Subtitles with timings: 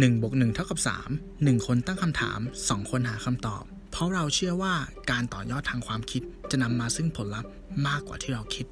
[0.00, 0.78] 1บวก1เท่ากับ
[1.14, 4.74] 3 1 คนตั้งคำถาม 2 คนหาคำตอบ เพราะเราเชื่อว่า
[5.10, 7.50] การต่อยอดทางความคิดจะนำมาซึ่งผลลัพธ์
[7.86, 8.66] มากกว่าที่เราคิด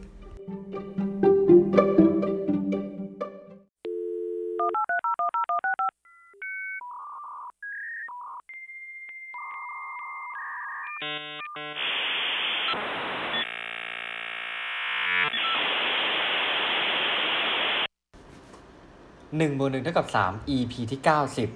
[19.41, 21.49] หนึ่งบวกหนึ่งเท่ากับสาม EP ที่เก้าสิบ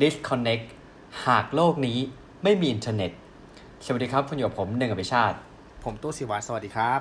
[0.00, 0.64] disconnect
[1.26, 1.98] หากโลกนี้
[2.42, 3.10] ไม่มีอินเทอร์เน็ต
[3.84, 5.36] สวัสดีครับ คุณอยู่กับผมหนึ่งอภิชาติ
[5.84, 7.00] ผมตู้สิวาสวัสดีครับ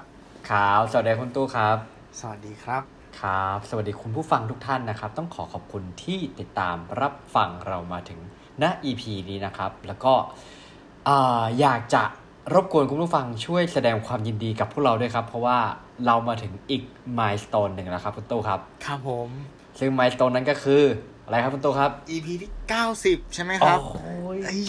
[0.50, 1.78] ครับ สวัสดีคุณตู้ครับ
[2.20, 2.82] สวัสดีครับ
[3.22, 8.20] ครับ สวัสดีคุณผู้ฟังทุกท่านนะครับ ต้องขอขอบคุณที่ติดตามรับฟังเรามาถึง
[8.62, 10.14] ณ EP นี้นะครับ แล้วก็
[11.08, 12.04] อ่าอยากจะ
[12.54, 15.58] รบกวนคุณผู้ฟังช่วยแสดงความยินดีกับพวกเราด้วยครับ เพราะว่า
[16.06, 16.84] เรามาถึงอีก
[17.18, 20.84] มายสเตนหนึ่งแล้วครับคุณตู้ครับ ครับผม ซึ่งมายสเตนนั้นก็คือ
[21.26, 22.52] อะไรครับคุณตู้ครับ EP ที่
[22.94, 24.64] 90ใช่ไหมครับโอ้ยเอ้ย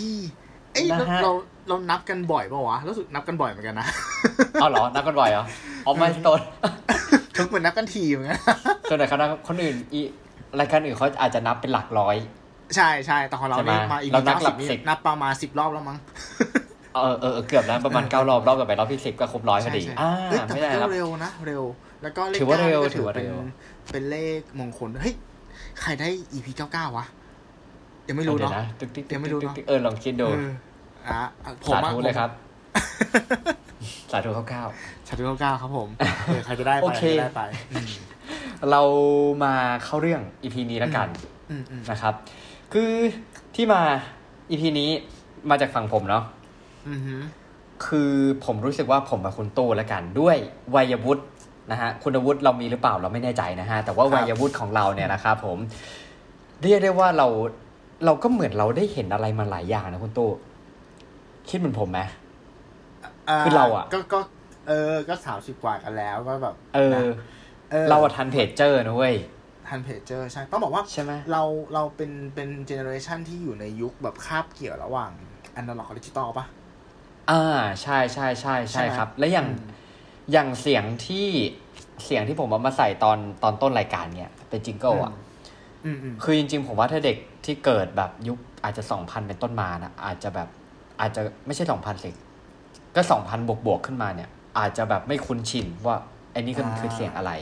[0.72, 1.32] เอ้ยนะฮะเรา
[1.68, 3.86] เรานับกันบ่อยป่าวะรู้สึกนับกันบ่อยเหมือนกันนะ
[4.60, 5.44] เอาเหรอ นับกันบ่อยเหรอ
[5.86, 6.40] อ๋อมายสเตน
[7.36, 8.40] ทุกเหมือนนับกันทีเหมือนกัน
[8.88, 10.00] ส่วนไหนคณะคนอื่นอี
[10.60, 12.16] รายการอื่นเขาอาจจะนับเป็นหลักร้อย
[12.76, 15.98] ใช่ใช่แต่ของเราใช่ไหมนี่มา EP เรานับหลัก90นี่สิบนับประมาณ10รอบแล้วมั้ง
[16.94, 21.62] เออเออเออเกือบแล้วประมาณเก้ารอบรอบต่อไปรอบที่สิบก็ครบร้อยพอดีใช่อ่าเฮ้ยแต่ไม่ได้ก็ครับเร็วนะ เร็ว
[22.02, 23.40] แล้วก็เลขถือว่าเร็วก้นี่ก็ถือว่าเป็นเร็ว
[23.90, 25.14] เป็นเลขมงคลเฮ้ย
[25.80, 27.06] ใครได้ EP 99วะ
[28.08, 30.50] ยังไม่รู้ดี๋ยวเนาะตึ๊กติ๊กยังไม่รู้เนอะติ๊กติ๊กเออลองคิดดูเออ
[31.08, 31.20] อะ
[31.64, 32.30] ผมสาอะธุเลยครับ
[34.10, 34.68] สาธุข้าว
[35.06, 35.88] สาธุ99ครับผม
[36.26, 37.42] เออใครจะได้ไปโอเคใครจะได้ไป
[37.72, 38.82] อืมๆเรา
[39.44, 41.08] มาเข้าเรื่อง EP นี้แล้วกัน
[41.50, 42.14] อืมอืมนะครับ
[42.72, 42.90] คือ
[43.54, 43.80] ที่มา
[44.50, 44.90] EP นี้
[45.50, 46.24] มาจากฝั่งผมเนาะ
[46.88, 47.16] อืมฮึ
[47.86, 48.12] คือ
[48.44, 50.36] ผมรู้สึกว่าผมกับคุณตู้แล้วกัน ด้วย
[50.74, 51.24] วัยวุฒิ
[51.70, 55.58] นะฮะคุณวุฒิเรามีหรือเปล่าเราไม่แน่ใจนะฮะแต่ว่าวัยวุฒิของเราเนี่ยนะครับผม
[56.62, 57.26] เรียกได้ว่าเรา
[58.04, 60.30] เราก็เหมือนเราได้เห็นอะไรมาหลายอย่างนะคุณตู้
[61.48, 62.00] คิดเหมือนผมไหม
[63.40, 64.20] คือเราอะก็ก็
[64.68, 67.02] เออ ก็สามสิบกว่ากันแล้วก็แบบเออนะ
[67.70, 69.14] เออ เราอะทันเพจเจอร์นะเว้ย
[69.68, 71.42] ทันเพจเจอร์ใช่ต้องบอกว่าใช่ไหมเรา
[71.74, 75.10] เราเป็นเป็น generation ที่อยู่ในยุคแบบคาบเกี่ยวระหว่าง
[75.56, 76.44] อนาล็อกกับดิจิตอลปะ
[77.30, 77.42] อ่า
[77.82, 79.46] ใช่ใช่ใช่ใช่ใช่ไหมครับ และอย่าง
[80.30, 81.28] อืมอย่างเสียงที่
[82.04, 85.12] เสียงที่ผมเอามาใส่ตอนตอนต้นรายการเนี่ยเป็น jingle อะ
[85.84, 90.48] อืมอืมคือจริงๆ ผมว่าถ้าเด็กที่เกิดแบบยุคอาจจะสองพันเป็นต้นมานะอาจจะแบบ
[91.00, 92.10] อาจจะไม่ใช่สองพันสิ
[92.94, 95.96] ก็สองพันบวกบวกๆขึ้นมาเนี่ย อาจจะแบบไม่คุ้นชินว่า
[96.32, 97.32] ไอ้นี่คือคือเสียงอะไร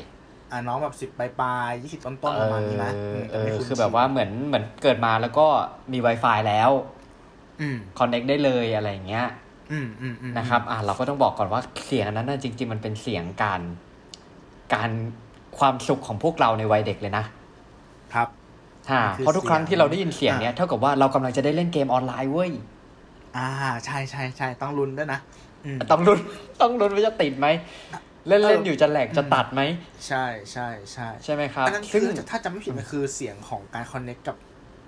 [0.50, 5.47] อ่าน้องแบบสิบปลายปลายยี่สิบต้นต้นๆประมาณนี้นะเออมเออไม่นคือแบบว่าเหมือนเหมือนเกิดมาแล้วก็
[5.93, 6.71] มี Wi-Fi แล้ว
[7.60, 9.47] อืมคอนเน็กได้เลยอะไรอย่างเงี้ยอืมอืมอืม
[10.38, 13.60] นะครับ อะเราก็ต้องบอกก่อนว่าเสียงอันนั้นน่ะจริง ๆ มันเป็นเสียงการ
[14.74, 14.90] การ
[15.58, 17.24] ความสุขของพวกเราในวัยเด็กเลยนะ
[18.14, 18.28] ครับ
[18.90, 22.50] ฮ่าคือเพราะทุกครั้งเสียงที่เราได้ยินเสียงเนี้ยอะเท่ากับว่าเรากำลังจะได้เล่นเกมออนไลน์เว้ย
[23.36, 23.48] อ่า
[23.84, 25.20] ใช่ใช่ใช่ต้องลุ้นด้วยนะ
[25.64, 26.18] อืมต้องลุ้น
[26.60, 27.46] ต้องลุ้นว่าจะติดไหม
[28.28, 29.62] เล่นเอเล่อนอยู่จะแหลกจะอืมตัดไหม
[30.06, 34.36] ใช่ใช่ใช่ใช่ไหมครับอันนั้นซึ่งคือถ้าจำไม่ผิดมันคือเสียงของการ connect กับ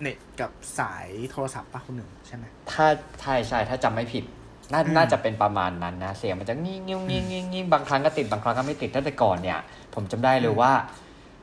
[0.02, 2.86] เน็ตกับสายโทรศัพท์ป่ะคุณหนึ่งใช่ไหมถ้า
[3.20, 4.24] ใช่ใช่ถ้าจำไม่ผิด
[4.72, 9.58] น่าอืมน่าจะเป็นประมาณนั้นนะเสียงมันจะงิ้งงิ้งงิ้งงิ้งงิ้งบางครั้งก็ติดบางครั้งก็ไม่ติดตั้งแต่ก่อนเนี่ย
[9.94, 10.72] ผมจำได้เลยว่า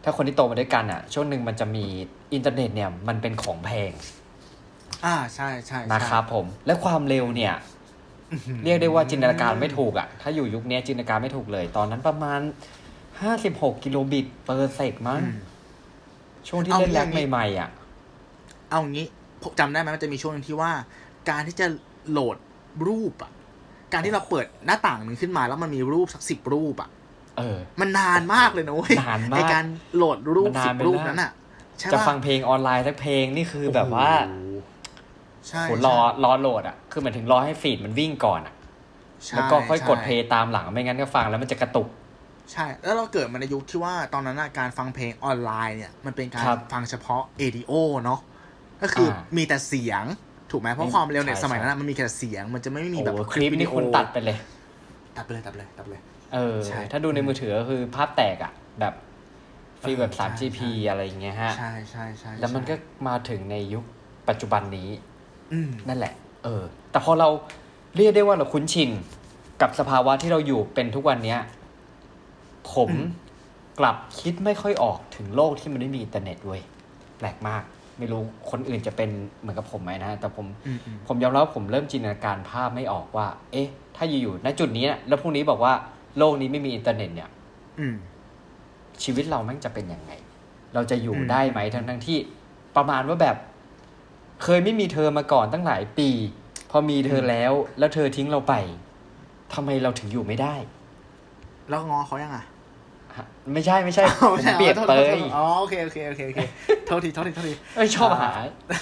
[0.03, 1.85] ถ้าคนที่โตมาด้วยกันอะ ช่วงหนึ่งมันจะมี
[2.33, 3.91] อินเทอร์เน็ตเนี่ยมันเป็นของแพง
[5.05, 7.53] อ่าใช่ใช่ใช่นะครับผมและความเร็วเนี่ย
[8.31, 12.41] อื้อหือเรียกได้ว่าจินตนาการไม่ถูกอะ ถ้าอยู่ยุคนี้จินตนาการไม่ถูกเลย ตอนนั้นประมาณ
[13.11, 15.37] 56กิโลบิตเปอร์เซกมั้งอืม
[16.47, 17.69] ช่วงที่เอาเล่นแร็กอย่างนี้ใหม่ๆอะ
[18.69, 19.05] เอางี้
[19.43, 20.71] ผมจำได้ไหมมันจะมีช่วงหนึงที่ว่า
[21.29, 21.67] การที่จะ
[22.11, 22.37] โหลด
[22.87, 23.31] รูปอะ
[23.93, 26.89] การที่เราเปิดหน้าต่างหนึ่งขึ้นมาแล้วมันมีรูปสักสิบรูปอะ
[27.37, 29.65] เออ มันนานมากเลยนะเว้ยนานมากในการ
[29.95, 31.31] โหลดรูปมันนาสินบไปรูปแล้วนั้นอะ
[31.79, 34.49] ใช่จะปะฟังเพลงออนไลน์สักเพลงนี่คือแบบว่าโอ้โห
[35.47, 38.53] ใช่โหรอรอโหลดอะ คือเหมือนถึงรอให้ feed มันวิ่งก่อนอะ
[39.25, 41.87] ใช่แล้วก็ค่อยกดใช่ play ตามหลังไม่งั้นก็ฟังแล้วมันจะกระตุก
[42.51, 47.73] ใช่ แล้วเราเกิดมาในยุคที่ว่าตอนนั้นน่ะการฟังเพลงออนไลน์เนี่ย มันเป็นการครับฟังเฉพาะ audio
[48.03, 48.19] เนาะ
[48.81, 50.03] ก็คืออามีแต่เสียง
[50.51, 54.37] ถูกไหมเพราะความเร็วเนี่ยใช่สมัยนั้นใช่น่ะมันมีแค่เสียง มันจะไม่มีโอ้แบบโหคลิปวิดีโอคุณตัดไปเลย
[55.17, 56.01] ตัดไปเลยตัดไปเลยตัดไปเลย
[56.33, 58.93] เออใช่ถ้าดูในมือถือก็คือภาพแตกอะ แบบ
[59.81, 63.83] feel แบบเออใช่ 3GP ใช่อะไรอย่างเงี้ยฮะ ใช่ใช่ใช่แล้วมันก็ใช่มาถึงในยุค
[64.29, 64.89] ปัจจุบันนี้
[65.53, 66.13] อืมนั่นแหละ
[66.43, 67.29] เออ แต่พอเรา
[67.95, 68.89] เรียกได้ว่าเราคุ้นชิน
[69.61, 71.39] กับสภาวะที่เราอยู่เป็นทุกวันเนี้ย
[72.73, 72.89] ผม
[73.79, 76.61] กลับคิดไม่ค่อยออกถึงโลกที่มันไม่มีอินเทอร์เน็ตเว้ย
[77.17, 77.63] แปลกมาก
[77.97, 79.09] ไม่รู้คนอื่นจะเป็น
[79.41, 85.73] เหมือนกับผมไหมนะแต่ผมอืมอืมผมยอมรับว่าผมเริ่มจินตนาการภาพไม่ออกว่า เอ๊ะ ถ้าอยู่ๆณจุดนี้นะแล้วพรุ่งนี้บอกว่า
[86.17, 87.29] โลกนี้ไม่มีอินเทอร์เน็ตเนี่ย
[87.79, 87.95] อืม
[89.03, 90.11] ชีวิตเราแม่งจะเป็นยังไง
[90.73, 92.17] เราจะอยู่อืมได้ไหมทั้งทั้งๆที่
[92.75, 93.37] ประมาณว่าแบบ
[94.43, 96.09] เคยไม่มีเธอมาก่อนตั้งหลายปี
[96.71, 98.53] พอมีเธอแล้ว แล้วเธอทิ้งเราไป
[99.53, 100.55] ทำไมเราถึงอยู่ไม่ได้
[101.69, 102.47] แล้วงอเขายังอะฮะ
[103.53, 106.39] ไม่ใช่ไม่ใช่อ๋อผมไม่ใช่เปลี่ยนอ๋อเปโทษยโทษโทษอ๋อโอเคโอเคโอเคโอเค
[106.87, 108.31] โทษทีโทษทีโทษทีเอ้ยชอบหา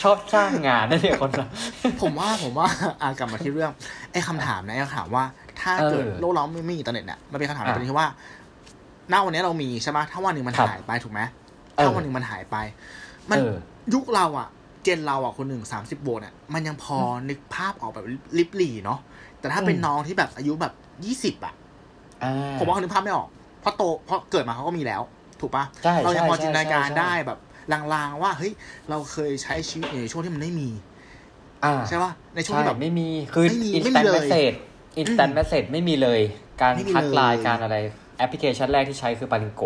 [0.04, 1.48] ชอบสร้างงานนั่นเนี่ยคนเรา
[2.02, 2.68] ผมว่าผมว่า
[3.02, 3.72] อ่ากลับมาที่เรื่อง
[4.12, 5.24] ไอ้คำถามนะไอ้คำถามว่า
[5.62, 8.08] ถ้าเกิดเออโลกเราไม่มีอินเทอร์เน็ตเนี่ยมันเป็นคำถามอะประเด็นที่ว่า
[9.12, 11.22] ณวันนี้เรามีใช่ไหมถ้าวันหนึ่งมันครับหายไปถูกไหม
[11.76, 12.58] เออถ้าวันหนึ่งมันหายไป
[13.32, 13.54] มันเออ
[13.94, 14.48] ยุคเราอะ
[14.84, 16.98] เจนเราอะคนหนึ่งสามสิบโวลต์เนี่ยมันยังพอ
[17.30, 18.06] นึกภาพออกแบบ
[18.38, 19.00] ลิบหลีเนาะ
[19.40, 20.74] แต่ถ้าเป็นอืมน้องที่แบบอายุแบบ
[21.06, 21.54] ยี่สิบอะ
[22.24, 25.02] อ่าผมว่าเขานึกภาพไม่ออกเพราะโตเพราะเกิดมาเขาก็มีแล้ว
[25.42, 27.40] ถูกปะใช่เรายังพอใช่จินตนาการใช่ใช่ได้แบบ
[27.74, 28.54] ลางๆว่าเฮ้ย
[28.90, 30.70] เราเคยใช้ชีวิตอยู่ในช่วงที่มันไม่มี
[31.66, 34.54] อ่าใช่ปะในช่วงใช่ที่แบบไม่มีคือไม่มีอินไม่สมีแตนเลยเมสเซจ
[34.98, 36.22] อินสแตนเมสเซจไม่มีเลย
[36.62, 37.76] การไม่มีทักไลน์เลยการอะไร
[38.18, 39.64] แอปพลิเคชันแรกที่ใช้คือปาลิงโก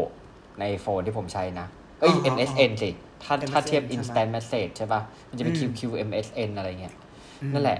[0.59, 1.67] ในโฟนที่ผมใช้นะ
[1.99, 2.89] เอ้ยอ๋ออ๋อ MSN สิ
[3.23, 6.93] ถ้า MSN ถ้าเทียบใช่ไหม instant message ใช่ป่ะ มันจะเป็นอืม QQ MSN อะไรเงี้ย
[7.41, 7.79] อืมนั่นแหละ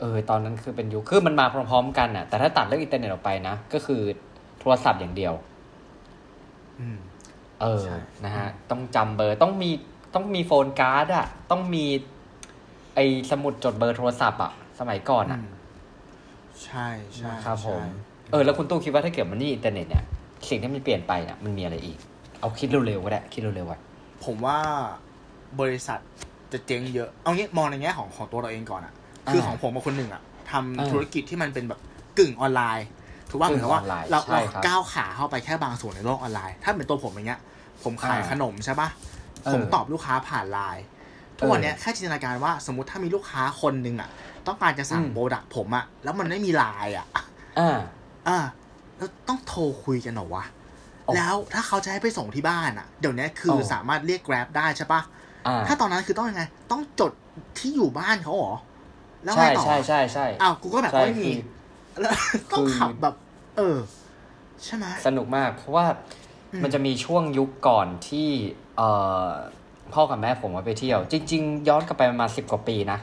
[0.00, 4.02] เออ ตอนนั้นคือเป็นยุค คือมันมาพร้อมๆกันน่ะ แต่ถ้าตัดเรื่องอินเทอร์เน็ตออกไปนะ ก็คือ
[4.60, 5.34] โทรศัพท์อย่างเดียว
[6.80, 6.98] อืม
[7.60, 9.70] เออใช่นะฮะ ต้องจำเบอร์ต้องมี
[10.14, 11.84] ต้องมี phone card อะต้องมี
[12.94, 13.00] ไอ
[13.30, 15.50] สมุดจดเบอร์โทรศัพท์อะสมัยก่อนอะอืม
[16.64, 17.86] ใช่ใช่นะครับผมใช่
[18.32, 20.04] เออแล้วคุณตู้คิดว่าถ้าเกิดมันไม่มีอินเทอร์เน็ตเนี่ย
[20.48, 21.98] สิ่งที่มันเปลี่ยนไปเนี่ยมันมีอะไรอีก
[22.40, 23.80] เอาคิดเร็วๆก็ได้คิดเร็วๆอะ
[24.24, 24.58] ผมว่า
[25.60, 25.98] บริษัท
[26.52, 28.92] จะเจ๊งเยอะ เอางี้มองในแง่ของของตัวเราเองก่อนอะ
[29.26, 31.80] อ่าคือของผมกับคุณหนึ่งอะทำอ่าธุรกิจที่มันเป็นแบบ
[32.18, 32.86] กึ่งออนไลน์
[33.30, 37.40] ถูกว่าเหกึ่มืองนกับว่าออนไลน์เราใช่เราครับก้าวขาเข้าไปแค่บางส่วนในโลกออนไลน์ ถ้าเป็นตัวผมอย่างเงี้ย
[37.84, 38.88] ผมขายอ่าขนมใช่ปะ
[39.44, 40.82] เออผมตอบลูกค้าผ่านไลน์
[41.36, 44.08] ทุกวันเนี้ยแค่จินตนาการว่าสมมติถ้ามีลูกค้าคนหนึ่งอะ
[44.46, 47.06] ต้องการจะสั่งอืมโปรดักต์ผมอะแล้วมันไม่มีไลน์อะ
[47.58, 47.78] อ่า
[48.28, 48.38] อ่า
[48.96, 50.44] แล้วต้องโทรคุยกันเหรอวะ
[51.06, 55.00] อ๋อแล้วถ้าเขาจะให้ไปส่งที่บ้านอะเดี๋ยวนี้คือออสามารถเรียก Grab ได้ใช่ปะ
[55.46, 57.12] อ่าถ้าตอนนั้นคือต้องยังไง ต้องจด
[57.58, 58.54] ที่อยู่บ้านเขาเหรอ
[59.24, 61.44] แล้วไงใช่ต่อใช่ใช่ใช่อ้าวกูก็แบบใช่ไม่มีคือ
[62.00, 62.14] แล้ว
[62.52, 63.14] ต้องคือขับแบบ
[63.56, 63.78] เออ
[64.64, 65.86] ใช่ไหมสนุกมาก เพราะว่า
[66.52, 68.28] อืมมันจะมีช่วงยุคก่อนที่
[68.76, 68.88] เอ่
[69.24, 69.26] อ
[69.94, 72.98] พ่อกับแม่ผมมาไปเที่ยว จริง ๆ ย้อนกลับไปประมาณสิบกว่าปีนะ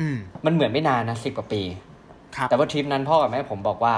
[0.00, 1.62] อืมมันเหมือนไม่นานนะสิบกว่าปี
[2.36, 3.94] ครับแต่ว่าทริปนั้นพ่อกับแม่ผมบอกว่า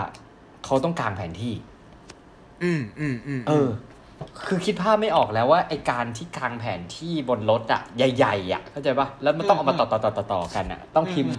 [0.64, 1.54] เขาต้องกางแผนที่
[2.62, 3.68] อืมอืมอืมเออ
[4.46, 11.34] คือคิดภาพไม่ออกแล้วว่าไอการที่กางแผนที่บนรถอะใหญ่ๆอะเข้าใจปะแล้วมันต้องเอามาต่อต่อต่อต่อต่อกันอะต้องพิมพ์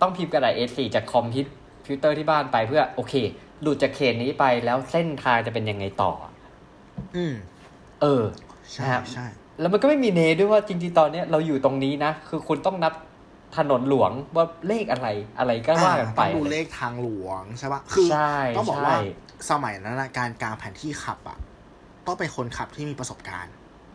[0.00, 1.46] ต้องพิมพ์กระดาษ A4 จากคอมพิว
[1.86, 3.14] พิวเตอร์ที่บ้านไปเพื่อโอเค
[3.62, 6.12] หลุดจากเขตนี้ไปแล้วเส้นทางจะเป็นยังไงต่อ
[7.16, 7.34] อืม
[8.02, 8.24] เออ
[8.72, 9.26] ใช่นะครับใช่
[9.60, 12.92] แล้วมันก็ไม่มีเนด้วยว่าจริงๆตอนเนี้ยเราอยู่ตรงนี้นะ คือคุณต้องนับ
[13.56, 18.98] ถนนหลวงว่าเลขอะไรอะไรก็ว่ากันไปต้องดูเลขทางหลวงใช่ปะคือใช่ต้องบอกใช่ว่า
[19.50, 21.38] สมัยนั้นนะการกางแผนที่ขับอะ
[22.06, 23.52] ต้องเป็นคนขับที่มีประสบการณ์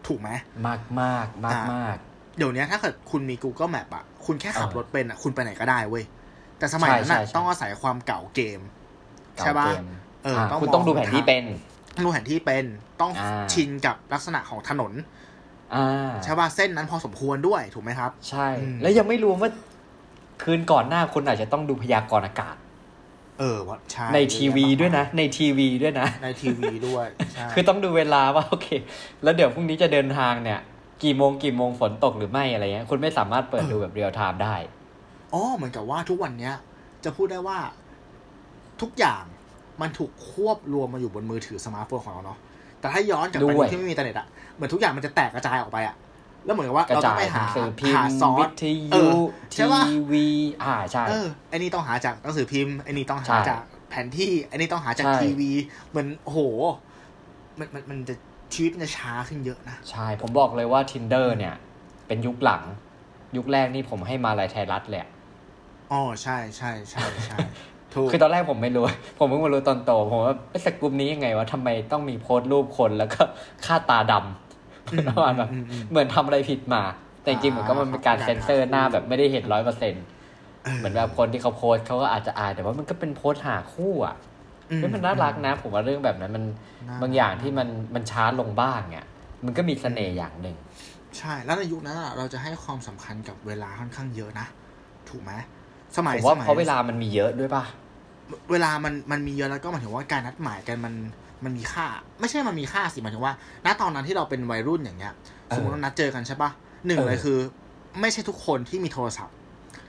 [0.08, 0.30] ถูกไหม
[0.68, 1.98] มากมากมากมาก
[2.38, 6.04] เดี๋ยวนี้ถ้าเกิดคุณมี Google Map อะคุณแค่ขับเออรถเป็นอะคุณไปไหนก็ได้เว้ย
[6.62, 8.60] แต่สมัยนั้นใช่อะใช่ใช่ต้องอาศัยความเก่าเกม
[9.38, 9.86] เก่าใช่ปะเกม
[10.24, 11.44] เอออ่าต้องคุณมองต้องดูแผนที่เป็น
[11.96, 12.66] ต้องดูแผนที่เป็น
[13.02, 14.92] ต้องอ่าชินกับลักษณะของถนน
[15.76, 19.52] อ่าใช่ป่ะเส้นนั้นพอสมควรด้วยถูกไหมครับ ใช่อืมแล้วยังไม่รวมว่า
[20.44, 22.56] คืนก่อนหน้าคุณอาจจะต้องดูพยากรณ์อากาศ
[23.40, 28.68] เออว่าใช่ในทีวีด้วยนะ ในทีวีด้วยนะ ในทีวีด้วยใช่คือต้องดูเวลาว่าโอเค
[29.24, 30.60] แล้วเดี๋ยวพรุ่งนี้จะเดินทางเนี่ย
[31.04, 34.56] กี่โมงกี่โมงฝนตกหรือไม่อะไรเงี้ยคุณไม่สามารถเปิดดูแบบเรียลไทม์ได้
[35.34, 36.56] อ๋อเหมือนกับว่าทุกวันเนี้ย
[37.04, 37.58] จะพูดได้ว่า
[38.82, 39.24] ทุกอย่าง
[39.82, 42.38] มันถูกควบรวมมาอยู่บนมือถือสมาร์ทโฟนของเราเนาะ
[42.80, 45.96] แต่ถ้าย้อนกลับไปด้วยที่ไม่มีอินเทอร์เน็ตอะเหมือนทุกอย่างมันจะแตกกระจายออกไปอะ
[46.46, 49.16] แล้วเหมือนกับว่ากระเราต้จาองไปยหหานังสือพิมหาพ์ซอวิสทเอยุอ
[49.52, 50.28] ใช่ทีปะวี
[50.64, 55.52] อ่าใช่เออไอ้นี่ต้องหาจากหนังสือพิมพ์ไอ้นี่ต้องหาใช่จากแผนที่ไอ้นี่ต้องหาจากใช่ทีวี
[55.90, 56.40] เหมือนโอ้โห
[57.60, 58.16] มันมันมันจะ
[58.54, 61.56] ชีวิตมันจะช้าขึ้นเยอะนะ ใช่ ผมบอกเลยว่า tinder เนี่ย
[62.08, 62.62] เป็นยุคหลัง
[63.38, 65.10] ยุคแรกนี่ผมให้มาลายไทยรัฐเลยอะ
[65.92, 67.38] อ๋อใช่ใช่ใช่ใช่
[67.94, 68.84] ถูกคือตอนแรกผมไม่รู้
[69.18, 73.22] ผมเพิ่งมารู้ตอนโต ผมว่าไอ้สกลุ่มนี้ยังไงวะทำไมต้องมีโพสต์รูปคนแล้วก็
[73.66, 76.84] ค่าตาดำอืมประมาณแบบอืมอืมเหมือนทำอะไรผิดมา
[77.22, 80.04] แต่จริงๆเหมือนก็มันเป็นการอ่าเซ็นเซอร์หน้าแบบไม่ได้เห็นร้อยเปอร์เซ็นต์
[80.66, 84.16] เออเหมือนแบบคนที่เขาโพสต์เขาก็อาจจะอายแต่ว่ามันก็เป็นโพสต์หาคู่อะ
[84.72, 86.44] อืเฮ้ยมันน่ารักนะ ผมว่าเรื่องแบบนั้นมัน
[86.90, 89.06] น่บางอย่างที่มันมันช้าลงบ้างอะ
[89.46, 90.56] มันก็มีเสน่ห์อย่างหนึ่ง
[91.18, 94.48] ใช่แล้วในยุคนั้นอะเราจะให้ความสำคัญกับเวลาค่อนข้างเยอะนะ
[95.10, 95.32] ถูกไหม
[95.98, 97.64] สมัยผมว่าสมัยเพราะเวลามันมีเยอะด้วยป่ะ
[98.52, 100.94] เวลามันมันมีเยอะแล้วก็หมายถึงว่าการนัดหมายกันมัน
[101.44, 101.88] มันมีค่า
[102.20, 103.34] ไม่ใช่มันมีค่าสิหมายถึงว่า
[103.66, 105.14] ณตอนนั้นที่เราเป็นวัยรุ่นอย่างเงี้ย
[105.56, 106.50] สมมติเรานัดเจอกันใช่ปะ
[106.88, 107.38] หนึ่งเออเลยคือ
[108.02, 109.36] ไม่ใช่ทุกคนที่มีโทรศัพท์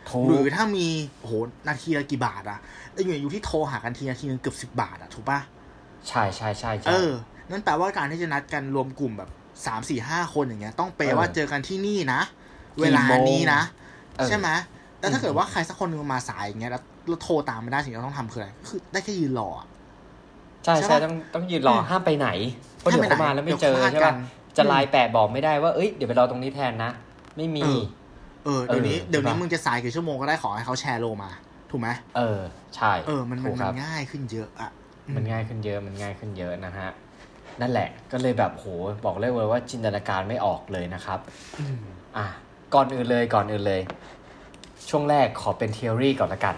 [0.08, 0.86] ถูกหรือถ้ามี
[1.20, 1.32] โอ้โห
[1.68, 2.58] นาทีละกี่บาทอะ
[2.92, 5.40] แล้วอยู่ในยุคที่โทรหากันทีนาทีนึงเกือบสิบบาทอะถูกปะ
[6.08, 7.10] ใช่ใช่ใช่ใช่เออ
[7.50, 9.30] นั่นแปลว่าการที่จะนัดกันรวมกลุ่มแบบ
[9.66, 12.20] สามสี่ห้าคนอย่างเงี้ย ต้องเปย์ว่าเออเจอกันที่นี่นะ
[12.80, 13.60] เวลานี้นะ
[14.18, 14.48] เออใช่ไหม
[15.02, 19.66] แล้วถ้าอืมเกิดว่าใครสักคนหนึงมาสายอย่างเงี้ย แล้วเราโทรตามไม่ได้สิ่งที่เราต้องทำคืออะไรคือได้แค่ยืนรออะ
[20.64, 22.28] ใช่ใช่ใช่ปะต้องต้องยืนรออืมห้ามไปไหน
[22.80, 24.14] เพราะเดี๋ยวเขามาแล้วไม่เจอเดี๋ยวเขาพลาดใช่กัป่ะน
[24.56, 26.90] จะไลน์แปะบอกไม่ได้ว่าเอ้ยเดี๋ยวไปรอตรงนี้แทนนะ
[27.36, 27.80] ไม่มี เออ
[28.44, 31.30] เออเดี๋ยวนี้เออเดี๋ยวนี้ใช่ปะมึงจะสายกี่ชั่วโมงก็ได้ขอให้เขาแชร์โลมา
[31.70, 32.40] ถูกไหมเออ
[32.76, 34.70] ใช่เออมันถูมันกคมัรันบง่ายขึ้นเยอะอะ
[35.08, 36.90] อืมันง่ายขึ้นเยอะมันง่ายขึ้นเยอะนะฮะ
[37.60, 38.66] นั่นแหละ ก็เลยแบบโห
[39.04, 41.20] บอกเลยว่าจินตนาการไม่ออกเลยนะครับ
[41.58, 41.82] อืม
[42.16, 42.26] อะ
[42.74, 43.80] ก่อนอื่นเลยก่อนอื่นเลย
[44.90, 46.54] ช่วงแรกขอเป็น t ท e o รีก่อนละกัน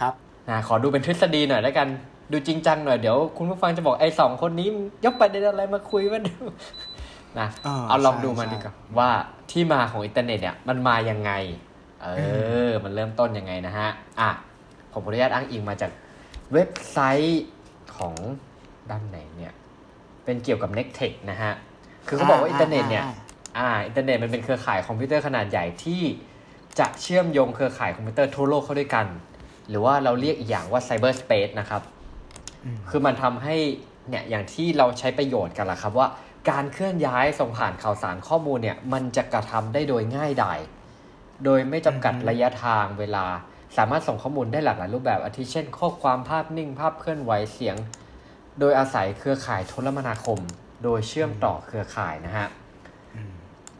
[0.00, 0.12] ครับ
[0.50, 1.88] นะขอดูเป็นทฤษฎีหน่อยแล้วกัน
[2.32, 4.68] ดูจริงจังหน่อยเดี๋ยวคุณผู้ฟังจะบอกไอ้สองคนนี้
[5.04, 6.34] ยกประเด็นอะไรมาคุยมาดู
[7.38, 9.10] นะเออเอาลองใช่ดูมันใช่ดีกว่าว่า
[9.50, 11.32] ที่มาของอินเทอร์เน็ตเนี่ยมันมายังไง
[12.02, 12.08] เอ
[12.68, 13.88] อ มันเริ่มต้นยังไงนะฮะ
[14.20, 14.30] อะ
[14.92, 15.90] ผมขออนุญาตอ้างอิงมาจาก
[16.52, 17.44] เว็บไซต์
[17.96, 18.14] ของ
[18.90, 19.52] ทางไหนเนี่ย
[20.24, 21.52] เป็นเกี่ยวกับ n e c t e c h นะฮะ
[22.06, 23.04] คือเขาบอกว่าอินเทอร์เน็ตเนี่ย
[23.58, 26.00] อ่า อินเทอร์เน็ตมันเป็นเครือข่ายคอมพิวเตอร์ขนาดใหญ่ที่
[26.80, 29.06] จะเชื่อมโยงเครือข่ายคอมพิวเตอร์ทั่วโลกเข้าด้วยกัน
[29.68, 31.82] หรือว่าเราเรียกอีกอย่างว่า cyberspace นะครับ
[32.64, 33.56] อืมคือมันทำให้
[34.08, 36.08] เนี่ยอย่างที่เราใช้ประโยชน์กันละครับว่า
[36.50, 40.58] การเคลื่อนย้ายส่งผ่านข่าวสารข้อมูลเนี่ยมันจะกระทำได้โดยง่ายดาย
[41.44, 43.26] โดยไม่จำกัดระยะทางเวลา
[43.76, 47.76] สามารถส่งข้อมูลได้หลากหลายรูปแบบ อาทิเช่น ข้อความภาพนิ่งภาพเคลื่อนไหวเสียง
[48.60, 50.38] โดยอาศัยเครือข่ายโทรมนาคม
[50.84, 52.48] โดยเชื่อมต่อเครือข่ายนะฮะ
[53.14, 53.32] อืม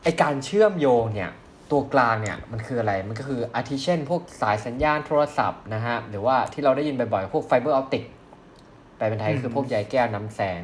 [0.03, 1.31] ไอการเชื่อมโยงเนี่ย
[1.71, 8.05] ตัวกลางเนี่ยมันคืออะไร มันก็คืออาทิเช่น พวกสายสัญญาณโทรศัพท์นะฮะ หรือว่าที่เราได้ยินบ่อยๆ พวก fiber optic
[8.97, 10.63] แปลเป็นไทยอืมคือพวกใยแก้วนำแสง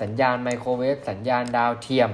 [0.00, 2.10] สัญญาณไมโครเวฟ สัญญาณดาวเทียม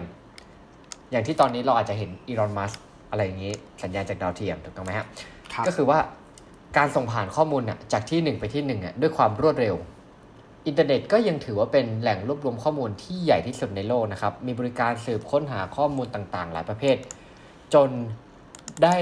[1.10, 2.72] อย่างที่ตอนนี้เราอาจจะเห็นอีลอนมัสก์
[3.10, 5.06] อะไรอย่างนี้ สัญญาณจากดาวเทียมถูกต้องไหมฮะ
[5.52, 5.98] ครับก็คือว่า
[6.76, 9.76] การส่งผ่านข้อมูลน่ะจากที่หนึ่งไปที่หนึ่งอะด้วยความรวดเร็ว
[10.66, 16.96] อินเทอร์เน็ตก็ยังถือว่าเป็นแหล่งรวบรวมข้อมูลที่ใหญ่ที่สุดในโลกนะครับ มีบริการสืบค้นหาข้อมูลต่างๆ หลายประเภท
[17.74, 17.90] จน
[18.84, 18.96] ได้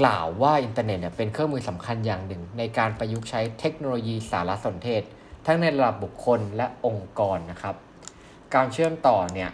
[0.00, 5.02] กล่าวว่าอินเทอร์เน็ตเนี่ยเป็นเครื่องมือสำคัญอย่างหนึ่ง ในการประยุกต์ใช้เทคโนโลยีสารสนเทศ
[5.46, 7.76] ทั้งในระดับบุคคลและองค์กรนะครับ
[8.54, 9.50] การเชื่อมต่อเนี่ย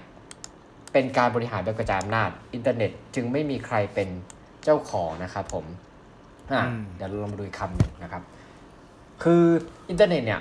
[0.93, 4.09] เป็นการบริหารแบบกระจายอำนาจอินเทอร์เน็ตจึงไม่มีใครเป็น
[4.65, 5.65] เจ้าของนะครับผม
[6.53, 8.23] อะอืมเดี๋ยวเราลองมาดูอีกคำหนึ่งนะครับ
[9.23, 9.45] คือ
[9.91, 10.41] อินเทอร์เน็ตเนี่ย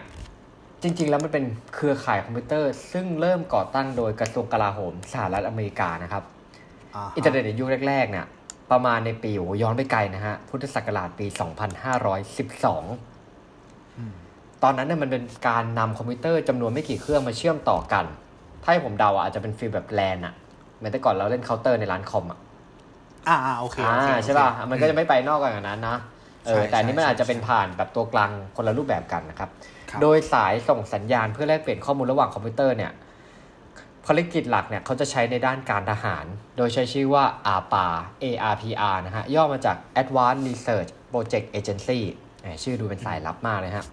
[0.84, 6.24] จริงๆ แล้วมันเป็นเครือข่ายคอมพิวเตอร์ ซึ่งเริ่มก่อตั้งโดยกระทรวงกลาโหมสหรัฐอเมริกานะครับ
[7.00, 8.26] ฮะอินเทอร์เน็ตในยุคแรกๆเนี่ย
[8.72, 11.42] ประมาณในปีโอ้โหย้อนไปไกลนะฮะ พุทธศักราชปี 2512
[13.98, 14.14] อืม
[14.64, 18.06] ตอนนั้นเนี่ยมันเป็นการนำคอมพิวเตอร์จำนวนไม่กี่เครื่องมาเชื่อมต่อกัน
[18.64, 20.34] ถ้าให้ผมเดาอะอาจจะเป็น feel แบบแลนอะ
[20.78, 22.40] เหมือนแต่ก่อนเราเล่นเคาน์เตอร์ในร้านคอมอะ
[23.28, 25.98] อ่าอ่าโอเคอ่าโอเคใช่ป่ะโอเคมันก็จะไม่ไปนอกกันอย่างนั้นนะ
[26.46, 29.50] เออใช่แต่อันนี้มันใช่อาจจะเป็นใช่ผ่านแบบตัวกลางคนละรูปแบบกันนะครับ
[29.90, 32.92] ครับ โดยสายส่งสัญญาณเพื่อแลกเปลี่ยนข้อมูลระหว่างคอมพิวเตอร์เนี่ย
[34.06, 36.26] ภารกิจหลักเนี่ยเขาจะใช้ในด้านการทหาร
[36.58, 37.24] โดยใช้ชื่อว่า
[37.56, 37.86] ARPA
[38.24, 42.00] ARPR นะฮะ ย่อมาจาก Advanced Research Project Agency
[42.64, 43.86] ชื่อดูเป็นสายลับมากเลยฮะ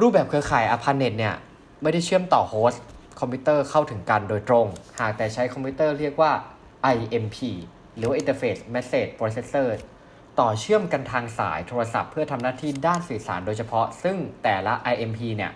[0.00, 1.34] รูปแบบเครือข่าย ARPANET เนี่ย
[1.82, 2.82] ไม่ได้เชื่อมต่อ host
[3.20, 4.66] คอมพิวเตอร์เข้าถึงกันโดยตรง
[5.00, 6.32] หากแต่ใช้คอมพิวเตอร์เรียกว่า
[6.94, 7.38] IMP
[7.96, 9.68] หรือว่า Interface Message Processor
[10.40, 15.52] ต่อเชื่อมกันทางสายโทรศัพท์เพื่อทำหน้าที่ด้านสื่อสารโดยเฉพาะ ซึ่งแต่ละ IMP เนี่ย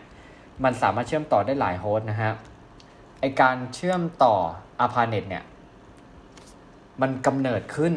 [0.65, 2.33] มันสามารถเชื่อมต่อได้หลาย host นะฮะ
[3.25, 4.35] การเชื่อมต่อ
[4.85, 5.45] ARPANET เนี่ย
[7.01, 7.95] มันกำเนิดขึ้น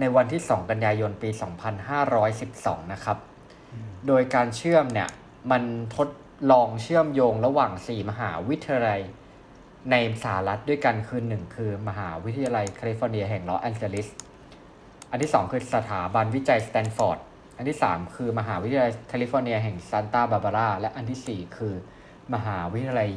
[0.00, 1.30] ในวันที่ 2 กันยายนปี
[2.10, 3.18] 2512 นะครับ
[4.06, 5.08] โดยการเชื่อมเนี่ย
[5.50, 5.62] มัน
[5.96, 6.08] ทด
[6.52, 9.00] ลองเชื่อมโยงระหว่าง 4 มหาวิทยาลัย
[9.90, 14.08] ในสหรัฐด้วยกันคือหนึ่งคือมหาวิทยาลัยแคลิฟอร์เนียแห่งลอสแอนเจลิส
[15.10, 17.18] อันที่2คือสถาบันวิจัยสแตนฟอร์ด
[17.56, 21.74] อันที่3คือมหาวิทยาลัยแคลิฟอร์เนียแห่งซานตาบาร์บารา และอันทีสี่4คือ
[22.34, 23.10] มหาวิทยาลัย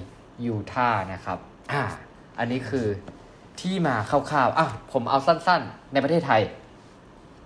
[0.45, 1.39] ยูทาห์นะครับ
[1.71, 1.83] อ่า
[2.39, 2.87] อันนี้คือ
[3.59, 6.41] ที่มาคร่าวๆอะผมเอาสั้นๆ ในประเทศไทย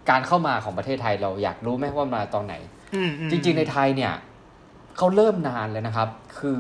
[0.10, 2.56] การเข้ามาของประเทศไทยเราอยากรู้ไหมว่ามาตอนไหน
[2.96, 4.14] อืมอืมจริงๆในไทยเนี่ย
[4.98, 6.58] เขาเริ่มนานเลยนะครับ คือ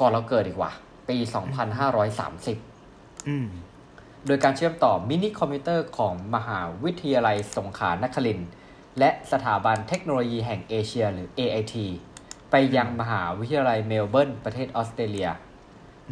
[0.00, 0.72] ก่อนเราเกิดดีกว่า
[1.08, 1.16] ปี
[2.42, 3.48] 2530อืม
[4.26, 8.50] โดยการเชื่อมต่อมินิคอมพิวเตอร์ของมหาวิทยาลัยสงขลานครินทร์
[8.98, 11.74] และสถาบันเทคโนโลยีแห่งเอเชียหรือ AIT
[12.50, 15.30] ไปยังมหาวิทยาลัยเมลเบิร์นประเทศออสเตรเลีย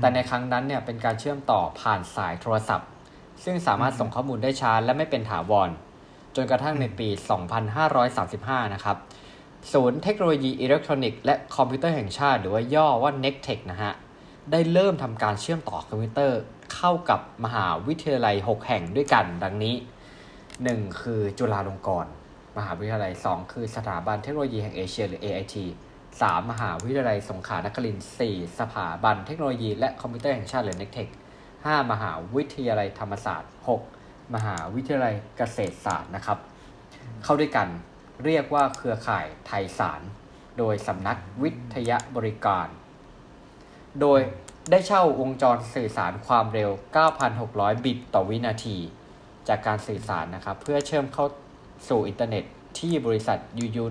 [0.01, 2.89] แต่ในครั้งนั้นเนี่ยเป็นการเชื่อมต่อผ่านสายโทรศัพท์
[3.45, 5.71] ซึ่งสามารถส่งข้อมูลได้ช้าและไม่เป็นถาวร
[6.37, 7.09] จนกระทั่งในปี
[7.91, 8.97] 2535 นะครับ
[9.73, 13.93] ศูนย์เทคโนโลยีอิเล็กทรอนิกส์และคอมพิวเตอร์แห่งชาติหรือว่าย่อว่า NECTEC นะฮะ
[14.53, 16.41] ได้เริ่มทำการเชื่อมต่อคอมพิวเตอร์
[16.75, 19.75] เข้ากับมหาวิทยาลัย 6 แห่งด้วยกัน ดังนี้
[20.41, 22.11] 1 คือจุฬาลงกรณ์
[22.57, 25.55] มหาวิทยาลัย 2 คือสถาบันเทคโนโลยีแห่งเอเชียหรือ AIT
[26.21, 31.09] 3 มหาวิทยาลัยสงขลานครินทร์4สถาบันเทคโนโลยีและคอมพิวเตอร์แห่งชาติหรือ NECTEC
[31.49, 33.53] 5มหาวิทยาลัยธรรมศาสตร์
[33.93, 36.39] 6 มหาวิทยาลัยเกษตรศาสตร์นะครับ
[37.25, 37.69] เข้าด้วยกัน
[38.25, 40.01] เรียกว่าเครือข่ายไทยสาร
[40.59, 42.69] โดยสำนักวิทยาบริการ
[44.01, 44.21] โดย
[44.71, 46.71] ได้เช่าวงจรสื่อสารความเร็ว
[47.29, 48.77] 9,600 บิตต่อวินาที
[49.49, 51.27] จากการสื่อสารนะครับ เพื่อเชื่อมเข้า
[51.89, 52.45] สู่อินเทอร์เน็ต
[52.79, 53.87] ที่บริษัทยูยู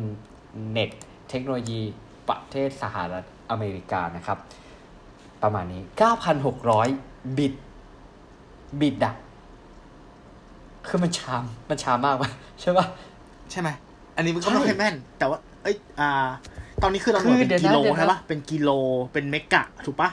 [0.72, 0.92] เน็ต
[1.30, 1.82] เทคโนโลยี
[2.30, 4.38] ประเทศสหรัฐอเมริกานะครับ
[5.44, 5.82] ประมาณนี้
[6.60, 7.54] 9,600 บิต
[8.82, 9.16] บิตอะ
[10.88, 12.30] คือมันชาม มันชามากปะ
[12.62, 12.86] ใช่ปะ
[13.52, 13.70] ใช่ไหม
[14.16, 16.10] อันนี้มันก็ใช่ไม่ค่อยแม่น แต่ว่า เอ้ย อ่า
[16.82, 18.70] ตอนนี้คือเราคือเป็นเดี๋ยวกินะโลเดี๋ยวนะใช่ปะเป็นกิโล
[19.14, 20.10] เป็นเมกะ ถูกปะ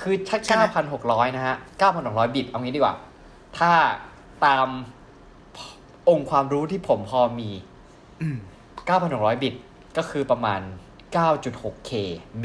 [0.00, 0.64] คือถ้าใช่ไหม
[1.00, 1.56] 9,600นะฮะ
[1.90, 2.94] 9,600บิต เอางี้ดีกว่า
[3.58, 3.70] ถ้า
[4.44, 4.68] ตาม
[6.08, 7.50] องค์ความรู้ที่ผมพอมี
[8.20, 8.36] อืม
[8.88, 9.54] 9,600บิต
[9.96, 10.60] ก็คือประมาณ
[11.16, 11.90] 9.6K
[12.42, 12.44] B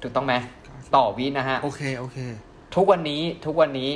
[0.00, 0.34] ถูกต้องไหม
[0.96, 2.18] ต่อวินะฮะ โอเค โอเค
[2.74, 3.90] ทุกวันนี้ทุกวันนี้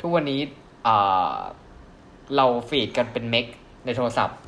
[0.00, 0.40] ทุกวันนี้
[0.86, 1.34] อ่า
[2.36, 3.46] เราฟีดกันเป็นเมก
[3.84, 4.38] ในโทรศัพท์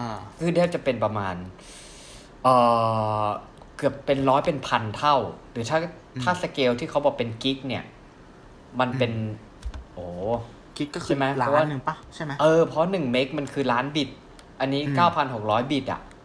[0.00, 0.08] อ่า
[0.40, 1.34] คือแทบจะเป็นประมาณ
[2.42, 2.54] เอ่
[3.22, 3.24] อ
[3.76, 5.16] เกือบเป็นร้อยเป็นพันเท่า
[5.50, 7.84] หรือถ้าอืมถ้าสเกลที่เขาบอกเป็นกิกเนี่ย
[8.80, 9.12] มันเป็น
[9.94, 10.06] โอ้
[10.76, 14.08] คิดก็คืใช่อไหมล้าเพราะว่านหนึ่งปะใช่ไหมเออเพราะหนึ่งเมกมันคือล้านบิต
[14.60, 16.15] อันนี้อืมเก้าพันหกร้อยบิตอะอืม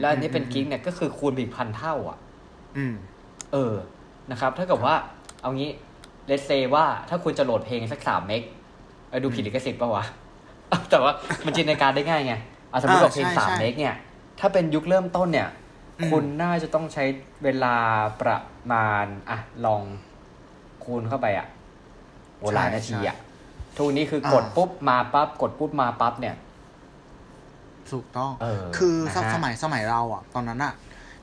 [0.00, 2.18] แล้วอันนี้เป็นกิกเนี่ยก็คือคูณไปอีกพันเท่า อะ
[2.76, 2.94] อืม
[3.52, 3.74] เออ
[4.30, 4.94] นะครับถ้าเกิดว่า
[5.42, 5.70] เอางี้
[6.26, 8.42] เลสเซว่าถ้าคุณจะโหลดเพลงสักสามเมก
[9.08, 10.04] เออดูผิดลิขสิทธิ์ปะวะ
[10.90, 11.12] แต่ว่า
[11.46, 12.34] มันจินตนาการได้ง่ายไง
[12.72, 13.94] อะสมมติอ่าบอกเพลงใช่สามใช่เมกเนี่ย
[14.40, 15.48] ถ้าเป็นยุคเริ่มต้นเนี่ย
[15.98, 17.04] อืมคุณน่าจะต้องใช้
[17.44, 17.74] เวลา
[18.20, 18.38] ประ
[18.72, 19.82] มาณ อะ ลอง
[20.84, 21.46] คูณเข้าไปอะ
[22.38, 23.16] โอ้หลายนาทีอะ
[23.76, 26.34] ทุกนี้คือกดปุ๊บมาปั๊บกดปุ๊บมาปั๊บเนี่ย
[27.92, 30.74] ถูกต้อง เออคือนะฮะ สมัยสมัยเราอะ ตอนนั้นอะ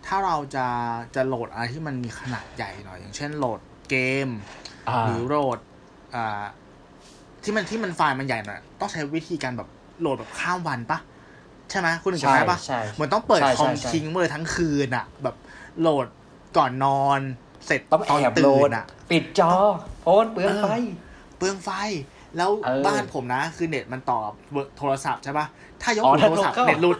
[0.05, 0.67] ถ้าเราจะ
[1.15, 4.27] จะโหลดอะไรที่มันมีขนาดใหญ่หน่อย อย่างเช่นโหลดเกม
[4.89, 5.59] อ่า หรือโหลด
[6.15, 6.43] อ่า
[7.43, 10.99] ที่มันที่มันไฟล์มันใหญ่หน่อยต้องใช้วิธีการแบบโหลดแบบข้ามวันปะ
[11.69, 15.35] ใช่ไหมคุณถึงจำได้ปะใช่เหมือนต้องเปิดใช่คอมใช่ทิ้งไว้เลยทั้งคืนอะ แบบ
[15.79, 16.07] โหลด
[16.57, 17.19] ก่อนนอน
[17.65, 19.51] เสร็จต้องตอนแอบโหลตื่ดนอะ ปิดจอ
[20.01, 20.67] เพราะว่ามันเปลืองไฟ
[21.37, 21.69] เปลืองไฟ
[22.37, 24.19] แล้วเออบ้านผมนะ คือเน็ตมันต่อ
[24.77, 25.45] โทรศัพท์ใช่ปะ
[25.83, 26.97] ถ้ายกอ๋อหูถ้าโทรศัพท์เข้าเน็ตหลุด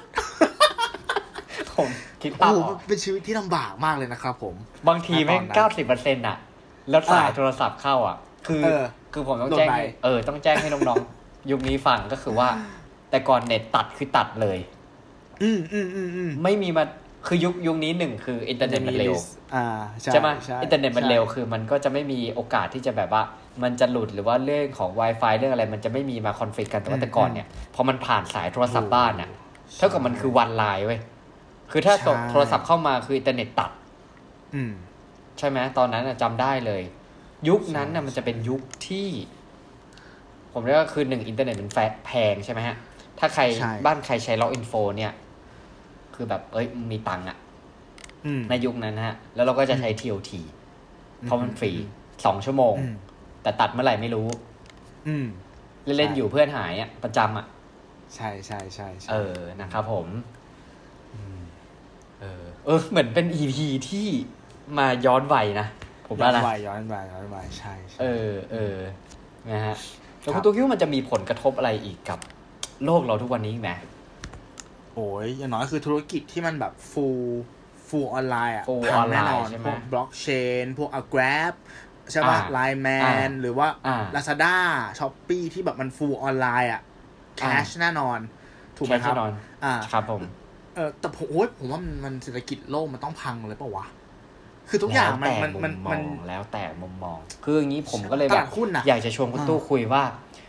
[1.76, 1.90] ผม
[2.22, 4.56] คิดโอ้ภาพโหออกเป็นชีวิตที่ลำบากมากเลยนะครับผม
[4.88, 6.38] บางทีแม่งตอนนั้นเก้าสิบเปอร์เซ็นต์อะ
[6.90, 8.18] แล้วสายอ่าโทรศัพท์เข้าอะ
[8.48, 12.50] คือเออคือผมต้องโดนแจ้งไปให้เออ ต้องแจ้งให้น้องๆ ยุคนี้ฟังก็คือว่า
[13.10, 14.58] แต่ก่อนเน็ตตัดคือตัดเลย
[15.44, 16.84] อืมอืมอืมอืมไม่มีมา
[17.28, 19.14] คือยุคยุคนี้หนึ่งคืออินเทอร์เน็ตมันเร็ว
[19.56, 19.66] อ่า
[20.02, 23.24] ใช่ใช่ไหมใช่อินเทอร์เน็ตมันเร็วคือมันก็จะไม่มีโอกาสที่จะแบบว่า
[23.64, 29.30] มันจะหลุดหรือว่าเรื่องของ Wi-Fi เรื่องอะไรมันจะไม่มีมาคอนฟ lict กันแต่ว่าแต่ก่อนเนี่ยพอมันผ่านสายโทรศัพท์บ้านอะ
[29.78, 31.00] เท่ากับมันคือ one line เว้ย
[31.72, 33.72] คือถ้าส่งโทรศัพท์เข้ามาคืออินเทอร์เน็ตตัด
[34.56, 34.72] อืม
[35.40, 36.82] ใช่ไหมตอนนั้นน่ะจำได้เลย
[37.50, 39.08] ยุคนั้นน่ะมันจะเป็นยุคที่
[40.54, 42.76] ผมเรียกว่าคือหนึ่งอินเทอร์เน็ตมันแฟแพงใช่ไหมฮะ
[43.20, 45.12] ถ้าใครใช่บ้านใครใช้ Loxinfo เนี่ย
[46.16, 47.38] คือแบบ เอ้ยมีตังค์อะ
[48.26, 50.32] อืมในยุคนั้นนะฮะ แล้วเราก็จะใช้ TOT
[51.24, 51.72] เพราะมันฟรี
[52.26, 52.96] สองชั่วโมงอืม
[53.44, 54.28] แต่ตัดเมื่อไหร่ไม่รู้
[55.08, 55.26] อืม
[55.98, 57.46] เล่นๆอยู่เพื่อนหายอะประจำอะ
[58.16, 60.08] ใช่ใช่ใช่ใช่เออนะครับผม
[62.22, 63.56] เออ เออ เหมือนเป็น EP
[63.90, 64.08] ที่
[64.78, 65.68] มาย้อนวัยนะ
[66.08, 68.78] ผมย้อว่านนะไปย้อนไปย้อนไปใช่ใช่เออเออ
[69.52, 69.76] นะฮะ
[70.22, 72.20] แล้วครัคุบณตัวคิดว่ามันจะมีผลกระทบอะไรอีกกับ
[72.86, 73.72] โลกเราทุกวันนี้อีกไหม
[74.96, 77.28] โอ้ยอย่างน้อยคือธุรกิจที่มันแบบ full
[77.88, 80.26] full ออนไลน์อะ full พังแน่นอนออนไลน์ใช่ไหมพวกบล็อกเช
[80.64, 81.54] น พวกอะ Grab
[82.12, 84.56] ใช่ป่ะอ่าไลน์แมอ่านหรือว่า อ่า Lazada
[85.00, 86.82] Shopee ที่แบบมัน full ออนไลน์อะ
[87.42, 88.20] cash แน่นอน
[88.78, 89.32] ถูกไหมแค่ครับที่นอน
[89.64, 90.22] อ่า ครับผม
[90.76, 93.86] เออแต่ผมโอ้ยผมว่ามันมันเศรษฐกิจโลกมันต้องพังเลยเปล่าวะ
[94.70, 100.04] คือทุกอย่างมันแล้วมันแต่มันมุมันมมองแล้วแต่มุมมอง คืออย่างนี้ผมก็เลยตแบลาบดหุ้นน่ะอยากจะชวนคุณอ่าตู้คุยว่า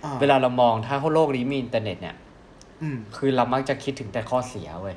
[0.05, 2.24] อ่เวลาเรามองถ้าโลกนี้มีอินเทอร์เน็ตเนี่ยอืม
[3.17, 4.97] คือเรามักจะคิดถึงแต่ข้อเสียเว้ย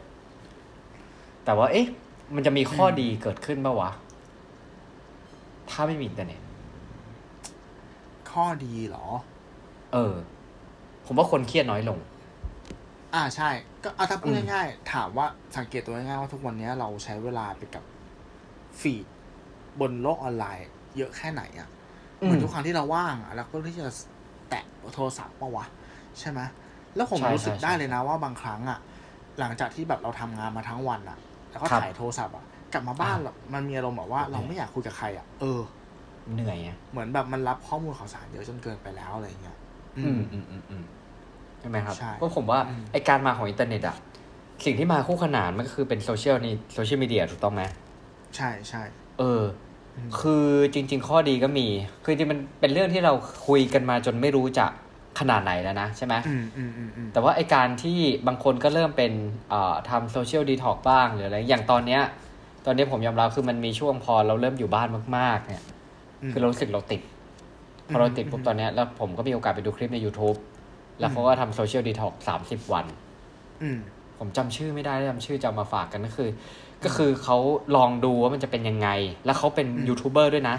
[1.45, 1.87] แต่ว่า เอ๊ะ
[2.35, 3.91] มันจะมีข้ออมดีเกิดขึ้นปะวะ
[5.69, 6.41] ถ้าไม่มีอินเทอร์เน็ต
[8.31, 9.05] ข้อดีเหรอ
[9.93, 10.15] เออ
[11.05, 11.99] ผมว่าคนเครียดน้อยลง
[13.13, 13.49] อ่าใช่
[13.83, 17.83] ก็เอาถ้าพูดอืมง่ายๆ ถามว่าสังเกตตัวง่ายๆว่าทุกวันนี้เราใช้เวลาไปกับ
[18.79, 19.05] ฟีด
[19.79, 21.69] บนโลกออนไลน์เยอะแค่ไหนอะ่ะ
[22.21, 23.89] เหมือนทุกครั้งที่เราว่างอะเราก็ที่จะ
[24.49, 25.65] แตะโทรศัพท์ปะวะ
[26.19, 26.39] ใช่ไหม
[26.97, 28.79] แล้วผมใช่รู้สึกใช่ได้ใช่เลยนะว่าบางครั้งอะ่ะ
[29.39, 31.17] หลังจากที่แบบเราทำงานมาทั้งวันอะ่ะ
[31.51, 35.61] แล้วก็ครับถ่ายโทรศัพท์อะ่ะ กลับมาบ้านอ่าแบบมันมีอารมณ์แบบว่าโอเคเราไม่อยากคุยกับใครอะ่ะ เออ
[36.33, 39.57] เหนื่อยไงเหมือนแบบมันรับข้อมูลข่าวสารเยอะจนเกินไปแล้วอะไรอย่างเงี้ย
[39.97, 40.83] อืมอืมอืมอืม
[41.59, 43.95] ใช่ไหมครับใช่เพราะผมว่าอืมไอการมาของอินเทอร์เน็ตอะ
[44.65, 47.63] สิ่งที่มาคู่ขนานมันก็คือเป็นโซเชียลนี่โซเชียลมีเดียถูกต้องไหม
[48.35, 48.83] ใช่ใช่
[49.19, 49.43] เออ
[49.95, 51.67] อืมคือจริง ๆ ข้อดีก็มี
[52.03, 53.13] คือจริงๆมันเป็นเรื่องที่เรา
[53.47, 54.67] คุยกันมาจนไม่รู้จะ
[55.19, 59.13] ขนาดไหนแล้วนะใช่ไหมอืมอืมอืมอืมแต่ว่าไอการที่บางคนก็เริ่มเป็น
[59.49, 62.01] เอ่อทำโซเชียลดีท็อกบ้างหรืออะไร อย่างตอนเนี้ย
[62.65, 65.63] ตอนนี้ผมยอมรับคือมันมีช่วงพอเราเริ่มอยู่บ้านมาก ๆ เนี่ย
[66.31, 67.01] คือเรารู้สึกเราติด
[67.87, 70.37] พอเราติดปุ๊บตอนเนี้ยแล้วผมก็มีโอกาสไปดูคลิปใน YouTube
[70.99, 72.85] แล้วเขาก็ทำโซเชียลดีท็อกสามสิบวัน
[73.61, 73.77] อืม
[74.19, 76.29] ผมจำชื่อไม่ได้แล้วจำชื่อจะเอามาฝากกันก็คือ
[76.83, 77.37] ก็คือเขา
[77.75, 78.89] ลองดูว่ามันจะเป็นยังไง
[79.25, 80.55] แล้วเขาเป็นอืมยูทูบเบอร์ด้วยนะ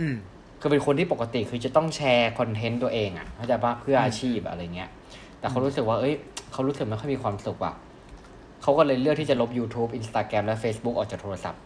[0.00, 0.16] อืม
[0.60, 4.90] คือเป็นคนที่ปกติคือจะต้องแชร์คอนเทนต์ตัวเองอะเข้าใจปะว่าเพื่ออาชีพอะไรเงี้ย
[5.38, 6.14] แต่เขารู้สึกว่า เอ้ย
[6.52, 7.74] เขารู้สึกไม่ค่อยมีความสุขอะ
[8.62, 11.62] เขาก็เลยเลือกที่จะลบ YouTube Instagram และ Facebook ออกจากโทรศัพท์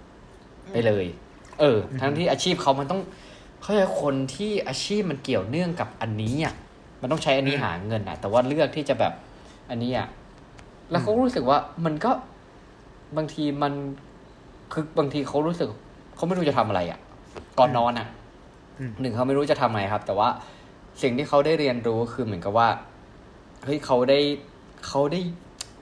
[0.73, 1.07] ไปเลย
[1.61, 3.01] เออ ทั้งที่อาชีพเขามันต้อง
[3.63, 6.55] เขาจะคนที่อาชีพมันเกี่ยวเนื่องกับอันนี้อะ
[7.01, 9.13] มันต้องใช้อันนี้หาเงินอะ แต่ว่าเลือกที่จะแบบ
[9.71, 10.09] อันนี้อะ
[10.91, 12.11] แล้วเขารู้สึกว่ามันก็
[13.17, 13.73] บางทีมัน
[14.73, 15.69] คือบางทีเขารู้สึก
[16.17, 16.99] เขาไม่รู้จะทำอะไรอะ
[17.59, 18.22] ก่อนนอนอะอืม
[19.01, 20.29] หนึ่งเขาไม่รู้จะทำอะไรครับ แต่ว่า
[21.03, 22.69] สิ่งที่เขาได้เรียนรู้คือเหมือนกับว่า
[23.65, 24.19] เฮ้ยเขาได้
[24.87, 25.21] เขาได้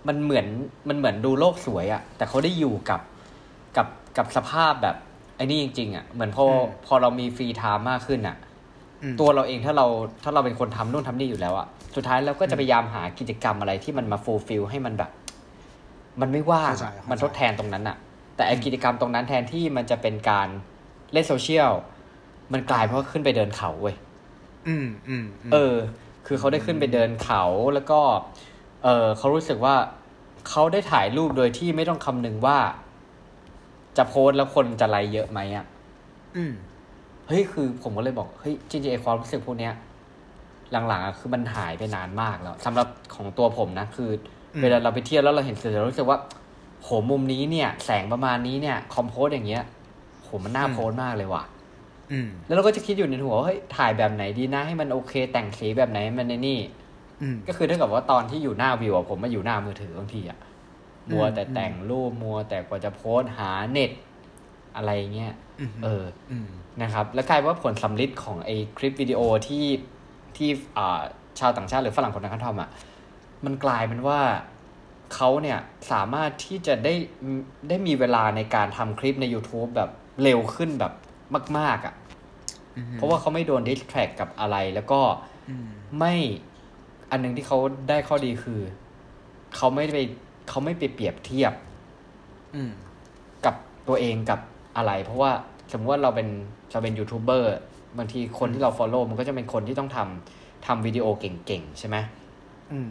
[0.09, 0.46] มันเหมือน
[0.88, 3.00] มันเหมือนดูโลกสวยอะ่ะแต่เขาได้อยู่กับ
[3.76, 4.96] กับกับสภาพแบบ
[5.37, 8.37] ไอ้นี่จริงๆอะ่ะเหมือนพออืมพอเรามี free time มากขึ้นอะ
[9.03, 9.87] อืมตัวเราเองถ้าเรา
[10.24, 15.11] ถ้าเราเป็นคนทำนู่นทำนี่อยู่แล้วอะสุดท้ายเราก็จะพยายามหากิจกรรมอะไรที่มันมา fulfill ให้มันแบบ
[16.20, 17.96] มันไม่ว่างเข้าใจอะเข้าใจมันทดแทนตรงนั้นอะ
[18.37, 20.48] แต่ไอกิจกรรมตรงนั้นแทนที่มันจะเป็นการ
[21.12, 21.70] เล่นโซเชียล
[22.53, 23.97] มันกลายเป็นว่าขึ้นไปเดินเขาเว้ย
[24.69, 25.75] อืมอืมมเออ
[26.27, 27.43] คือเขาได้ขึ้นไปเดินเขา
[27.75, 28.01] แล้วก็
[28.85, 29.75] เออเขารู้สึกว่า
[30.49, 32.59] เขาได้ถ่ายรูปโดยที่ไม่ต้องคำนึงว่า
[33.97, 35.65] จะโพสต์แล้วคนจะไลค์เยอะไหมอะ
[36.37, 36.53] อืม
[37.29, 39.75] เฮ้ยคือผมก็เลยบอกเฮ้ยจริงๆไอความรู้สึกพวกเนี้ย
[40.89, 44.11] หลังๆอะคือมันหายไปนานมากแล้วสำหรับของตัวผมนะคือ
[44.55, 46.19] อืมเวลาเราไปเที่ยวแล้วเราเห็นเสร็จเรารู้สึกว่า
[46.83, 49.65] โหมุมนี้เนี่ย แสงประมาณนี้เนี่ย คอมโพสอย่างเงี้ย
[50.23, 51.60] โหมันน่าโพสมากเลยว่ะอืม
[52.46, 56.59] แล้วเราก็จะคิดอยู่ในหัวว่าเฮ้ยถ่ายแบบไหนดีนะให้มันโอเค แต่งสีแบบไหนให้มันในนี่
[57.23, 60.38] อืมก็คือถ้ากับว่าตอนที่อยู่หน้าวิวอะผมมาอยู่หน้ามือถือบางทีอะ
[61.11, 63.90] มัวแต่แต่งรูปมัวแต่กว่าจะโพสต์หาเน็ต
[64.77, 66.49] อะไรเงี้ยอืมเอออืม
[66.83, 69.66] นะครับ แล้วกลายว่าผลสำลิดของไอ้คลิปวิดีโอที่
[70.37, 71.01] ที่อ่า
[71.40, 72.68] ชาวต่างชาติหรือฝรั่งคนนั้นเขาทำอะ
[73.44, 74.20] มันกลายเป็นว่า
[75.14, 75.59] เขาเนี่ย
[75.92, 76.94] สามารถที่จะได้
[77.68, 79.90] ได้มีเวลาในการทำคลิปใน YouTube แบบ
[80.23, 80.92] เร็วขึ้นแบบ
[81.59, 82.00] มาก ๆอะอืม
[82.92, 85.00] เพราะว่าเขาไม่โดนดิสแทรกกับอะไร แล้วก็
[85.48, 86.14] อืมไม่
[87.11, 88.61] อันหนึงที่เขาได้ข้อดีคือ
[89.56, 89.98] เขาไม่ไป
[90.48, 91.52] เขาไม่ไปเปรียบเทียบ
[92.54, 92.70] อืม
[93.44, 93.54] กับ
[93.88, 94.40] ตัวเองกับ
[94.76, 95.30] อะไร เพราะว่า
[95.72, 96.28] สมมติว่าเราเป็น
[96.72, 97.50] เราเป็นยูทูบเบอร์
[97.98, 101.96] บางทีคนที่เรา follow มันก็จะเป็นคนที่ต้องทำทำวิดีโอเก่งๆ ใช่ไหม
[102.72, 102.90] อืม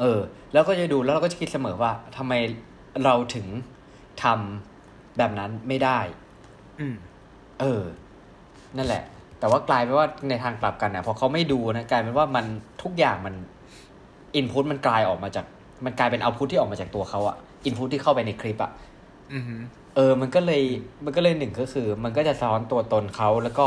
[0.00, 0.20] เออ
[0.52, 2.32] แล้วก็จะดูแล้วเราก็จะคิดเสมอว่าทำไม
[3.04, 3.46] เราถึง
[4.22, 5.98] ทำแบบนั้นไม่ได้
[6.80, 6.94] อืม
[7.60, 7.82] เออ
[8.76, 9.02] นั่นแหละ
[9.38, 12.44] แต่ว่ากลายเป็นว่าในทางกลับกันเนี่ยพอเขาไม่ดูนะกลายเป็นว่ามัน
[12.82, 13.34] ทุกอย่างมัน
[14.34, 15.44] อินพุตมันกลายออกมาจาก
[15.84, 18.70] มันกลายเป็นเอาพุตที่ออกมาจากตัวเขาอะอินพุตที่เข้าไปในคลิปอะ
[19.32, 19.44] อืม
[19.96, 20.62] เออ มันก็เลย
[21.04, 23.66] มันก็เลยหนึ่งก็คือ มันก็จะซ้อนตัวตนเขาแล้วก็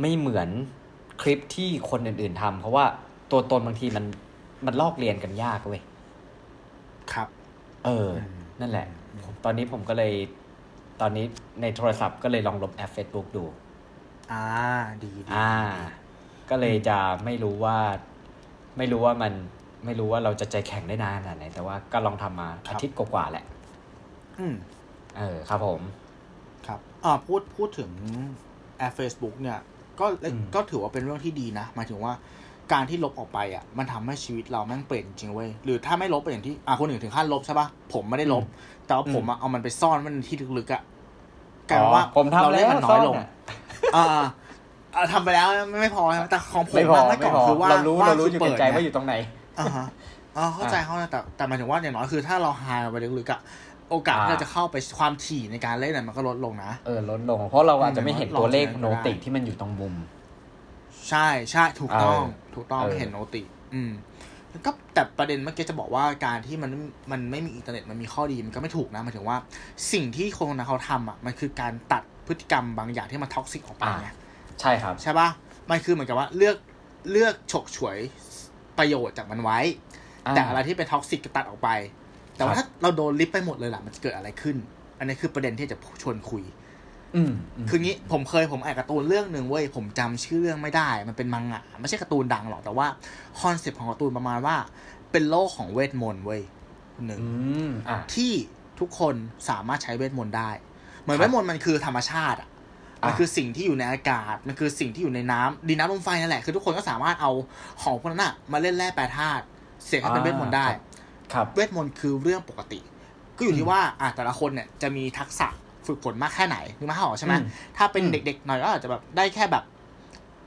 [0.00, 0.48] ไม่เหมือน
[1.22, 2.84] คลิปที่คนอื่น ๆทำเพราะว่า
[3.32, 4.04] ตัวตนบางทีมัน
[4.66, 5.82] มันลอกเรียนกันยากเว้ย
[7.12, 7.28] ครับ
[7.84, 8.86] เอออืมนั่นแหละ
[9.24, 10.12] ผมตอนนี้ผมก็เลย
[11.00, 11.24] ตอนนี้
[11.60, 13.44] ในโทรศัพท์ก็เลยลองลบแอป Facebook ดู
[14.32, 14.44] อ่า
[15.02, 15.52] ดีดีอ่า
[16.50, 17.78] ก็เลยจะไม่รู้ว่า
[18.78, 19.32] ไม่รู้ว่ามัน
[19.84, 23.44] ไม่รู้ว่าเราจะใจแข็งได้นานขนาดไหน แต่ว่าก็ลองทำมาอาทิตย์กว่าๆแหละ
[24.38, 24.54] อืม
[25.18, 25.80] เออครับผม
[26.66, 27.90] ครับ อ่าพูดพูดถึง
[28.78, 29.58] แอป Facebook เนี่ย
[30.00, 32.12] ก็อืมก็ถือว่าเป็นเรื่องที่ดีนะหมายถึงว่า
[32.72, 38.44] การที่ลบออกไปอะ มันทำให้ชีวิตเราแม่งเปลี่ยนจริงๆเว้ยหรือถ้าไม่ลบไปอย่างที่อ่าคนอื่นถึงขั้นลบใช่ปะผมไม่ได้ลบ
[38.86, 40.82] แต่ว่าผมอะเอามันไปซ่อนไว้ในที่ลึกๆอะ
[41.68, 44.04] กลายเป็นว่าอ๋อผมทำเราเล่นมันน้อยลงแล้วซ่ อนอะอ่า
[44.94, 49.14] อ่าทำไปแล้วไม่ไม่พอใช่ไหมแต่ของผมไม่พออะเมื่อไม่ก่อนพอคือว่าเรารู้ว่เรารู้คือยู่ปิในดใจไงว่าอยู่ตรงไหน
[49.58, 49.86] อ่าฮะ
[50.36, 53.40] อ๋อเข้าใจอะเข้าใจแต่แต่หมายถึงว่าอย่างน้อยคือถ้าเราหายไปลึกๆอะ
[53.90, 59.94] โอกาสอ่าที่เราจะเข้าไปความถี่ในการเล่นน่ะมันก็ลดลงนะเออลดลง เพราะเราอาจจะไม่เห็นตัวเลขลองใช้โนก็ได้ที่มันอยู่ตรงมุม
[61.08, 63.42] ใช่ใช่ถูกต้องเออถูกต้องเออไม่เห็น noti
[63.74, 63.90] อืม
[64.50, 66.70] แล้วก็แต่ประเด็นเมื่อกี้จะบอกว่าการที่มัน
[67.10, 69.36] มันไม่มีอินเทอร์เน็ตมันมีข้อดีมันก็ไม่ถูกนะหมายถึงว่า
[69.92, 74.08] สิ่งที่คนคนนั้นเขาทำอะมันคือการตัด พฤติกรรมบางอย่างที่มัน toxic ออกไปไง
[74.60, 75.28] ใช่ครับ ใช่ปะ
[75.70, 76.56] มันคือเหมือนกับว่าเลือก
[77.10, 77.98] เลือกฉกฉวย
[78.78, 79.58] ประโยชน์จากมันไว้
[80.26, 81.68] อ่าแต่อะไรที่เป็น toxic ก็ตัดออกไป
[82.36, 84.56] แต่ว่าครับถ้าเราโดนลิฟต์ไปหมดเลยล่ะมันจะเกิดอะไรขึ้น
[84.98, 86.42] อันนี้คือประเด็นที่จะชวนคุย
[87.16, 87.32] อืม
[87.64, 92.86] มคืองี้ผมเคยผมอ่านการ์ตูนเรื่องหนึ่งเว้ยผมจำชื่อเรื่องไม่ได้ มันเป็นมังงะไม่ใช่การ์ตูนดังหรอกแต่ว่า
[93.40, 94.56] คอนเซปต์ของการ์ตูนประมาณว่า
[95.12, 96.42] เป็นโลกของเวทมนต์เว้ย
[97.06, 97.28] หนึ่งอื
[97.68, 98.32] มอะที่
[98.80, 99.14] ทุกคน
[99.48, 100.50] สามารถใช้เวทมนต์ได้
[101.06, 102.48] เหมือนครัเวบทมนต์มันคือธรรมชาติอะ
[103.06, 107.30] มันอะคือสิ่งที่อยู่ในอากาศ มันคือสิ่งที่อยู่ในน้ำดินน้ำลมไฟนั่นแหละ คือทุกคนก็สามารถเอา
[107.82, 109.44] ของพวกนั้นอะมาเล่นแร่แปรธาตุ
[109.86, 110.66] เสกให้เป็นเวทมนต์ได้
[111.32, 112.80] ครับเวทมนต์คือเรื่องปกติ
[113.36, 115.48] ก็อยู่ที่ว่าอะแต่ละคนเนี่ยจะมีทักษะ
[115.86, 117.44] ฝึกฝนมากแค่ไหนนึกมาหอใช่ไหมอืม
[117.76, 119.64] ถ้าเป็นอืมเด็กๆหน่อยก็อาจจะแบบได้แค่แบบ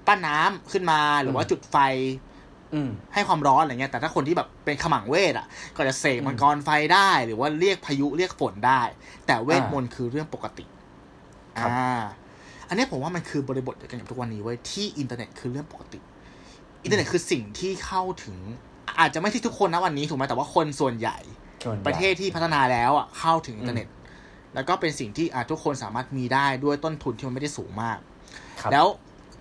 [0.07, 2.28] ปั้นน้ำขึ้นมา หรือว่าอืมจุดไฟอืม
[3.13, 8.81] ให้ความร้อนอะไรเงี้ยแต่ถ้าคนที่แบบเป็นขมังเวทอะ ก็จะเสกอืมมังกรไฟได้หรือว่าเรียกพายุเรียกฝนได้
[9.27, 10.65] แต่เวทมนต์คือเรื่องปกติ
[11.59, 11.99] ครับอ่า
[12.67, 15.99] อันนี้ผมว่ามันคือบริบทเดียวกันกับทุกวันนี้เว้ยที่อินเทอร์เน็ตคือเรื่องปกติ
[16.83, 18.37] อินเทอร์เน็ตคือสิ่งที่เข้าถึง
[18.99, 21.17] อาจจะไม่ใช่ทุกคนนะวันนี้ถูกไหมแต่ว่าคนส่วนใหญ่
[21.65, 23.87] ส่วนใหญ่ ประเทศที่พัฒนาแล้วอะเข้าถึงอินเทอร์เน็ต
[24.55, 27.97] แล้วก็เป็นสิ่งที่อะทุกคนสามารถมีได้ด้วยต้นทุนที่มันไม่ได้สูงมาก
[28.61, 28.85] ครับแล้ว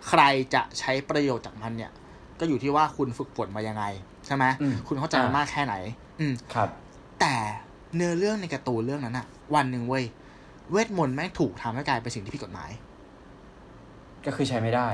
[0.09, 0.23] ใคร
[0.55, 1.91] จะใช้ประโยชน์จากมันเนี่ย
[2.41, 3.85] ก็อยู่ที่ว่าคุณฝึกฝนมายังไง
[4.27, 5.75] ใช่ไหมอืมคุณเข้าใจมันมากแค่ไหน
[6.21, 6.69] อืมครับ
[7.21, 7.35] แต่
[7.95, 10.05] เนื้อเรื่องในการ์ตูนเรื่องนั้นอะวันหนึ่งเว้ย
[10.71, 12.71] เวทมนต์แม่งถูกทำให้กลายเป็นสิ่งที่ผิดกฎหมาย
[14.27, 14.89] ก็คือใช้ไม่ได้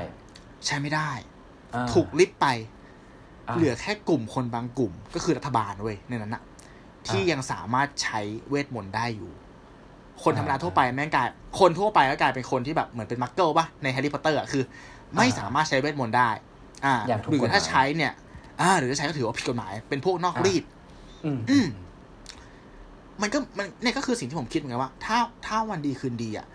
[0.66, 1.10] ใช้ไม่ได้
[1.74, 6.42] อ่าถูกริบไปอ่าเหลือแค่กลุ่มคนบางกลุ่ม ก็คือรัฐบาลเว้ยในนั้นอะ
[7.08, 9.32] ที่อ่ายัยังสามารถใช้เวทมนต์ได้อยู่
[10.24, 11.28] คนธรรมดาอ่าทั่วไปแม่งกลาย
[11.60, 14.64] คนทั่วไปก็กลายเป็นคนที่แบบเหมือนเป็นมักเกิลปะในแฮร์รี่พอตเตอร์อะคือ
[15.16, 16.30] ไม่อ่าสามารถใช้เวทมนต์ได้
[16.84, 18.12] อ่าอย่างถูกหรืกฎหมายถ้าใช้เนี่ย
[18.60, 20.64] อ่า หรือถ้าใช้ก็ถือว่าผิดกฎหมาย เป็นพวกนอกอ่ารีต
[21.24, 21.66] อืมอืม
[23.22, 26.46] มันก็มันเนี่ยก็คือสิ่งที่ผมคิดเหมือนกันว่า ถ้าถ้าวันดีคืนดีอะ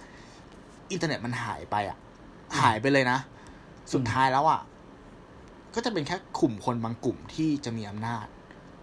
[0.92, 1.98] อินเทอร์เน็ตมันหายไปอะ
[2.60, 3.18] หายไปเลยนะ
[3.94, 4.62] สุดท้ายแล้วอะ
[5.76, 8.26] ก็จะเป็นแค่กลุ่มคนบางกลุ่มที่จะมีอำนาจ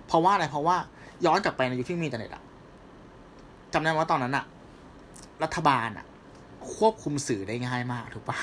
[0.07, 0.77] เพราะว่าอะไรเพราะว่า
[1.25, 2.43] ย้อนกลับไปในยุคที่มีอินเทอร์เน็ตอะ
[3.73, 4.45] จำได้ว่าตอนนั้นอะ
[5.43, 6.07] รัฐบาลอะ
[6.75, 8.39] ควบคุมสื่อได้ง่ายมากถูกปะ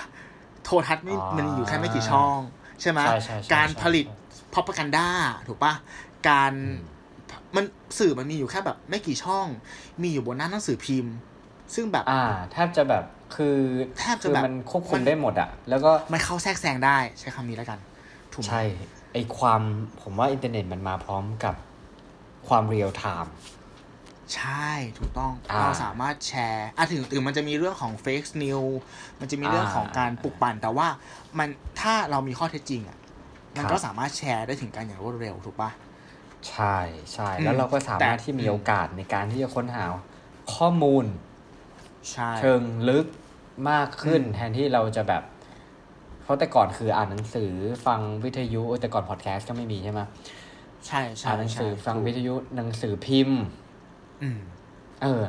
[0.63, 2.39] โทรทัศน์ไม่อ่ามัมันอยู่แค่ไม่กี่ช่อง
[2.83, 4.05] ใช่ไหมใช่ใช่ใช่การใช่ผลิต
[4.53, 5.07] พ r o p a g a n d a
[5.47, 5.73] ถูกปะ
[6.29, 6.77] การอืม
[7.55, 7.65] มัน
[7.99, 9.47] สื่อมันมีอยู่แค่แบบไม่กี่ช่อง
[10.01, 11.15] มีอยู่บนหน้าหนังสือพิมพ์
[11.75, 13.03] ซึ่งแบบ อ่าแทบจะแบบ
[13.35, 13.57] คือ
[13.99, 17.79] แทบจะคือแบบมันควบคุมัมนได้หมดอะแล้วก็มันเข้าแทรกแซงได้ใช้คำนี้แล้วกัน
[18.33, 18.61] ถูกไหมใช่
[19.13, 19.61] ไอความ
[20.01, 21.55] ผมว่าอินเทอร์เน็ตมันมาพร้อมกับ
[22.47, 23.33] ความ real time
[24.35, 24.69] ใช่
[24.99, 28.73] ถูกต้องอ่าเราสามารถแชร์อะถึงถึงมันจะมีเรื่องของ fake news
[29.19, 30.87] มันจะมีเรื่องของการอ่าปลุกปั่น แต่ว่า
[31.37, 31.49] มัน
[31.81, 32.97] ถ้าเรามีข้อเท็จจริงอะ
[33.57, 35.69] มันครับก็สามารถแชร์ได้ถึงกันอย่างรวดเร็วถูกปะ
[36.49, 36.77] ใช่
[37.13, 39.85] ใช่อืมแล้วเราก็สามารถแต่ที่มีโอกาสในการที่จะค้นหา
[40.55, 41.05] ข้อมูล
[42.11, 43.05] ใช่เชิงลึก
[43.69, 45.23] มากขึ้นอืมแทนที่เราจะแบบ
[46.23, 47.51] เพราะแต่ก่อนคืออ่านหนังสือ
[47.85, 50.01] ฟังวิทยุแต่ก่อนพอดแคสต์ก็ไม่มีใช่ไหม
[50.87, 53.62] ใช่ใช่อ่านหนังสือใช่ฟังถูกวิทยุหนังสือพิมพ์อืม
[55.03, 55.23] เออ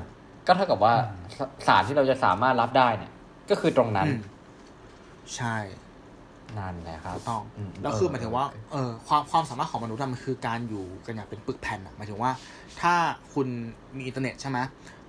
[0.47, 3.13] ก็เท่ากับว่าอืมสสารที่เราจะสามารถรับได้เนี่ย
[3.51, 4.21] ก็คือตรงนั้นอืม
[5.37, 5.57] ใช่
[6.59, 12.31] นั่นแหละครับถูกต้องอืมแล้วคือเออหมายถึงว่าเออความความสามารถของมนุษย์อะมันคือการอยู่กันอย่างเป็นปึกแผ่นอะหมายถึงว่า
[12.81, 12.95] ถ้า
[13.35, 13.47] คุณ
[13.97, 14.59] มีอินเทอร์เน็ตใช่ไหม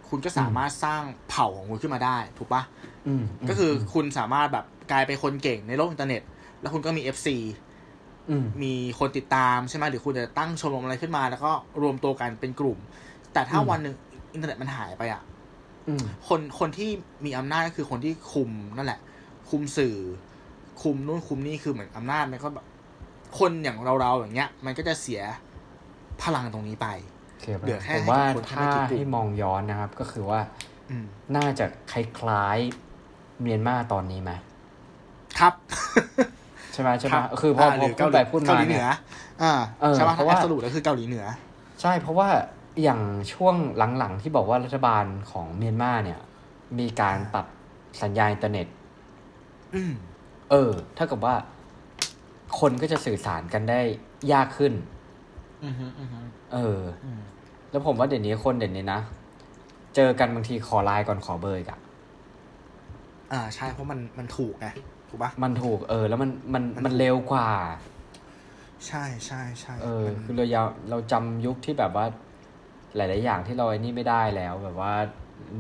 [0.10, 2.62] คุณก็สามารถสร้างเผ่าของคุณขึ้นมาได้ ถูกปะ
[3.08, 6.22] อืมก็คืออมคุณสามารถแบบกลายเป็นคนเก่งในโลกอินเทอร์เน็ต
[6.62, 7.28] แล้วคุณก็มี FC
[8.30, 12.78] อืมมีคนติดตามใช่ไหมหรือคุณจะตั้งชมรมอะไรขึ้นมา แล้วก็รวมตัวกันเป็นกลุ่ม
[13.36, 13.96] แต่ถ้าอืมวันหนึ่ง
[14.34, 15.22] อินเทอร์เน็ตมันหายไปอะ
[15.88, 16.90] อืมคนคนที่
[17.26, 19.00] มีอำนาจก็คือคนที่คุมนั่นแหละ
[19.50, 19.96] คุมสื่อ
[20.82, 22.66] คุมนู่นคุมนี่คือเหมือนอำนาจมันก็แบบ
[23.40, 25.22] คนอย่างเราๆอย่างเงี้ย มันก็จะเสีย
[26.24, 26.88] พลังตรงนี้ไป
[27.62, 30.40] เหลือแค่ผมว่าให้คนแค่ถ้าไม่กี่กลุ่มให้มองย้อนนะครับ ก็คือว่า
[30.90, 34.32] อืมน่าจะคล้ายๆเมียนมาตอนนี้ไหม
[35.40, 35.54] ครับ
[36.74, 38.88] ใช่ไหมใช่ไหมรับคือพอหพอรือพูดไปพูดเกามาหลีเหเนี่นืยอ
[39.44, 41.26] อ่าเออใช่ป่ะเพถ้าราะแอว่าบสรุปก็คือเกาหลีเหนือ
[41.82, 42.28] ใช่เพราะว่า
[42.84, 43.02] อย่าง
[43.34, 43.56] ช่วง
[43.98, 46.20] หลังๆ ที่บอกว่ารัฐบาลของเมียนมาเนี่ย
[46.80, 47.46] มีการตัด
[48.02, 48.68] สัญญาณอินเทอร์เน็ต
[49.76, 49.94] อืม
[50.52, 51.36] เออเท่ากับว่า
[52.60, 53.82] คนก็จะสื่อสารกันได้
[54.34, 54.74] ยากขึ้น
[55.64, 56.20] อือฮึอือฮึ
[56.54, 57.22] เอออืม
[57.72, 59.00] แล้วผมว่าเดี๋ยวนี้คนเดี๋ยวนี้นะ
[59.96, 61.80] เจอกันบางทีขอไลน์ก่อนขอเบอร์อีกอะ
[63.32, 64.68] อ่า ใช่เพราะมันมันถูกไง
[65.10, 67.48] ถูกปะมันถูกเออ แล้วมันมันมันมันเร็วกว่า
[68.88, 72.06] ใช่ใช่ใช่เออมันคือเรายาเราจำยุคที่แบบว่า
[72.96, 74.94] หลาย ๆ อย่างที่เราไอ้นี่ไม่ได้แล้ว แบบว่า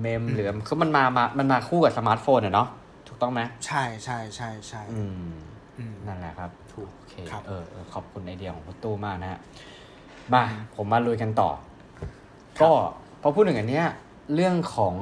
[0.01, 2.67] เมมหรือคือมันมามามันมาคู่กับสมาร์ทโฟนอะเนาะ
[3.07, 5.33] ถูกต้องไหมใช่ใช่ใช่ใช่อืม
[5.77, 9.39] อืมนั่นแหละครับถูกโอเคครับเออเออขอบคุณไอเดียของคุณตู้มากนะฮะ
[10.33, 10.43] มา
[10.75, 11.49] ผมมาลุยกันต่อ
[12.61, 12.71] ก็
[13.21, 13.87] พอพูดถึงอันเนี้ย
[14.35, 14.93] เรื่องของ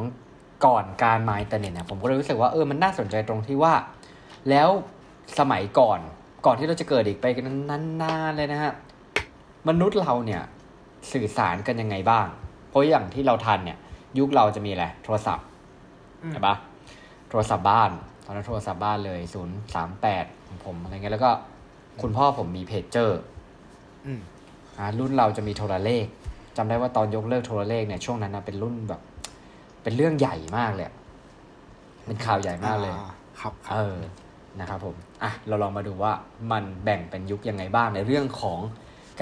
[0.65, 3.73] ก่อนการมาอินเทอร์เน็ตเนี่ยผมก็เลยรู้สึกว่าเออมันน่าสนใจตรงที่ว่า
[4.49, 4.69] แล้ว
[5.39, 5.99] สมัยก่อน
[6.45, 7.45] ก่อนที่เราจะเกิดอีกไปกัน
[8.01, 8.73] นานๆเลยนะฮะ
[9.67, 10.41] มนุษย์เราเนี่ย
[11.11, 12.27] สื่อสารกันยังไงบ้าง
[12.69, 13.77] เพราะอย่างที่เราทันเนี่ย
[14.19, 15.45] ยุคเราจะมีอะไรโทรศัพท์
[16.23, 16.55] อืมใช่ปะ
[17.29, 17.91] โทรศัพท์บ้าน
[18.25, 21.31] ตอนนั้นโทรศัพท์บ้านเลยศูนย์สามแปดของผมอะไรเงี้ยแล้วก็
[22.01, 23.19] คุณพ่อผมมีเพจเจอร์
[24.05, 24.19] อืม
[24.77, 26.05] อ่ารุ่นเราจะมีโทรเลข
[26.57, 29.01] จำได้ว่าตอนยกเลิกโทรเลขเนี่ยช่วงนั้นนะเป็นรุ่นแบบ
[29.83, 30.95] เป็นเรื่องใหญ่มากเลยอะ
[32.05, 33.11] เป็นข่าวใหญ่มากเลยอ่า
[33.41, 33.95] ครับคเอรับอ
[34.59, 36.13] นะครับผมอะเราลองมาดูว่า
[36.51, 38.59] มันแบ่งเป็นยุคยังไงบ้างในเรื่องของ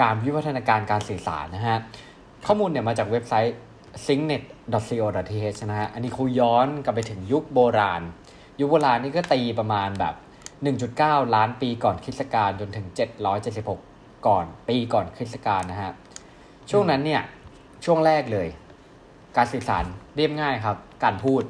[0.00, 1.78] การวิวัฒนาการการสื่อสารนะฮะ
[2.46, 3.56] ข้อมูลเนี่ยมาจากเว็บไซต์
[4.06, 8.02] syncnet.co.th นะฮะ อันนี้เขาย้อนกลับไปถึงยุคโบราณ
[8.60, 10.14] ยุคโบราณนี่ก็ตีประมาณแบบ
[10.74, 12.86] 1.9 ล้านปีก่อนคริสตกาลจนถึง
[13.56, 15.92] 776 ก่อนปีก่อนคริสตกาลนะฮะ
[16.70, 17.22] ช่วงนั้นเนี่ย
[17.84, 18.48] ช่วงแรกเลย
[19.36, 19.84] การสื่อสาร
[20.16, 21.42] เรียบง่ายครับ การพูด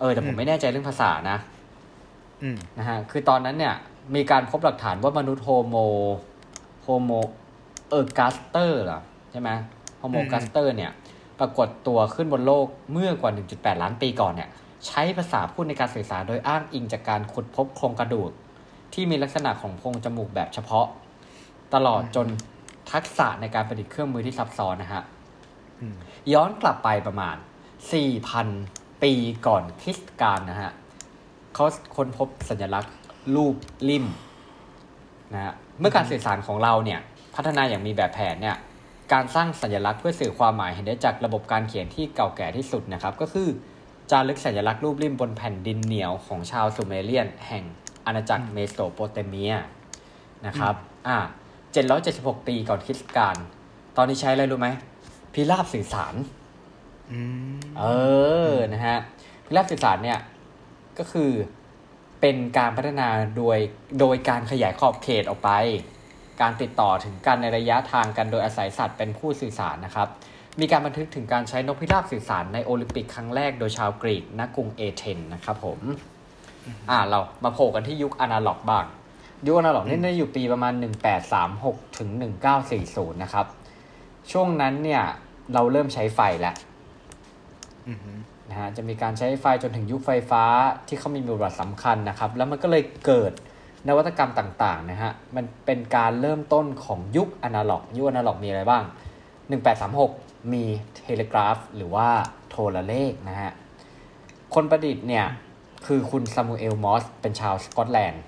[0.00, 1.38] เออ แต่ผมไม่แน่ใจเรื่องภาษานะ
[2.42, 3.74] อืมนะฮะ คือตอนนั้นเนี่ย
[4.14, 5.76] มีการพบหลักฐานว่ามนุษย์โฮโม
[6.88, 7.12] โฮโม
[7.88, 9.50] เออร์กัสเตอร์เหรอใช่ไหม
[9.98, 10.90] โฮโมอืมกัสเตอร์เนี่ย
[11.40, 14.50] ปรากฏตัวขึ้นบนโลกเมื่อกว่า 1.8 ล้านปีก่อนเนี่ย
[14.86, 18.30] ใช้ภาษาพูดในการสื่อสารโดยอ้างอิงจากการขุดพบโครงกระดูก
[18.94, 20.86] ที่มีลักษณะของโพรงจมูกแบบเฉพาะ
[21.74, 22.26] ตลอดจน
[22.92, 25.02] ทักษะในการประดิษฐ์เครื่องมือที่ซับซ้อนนะฮะ
[25.80, 25.94] อืม
[26.32, 27.36] ย้อนกลับไปประมาณ
[28.18, 29.12] 4,000 ปี
[29.46, 30.72] ก่อนคริสตกาลนะฮะ
[31.54, 31.64] เขา
[31.96, 32.94] ค้นพบสัญลักษณ์
[33.34, 33.56] รูป
[33.88, 34.06] ลิ่ม
[35.34, 37.00] นะฮะ เมื่อการสื่อสารของเราเนี่ย
[37.34, 38.56] พัฒนาอย่างมีแบบแผนเนี่ย
[39.12, 43.48] การสร้างสัญลักษณ์เพื่อสื่อความหมายเห็นได้จากระบบการเขียนที่เก่าแก่ที่สุดนะครับ ก็คือ
[44.10, 47.64] จารึกสัญลักษณ์รูปลิ่มบนแผ่นดินเหนียวของชาวซูเมเรียน แห่ง
[48.06, 49.54] อาณาจักรเมโสโปเตเมีย
[50.46, 50.74] นะครับ
[51.08, 51.18] อ่า
[51.82, 53.36] 776 ปีก่อนคริสตกาล
[53.96, 54.68] ตอนนี้ใช้อะไรรู้ไหม
[55.34, 56.14] พิราบสื่อสาร
[57.10, 57.18] อื
[57.52, 57.84] มเอ
[58.50, 58.98] อนะฮะ
[59.46, 60.18] พิราบสื่อสารเนี่ย
[60.98, 61.30] ก็คือ
[62.20, 63.58] เป็นการพัฒนาโดย
[64.00, 65.50] โดยการขยายขอบเขตออกไป
[66.40, 70.08] การติดต่อถึงกันในระยะทางกันโดยอาศัยสัตว์เป็นผู้สื่อสารนะครับ
[70.60, 75.80] มีการบันทึกถึงการใช้นกพิราบสื่อสารในโอลิมปิกครั้งแรกโดยชาวกรีกณกรุงเอเธนส์นะครับผม
[76.90, 78.84] อ่าเรามาโผล่กันที่ยุคอนาล็อกบ้าง
[79.46, 80.72] ยุคอนาล็อกนี่ได้อยู่ปีประมาณ
[81.36, 82.10] 1836ถึง
[82.66, 83.46] 1940 นะครับ
[84.32, 85.02] ช่วงนั้นเนี่ย
[85.54, 86.56] เราเริ่มใช้ไฟแล้ว
[88.50, 90.44] นะฮะจะมีการใช้ไฟจนถึงยุคไฟฟ้า
[90.88, 93.32] ที่เขามีบทบาทสำคัญนะครับ แล้วมันก็เลยเกิด
[93.88, 98.84] นวัตกรรมต่างๆนะฮะมันเป็นการเริ่มต้นของยุคอนาล็อก ยุคอนาล็อกมีอะไรบ้าง
[99.68, 100.64] 1836 มี
[101.04, 102.08] telegraph หรือว่า
[102.48, 103.52] โทรเลขนะฮะ
[104.54, 105.26] คนประดิษฐ์เนี่ย
[105.86, 108.22] คือคุณซามูเอลมอร์สเป็นชาวสกอตแลนด์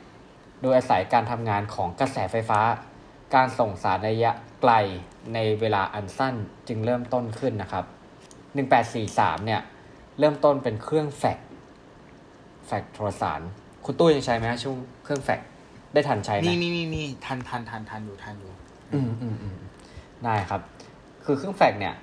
[0.61, 2.61] โดยอาศัยการทำงานของกระแสไฟฟ้า
[3.35, 4.73] การส่งสารระยะไกล
[5.35, 6.35] ในเวลาอันสั้น
[6.69, 7.85] จึงเริ่มต้นขึ้นนะครับ
[8.65, 9.61] 1843 เนี่ย
[10.19, 11.49] เริ่มต้นเป็นเครื่องแฟกซ์
[12.67, 13.41] แฟกซ์โทรสาร
[13.85, 15.49] คุณตู้ยังใช้ไหมฮะช่วงเครื่องแฟกซ์
[15.95, 18.53] ได้ทันใช้ไหมมีมีมีมีทันทันทันทันอยู่ทันอยู่
[18.95, 19.57] อืมอืมอืม
[20.25, 20.61] ได้ครับ
[21.25, 21.95] คือเครื่องแฟกซ์เนี่ย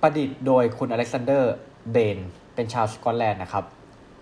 [0.00, 1.54] ประดิษฐ์โดยคุณอเล็กซานเดอร์
[1.92, 2.18] เบน
[2.54, 3.64] เป็นชาวสกอตแลนด์นะครับ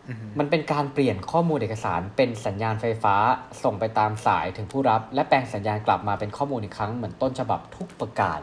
[0.09, 3.15] อืมมันเป็นการเปลี่ยนข้อมูลเอกสารเป็นสัญญาณไฟฟ้า
[3.63, 8.41] ส่งไปตามสายถึงผู้รับ และแปลงสัญญาณกลับมาเป็นข้อมูลอีกครั้งเหมือนต้นฉบับทุกประการ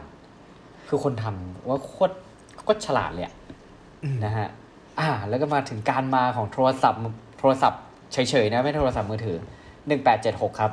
[0.88, 2.14] คือคนทำว่าโคตร
[2.58, 3.34] โคตรฉลาดเลยอะ
[4.04, 4.48] อืมนะฮะ
[5.00, 7.80] อ่า แล้วก็มาถึงการมาของโทรศัพท์มือโทรศัพท์
[8.12, 9.38] เฉยๆนะไม่โทรศัพท์มือถือ
[9.98, 10.72] 1876 ครับ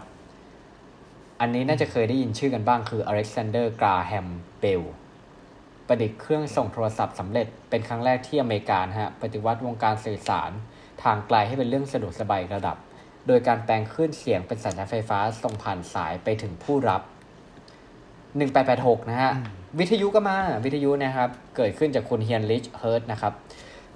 [1.41, 4.27] อันนี้น่าจะเคยได้ยินชื่อกันบ้างคืออเล็กซานเดอร์กราแฮม
[4.59, 4.83] เบล
[5.87, 10.51] ประดิษฐ์เครื่องส่งโทรศัพท์สำเร็จเป็นครั้งแรกที่อเมริกานะฮะปฏิวัติวงการสื่อสาร
[11.03, 12.77] ทางไกลให้เป็นเรื่องสะดวกสบายอีกระดับ
[13.27, 17.01] โดยการแปลงคลื่นเสียงเป็นสัญญาณไฟฟ้าส่งผ่านสายไปถึงผู้รับ
[18.25, 19.31] 1886 นะฮะ
[19.79, 23.33] วิทยุก็มาวิทยุนะครับ เกิดขึ้นจากคุณเฮียนริชเฮิร์ตนะครับ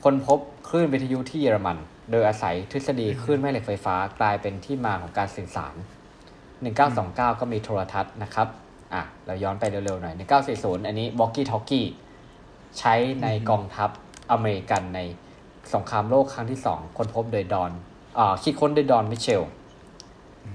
[0.04, 0.40] คนพบ
[0.70, 1.78] คลื่นวิทยุที่เยอรมัน
[2.12, 5.76] โดยอาศัยทฤษฎีคลื่นแม่เหล็กไฟฟ้ากลายเป็นที่มาของการสื่อสาร
[6.58, 8.48] 1929 ก็มีโทรทัศน์นะครับ
[8.94, 10.16] อะ เราย้อนไปเร็วๆหน่อย
[10.50, 11.88] 1940 อันนี้ walkie talkie
[12.80, 13.90] ใช้ในกองทัพ
[14.32, 15.00] อเมริกันใน
[15.74, 17.72] สงครามโลกครั้งที่สองค้นพบโดยดอน
[18.20, 19.44] อ่าคิดค้นโดยดอนมิเชล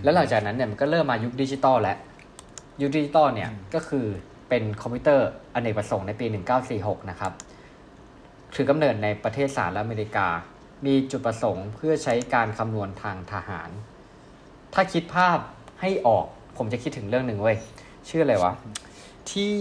[0.03, 1.99] แล้วหลังจากนั้นเนี่ยมันก็เริ่มมายุคดิจิตอลแล้ว
[2.83, 4.07] ยุคดิจิตอลเนี่ยก็คือ
[4.49, 6.27] เป็นคอมพิวเตอร์อเนกประสงค์ในปี
[6.69, 7.33] 1946 นะครับ
[8.55, 10.29] ถือกำเนิดในประเทศสหรัฐอเมริกา
[10.87, 13.71] มีจุดประสงค์เพื่อใช้การคำนวณทางทหาร
[14.75, 15.39] ถ้าคิดภาพ
[15.81, 17.57] ให้ออกผมจะคิดถึงเรื่องหนึ่งเว้ย
[18.09, 18.53] ชื่ออะไรวะ
[19.33, 19.55] ที่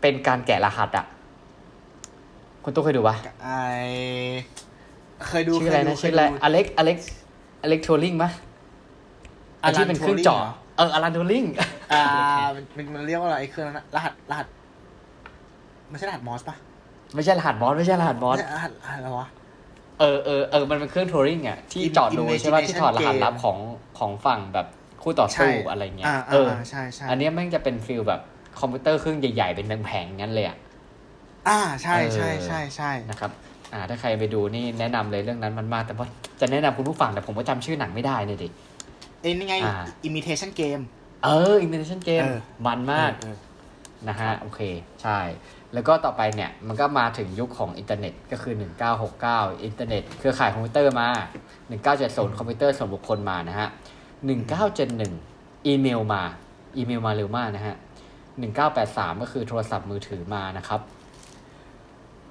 [0.00, 1.06] เป็นการแกะรหัสอะ
[2.64, 3.50] คุณตู้เคยดูปะไอ
[5.28, 6.98] เคยดูชื่ออะไรเคยดูนะชื่ออะไรเคยดูอเล็กอเล็ก
[7.62, 8.30] อเล็กโทรลิงปะ
[9.62, 11.44] อันที่เป็นเครื่องเจาะ Turing เหรอเอออลันโทรลิง
[11.92, 12.02] อ่า
[12.54, 14.46] มันมันมันเรียกว่าอะไรไอ้เครื่องนั้นนะรหัสรหัส
[15.88, 16.56] ไม่ใช่รหัสมอสปะ
[17.14, 19.28] ไม่ใช่รหัสบอสไม่ใช่รหัสบอสไม่ใช่รหัสอะไรวะ
[20.00, 23.58] เออเออเออมันเป็นเครื่องโทรลิงอะที่ Im- เจอดดูใช่ป่ะ Imagination ที่ถอดรหัสลับ game ของ
[23.98, 24.66] ของฝั่งแบบ
[25.02, 28.20] คู่ต่อใช่สู้อะไรเงี้ยอ่าเอออ่าใช่ใช่อันเนี้ยแม่งจะเป็น feel แบบ
[28.60, 30.56] คอมพิวเตอร์เครื่องใหญ่ๆ เป็นแผงๆงั้นเลยอะ
[31.48, 33.30] อ่าใช่เออใช่ใช่ใช่นะครับ
[33.72, 36.06] อ่าถ้าใครไปดูนี่แนะนำเลยเรื่องนั้นมันมาก แต่ว่า
[36.40, 38.48] จะแนะนำคุณผู้ฟังแต่ผมก็จำชื่อหนังไม่ได้เนี่ยดิ
[39.20, 39.74] เอ้ยนี่ไงอ่า
[40.08, 40.82] imitation game
[41.24, 43.36] เออ imitation game เออมันมากเออ
[44.08, 44.60] นะฮะโอเค
[45.02, 45.18] ใช่
[45.74, 48.54] แล้วก็ต่อไปเนี่ยมันก็มาถึงยุคของอินเทอร์เน็ตก็คือ
[49.08, 51.08] 1969 อินเทอร์เน็ตเครือข่ายคอมพิวเตอร์มา
[51.72, 53.68] 1970 คอมพิวเตอร์ส่วนบุคคลมานะฮะ
[54.86, 56.22] 1971 อีเมลมา
[56.76, 57.76] อีเมลมาเร็วมากนะฮะ
[58.48, 60.80] 1983 ก็คือโทรศัพท์มือถือมานะครับ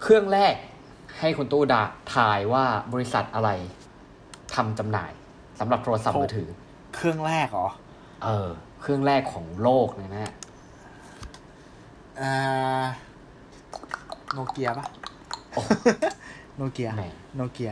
[0.02, 0.56] เครื่องแรก
[1.20, 1.82] ให้คุณตู้เดา
[2.14, 3.50] ทายว่าบริษัทอะไร
[4.56, 5.12] ทำจำหน่าย
[5.60, 6.50] สำหรับโทรศัพท์มือถือ
[6.96, 7.70] เครื่องแรกเหรอ
[8.24, 8.50] เออ
[8.82, 10.34] เครื่องแรกของโลกเลยนะฮะ
[12.18, 12.32] เอ่
[12.80, 12.84] อ
[14.34, 14.86] โนเกียปะ
[15.52, 15.62] โอ้
[16.56, 17.04] โนเกีย แหม
[17.36, 17.72] โนเกีย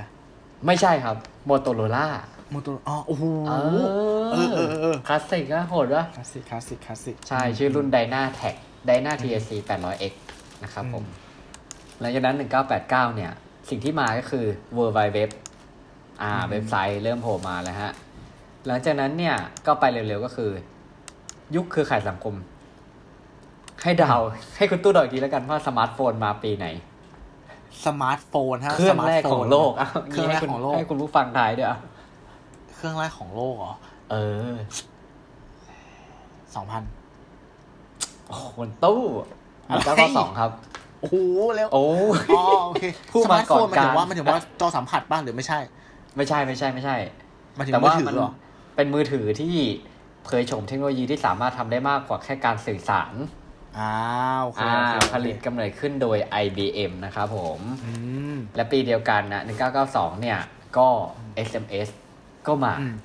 [0.65, 2.07] ไม่ใช่ครับโมโตโรล่า
[2.51, 3.23] โมโตอ๋อโอ้โห
[4.31, 8.55] เอเออเออเออ คลาสสิกนะโหดวะคลาสสิกคลาสสิกคลาสสิก ใช่ ชื่อรุ่น DynaTAC
[8.87, 10.13] DynaTAC 800X
[10.63, 11.03] นะครับผม
[11.99, 12.35] หลังจากนั้น
[12.75, 13.31] 1989 เนี่ย
[13.69, 14.45] สิ่งที่มาก็คือ
[14.75, 15.29] World Wide Web
[16.21, 17.91] อ่า เว็บไซต์เริ่มโผล่มาแล้วฮะ
[18.67, 19.35] หลังจากนั้นเนี่ย
[19.67, 20.51] ก็ไปเร็วๆก็คือ
[21.55, 22.35] ยุคเครือข่ายสังคม
[23.83, 24.15] ให้เดา
[24.57, 26.67] ให้คุณตู้เดาอีกทีแล้วกันว่าสมาร์ทโฟนมาปีไหน
[27.85, 31.79] สมาร์ทโฟนฮะเครื่องแรกของโลกอะเครื่องแรกให้ณของโลกให้คุณผู้ฟังทายด้วยอะ
[32.75, 33.73] เครื่องแรกของโลกเหรอ
[34.11, 34.15] เอ
[34.49, 34.53] อ
[36.55, 36.83] สองพัน
[38.27, 39.01] โอ้โหคุณตู้
[39.67, 40.51] หนึ่งเก้าเก้าสองครับ
[41.01, 41.17] โอ้โห
[41.55, 41.85] แล้วโอ้
[42.37, 45.59] อ๋อโอเคพูดสมามาร์ทก่โฟอนนหมายถึงว่าการหมันถึงว่าจอสัมผัสบ้างหรือไม่ใช่
[46.17, 46.95] ไม่ใช่ไม่ใช่ไม่ใช่
[47.55, 48.31] หมายถึงแต่มือว่าถืมัอนเหรอ
[48.75, 49.55] เป็นมือถือที่
[50.25, 53.13] เผยโฉมเทคโนโลยีที่สามารถทำได้มากกว่าแค่การสื่อสาร
[53.77, 53.91] อ่า
[54.41, 57.91] โอเคอ่าโอเคโอเคผลิตกำเนิดขึ้นโดย IBM นะครับผมอื
[58.35, 59.43] มและปีเดียวกันนะ
[59.81, 60.39] 1992 เนี่ย
[60.77, 60.87] ก็
[61.47, 61.89] SMS
[62.47, 62.95] ก็มาอืม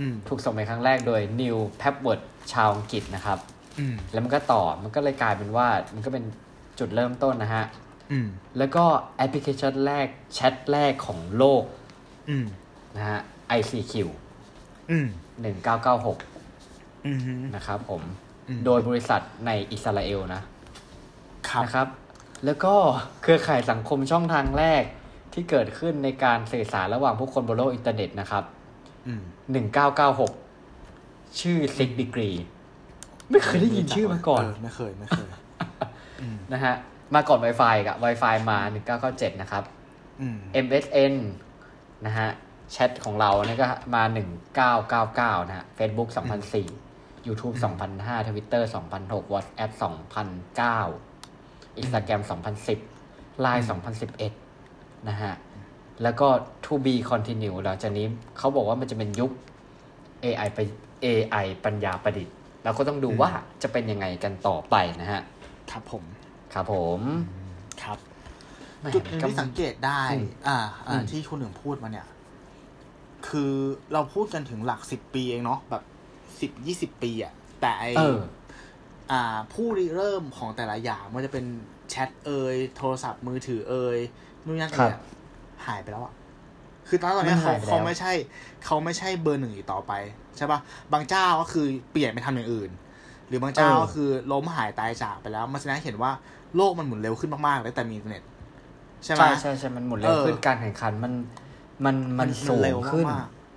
[0.00, 3.38] อืมถูกส่งไปครั้งแรกโดย Neil Pepworth ชาวอังกฤษนะครับ
[3.78, 6.24] อืมแล้วมันก็ต่อ มันก็เลยกลายเป็นว่า มันก็เป็น
[6.78, 7.64] จุดเริ่มต้นนะฮะ
[8.12, 8.84] อืมแล้วก็
[9.16, 11.62] แอปพลิเคชันแรกแชทแรกของโลก
[12.30, 12.46] อืม
[12.96, 13.20] นะฮะ
[13.58, 13.94] ICQ
[14.90, 15.06] อืม
[16.06, 17.20] 1996อืม
[17.54, 18.29] นะครับผมอืม
[18.66, 20.42] โดยบริษัทในอิสราเอลนะ
[21.48, 21.88] ครับนะครับ
[22.44, 22.74] แล้วก็
[23.22, 24.82] เครือข่ายสังคมช่องทางแรก
[25.32, 28.44] ที่เกิดขึ้นในการสื่อสารระหว่างผู้คนบนโลกอินเทอร์เน็ตนะครับ
[29.08, 29.22] อืม
[30.48, 32.36] 1996ชื่อ Six Degree
[33.30, 35.28] ไม่เคยได้ยินชื่อมาก่อนเไม่เคย ไม่เคย
[36.20, 36.74] อืมนะฮะ
[37.14, 38.58] มาก่อน Wi-Fi กับ Wi-Fi มา
[39.00, 39.64] 1997 นะครับ
[40.20, 41.14] อืม MSN
[42.06, 42.28] นะฮะ
[42.72, 44.02] แชทของเราเนี่ยก็มา
[45.38, 46.89] 1999 นะฮะ Facebook 2004
[47.26, 47.56] YouTube
[47.92, 48.62] 2005 Twitter
[48.98, 52.20] 2006 WhatsApp 2009 Instagram
[52.82, 53.64] 2010 Line
[54.34, 55.34] 2011 นะฮะ
[56.02, 56.28] แล้วก็
[56.64, 58.06] to be continue หลังจากนี้
[58.38, 59.30] เขาบอกว่ามันจะเป็นยุค
[60.24, 60.58] AI ไป
[61.04, 63.30] AI ปัญญาประดิษฐ์ เราก็ต้องดูว่า
[63.62, 65.22] จะเป็นยังไงกันต่อไปนะฮะ
[65.70, 66.04] ครับผม
[66.54, 67.00] ครับผม
[67.82, 67.98] ครับ
[68.80, 72.06] แหม่จุดหนึ่งที่สังเกตได้อืมอ่า อ่าอืมที่คุณหนึ่งพูดมาเนี่ย
[73.28, 73.52] คือ
[73.92, 75.82] เราพูดกันถึงหลักสิบปีเองเนาะแบบ
[76.40, 78.18] สิบยี่สิบปีอะแต่ไอเออ
[79.10, 81.44] อ่า ผู้ริเริ่มของแต่ละอย่างมันจะเป็น
[81.90, 83.98] แชทเอยโทรศัพท์มือถือเอย
[84.44, 85.00] นู่นนั่นครัเอยบอะ
[85.66, 86.14] หายไปแล้วอะ
[86.88, 88.12] คือตอนตอนเนี้ยมันเขาหายไปแล้วเขาไม่ใช่
[88.64, 89.92] เขาไม่ใช่เบอร์หนึ่งอีกต่อไป
[90.36, 90.60] ใช่ปะ
[90.92, 92.70] บางเจ้าก็คือเปลี่ยนไปทำอย่างอื่น
[93.28, 96.12] หรือบางเจ้าก็คือล้มหายตายจากไปแล้วมันแสดงให้เห็นว่า
[96.56, 98.22] โลกมันหมุนเร็วขึ้นมากๆเลยแต่มีอินเทอร์เน็ต
[99.04, 101.12] ใช่ไหมใช่ใช่ใช่มันหมุนเร็วเออขึ้นการแข่งขันมัน
[101.84, 103.06] มันมัมันนสูเร็งวขึ้น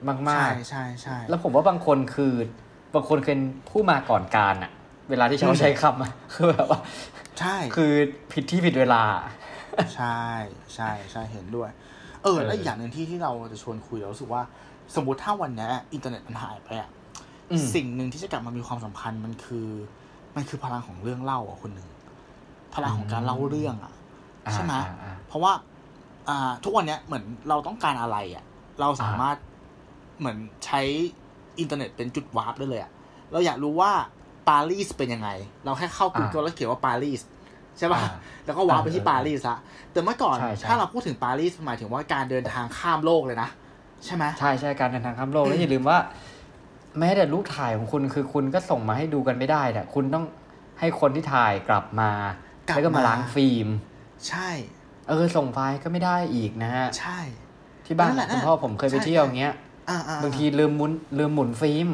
[0.09, 2.33] มากมากใช่ๆใช่ใช่แล้วผมว่าบางคนคือ
[2.93, 3.39] บางคนเป็น
[3.69, 4.71] ผู้มาก่อนการอะ
[5.09, 6.79] เวลาที่เขาใช้คำอะคือแบบว่า
[7.39, 7.91] ใช่ คือ
[8.31, 9.03] ผิดที่ผิดเวลา
[9.95, 10.19] ใช่
[10.75, 11.69] ใช่ใช่เห็นด้วย
[12.23, 14.43] เออเออแล้วอีกอย่างหนึ่งที่ที่เราจะชวนคุยเรารู้สึกว่า
[14.95, 16.89] สมมติถ้าวันเนี้ยอินเทอร์เน็ตมันหายไปอะ
[17.51, 19.67] อืมสิ่งหนึ่งที่จะกลับมามีความสำคัญมันคือ
[20.35, 21.87] มันคือพลังของเรื่องเล่าอะคนหนึ่ง
[22.75, 23.93] พลังของการเล่าเรื่องอะ
[24.53, 25.53] ใช่ไหมอ่าอ่าเพราะว่า
[26.29, 28.43] อ่า ทุกวันเนี้ยเหมือนเราต้องการอะไรอะ
[28.79, 29.37] เราสามารถ
[30.19, 30.81] เหมือนใช้
[31.59, 32.91] อินเทอร์เน็ตเป็นจุด warp ได้เลยอะ
[33.31, 33.91] เราอยากรู้ว่า
[34.49, 35.29] ปารีสเป็นยังไง
[35.65, 37.21] เราแค่เข้า Google แล้วเขียนว่าปารีส
[37.77, 38.11] ใช่ป่ะอ่า
[38.45, 39.57] แล้วก็วาร์ปไปที่ปารีสอะ
[39.91, 43.49] แต่เมื่อก่อนใช่ใช่ถ้าเราพูดถึงปารีสหมายถึงว่าการเดินทางข้ามโลกเลยนะ
[44.05, 45.97] ใช่ไหมใช่ใช่การเดินทางข้ามโลกแล้วอย่าลืมว่า
[46.99, 50.25] แม้แต่รูปถ่ายของคุณคือคุณก็ส่งมาให้ดูกันไม่ได้แต่คุณต้อง
[50.79, 52.11] ให้คนที่ถ่ายกลับมา
[52.65, 53.67] แล้วก็มาล้างฟิล์ม
[54.27, 54.49] ใช่
[55.09, 57.19] เออส่งไฟล์ก็ไม่ได้อีกนะฮะใช่
[57.85, 59.72] ที่บ้านนั่นแหละคุณพ่อผมเคยไปใช่เที่ยวอย่างเงี้ยอ่าอ่า
[60.23, 61.89] บางทีลืมหมุนลืมหมุนฟิล์ม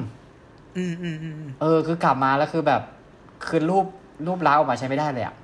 [0.77, 2.81] อืมอืมอืมอืมเออ คือกลับมาแล้วคือแบบ
[3.47, 3.85] คือรูป
[4.27, 5.35] รูปล้างออกมาใช้ไม่ได้เลยอะ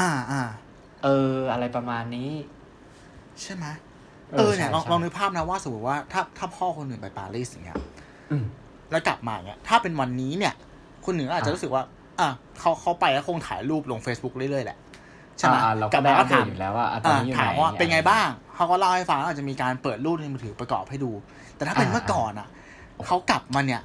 [0.00, 0.42] อ่าอ่า
[1.04, 2.30] เออ อะไรประมาณนี้
[3.42, 3.66] ใช่ไหม
[4.32, 7.78] เออเออเนี่ยใช่ลองใช่ลองนึกภาพนะว่าสมมติว่าถ้าถ้าพ่อคนหนึ่งไปปารีสอย่างเงี้ย
[8.30, 8.44] อืม
[8.90, 10.54] แล้วกลับมาเนี่ยถ้าเป็นวันนี้เนี่ย
[11.04, 11.82] คนหนึ่งอาจจะอะรู้สึกว่า
[12.20, 12.28] อะ
[12.60, 14.78] เขาเขาไปแล้วคงถ่ายรูปลง Facebook เรื่อยๆแหละ
[15.38, 18.28] ใช่ไหมอ่าเรากก็ลับได้มาอัก็ปเดถาตมอยู่แล้วว่าอะตอนอ่านี้อยู่ไหนถามว่าเป็นไงบ้าง
[18.58, 21.10] เขาก็เล่าให้ฟังแล้วอาจจะมีการเปิดรูปในมือถือประกอบให้ดู
[21.56, 22.48] แต่ถ้าเป็นอ่าเมื่อก่อนอะ
[23.06, 23.82] เขากลับมาเนี่ย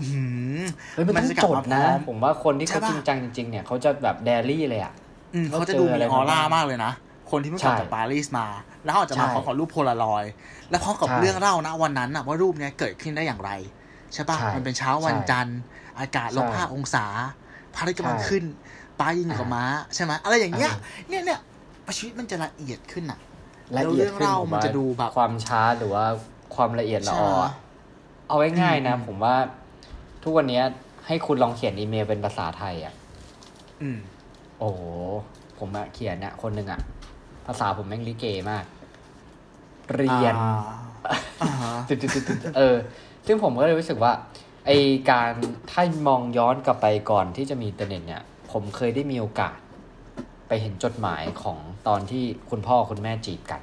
[0.00, 0.24] อื้อหื
[0.58, 0.60] อ
[0.94, 4.92] เฮ้ยมันมันต้องจะกลัจบดมาพร้นะอมผมว่าคนที่เขาใช่ปะจริงจังจริงๆเนี่ยเขาจะแบบแดรี่เลยอะ
[5.34, 6.92] อืมเขาเขาจะดูเจออะไรมีออร่ามาบ้างมากเลยนะ
[7.30, 8.46] คนที่เพิ่งกลับใช่จากปารีสมา
[8.84, 10.32] แล้วเขาอาจจะมาใช่พร้อมกับรูปโพลารอยด์
[10.70, 13.50] และพร้อมกับใช่เรื่องเล่านะวันนั้นอะว่ารูปเนี้ยเกิดขึ้นได้อย่างไร
[14.14, 15.58] ใช่ปะใช่มันเป็นเช้าวันใช่จันทร์
[16.00, 17.06] อากาศลบใช่ห้าองศา
[17.74, 18.44] พระอาทิตย์กำลังใช่ขึ้น
[19.00, 21.40] ป้ายืนอยู่กับอ่าม้าใช่ไหมอะไรอย่างเงี้ยเออเนี่ยเนี่ย
[21.96, 23.18] ชีวิตมันจะละเอียดขึ้นอะ
[23.78, 26.04] ละเอียดแล้วเรื่องขึ้นเล่าผมมันว่าจะดูแบบความช้าหรือว่า
[26.54, 27.44] ความละเอียดละออใช่ไหม
[28.28, 29.36] เอาง่ายๆนะอืมผมว่า
[30.22, 30.64] ทุกวันเนี้ย
[31.06, 32.94] ให้คุณลองเขียนอีเมลเป็นภาษาไทยอะ
[33.82, 33.98] อืม
[34.58, 34.80] โอ้โห
[35.58, 36.80] ผมอะเขียนเนี่ยคนหนึ่งอะ
[37.46, 38.64] ภาษาผมแม่งลิเกมาก
[39.94, 40.64] เรียนอ่า
[41.42, 42.76] อ่าฮะตึ๊ดๆๆๆเออ
[43.26, 44.12] ซึ่งผมก็เลยรู้สึกว่า
[44.66, 44.70] ไอ
[45.10, 45.32] การ
[45.70, 49.56] ถ้ามองย้อนกลับไปก่อนที่จะมีอินเทอร์เน็ตเนี่ย ผมเคยได้มีโอกาส
[50.48, 53.60] ไปเห็นจดหมายของตอนที่คุณพ่อคุณแม่จีบกัน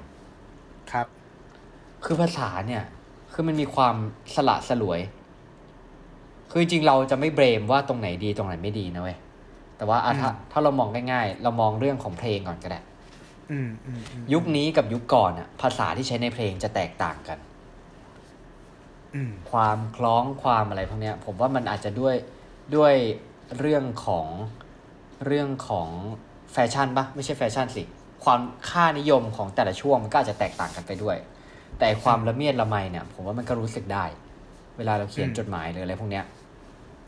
[0.92, 1.08] ครับ
[2.06, 2.84] คือภาษาเนี่ย
[3.34, 3.96] คือมันมีความ
[4.36, 5.00] สละสลวย
[6.50, 9.18] คือจริงๆเราจะไม่เบรมว่าตรงไหนดีตรงไหนไม่ดีนะเว้ย
[9.78, 12.82] แต่ว่าอะถ้าอืมถ้าเรามองง่ายๆ เรามองเรื่องของเพลงก่อนก็ได้
[13.52, 17.40] อืมอืมอืมยุคนี้กับยุคก่อนอะภาษาที่ใช้ในเพลงจะแตกต่างกัน
[19.16, 22.16] อืมความคล้องความอะไรพวกเนี้ย ผมว่ามันอาจจะด้วย
[22.76, 22.94] ด้วย
[23.60, 24.28] เรื่องของ
[25.26, 25.90] เรื่องของ
[26.54, 27.84] แฟชั่นปะไม่ใช่แฟชั่นสิ
[28.24, 31.18] ความค่านิยมของแต่ละช่วงมันก็อาจจะแตกต่างกันไปด้วย
[31.80, 34.06] แต่ความละเมียดละไมเนี่ย ผมว่ามันก็รู้สึกได้
[34.78, 36.24] เวลาเราเขียนอืมจดหมายหรืออะไรพวกเนี้ย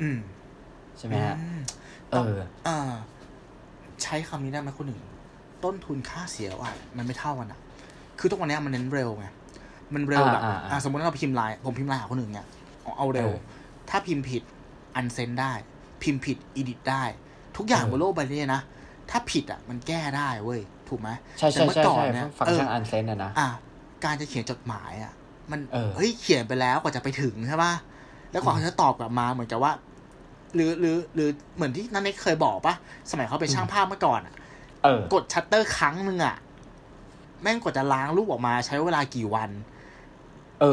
[0.02, 0.18] อืม
[0.98, 1.62] ใช่ไหมฮะอืม
[2.12, 2.36] เออ
[2.68, 2.78] อ่า
[4.04, 5.00] ใช้คำนี้ได้ไหมคุณหนึ่ง
[5.64, 7.60] ต้นทุนค่าเสียอะมันไม่เท่ากันอะ
[8.20, 9.26] คือทุกวันเนี้ยมันเน้นเร็วไง
[9.94, 12.46] มันเร็วแบบอ่าอ่าอ่าอ่าสมมติว่าเราพิมพ์ไลน์ผมพิมพ์ไลน์หาคนหนึ่งเนี่ย
[12.82, 13.40] เอาเอาเร็วเออ
[13.90, 14.44] ถ้าพิมพ์ผิด
[14.96, 15.54] unsend ได้
[16.04, 17.04] พิมพ์ผิด edit ได้
[17.58, 18.62] ทุกอย่างเออบนโลกใบนี้นะ
[19.10, 23.50] ถ้าผิดอะ มันแก้ได้เว้ย ถูกไหมใช่แต่ใช่เมื่อใช่ก่อนใช่เนี่ยฟังก์ชัน unsend อะนะอะ
[24.04, 25.14] การจะเขียนจดหมายอะ
[25.52, 27.74] มันเออเฮ้ยเขียนไปแล้วกว่าจะไปถึงใช่ป่ะ
[28.32, 29.72] แล้วกว่าอืมเขาจะตอบกลับมาเหมือนกับว่า
[30.56, 32.76] หรือหรือหรือเหมือนที่นันเน็กเคยบอกป่ะ
[33.12, 34.36] สมัยเขาเป็นช่างภาพเมื่อก่อนอะ
[34.84, 36.36] เออกดชัตเตอร์ครั้งหนึ่งอะ
[37.42, 39.73] แม่งกว่าจะล้างรูปออกมาใช้เวลากี่วันเออ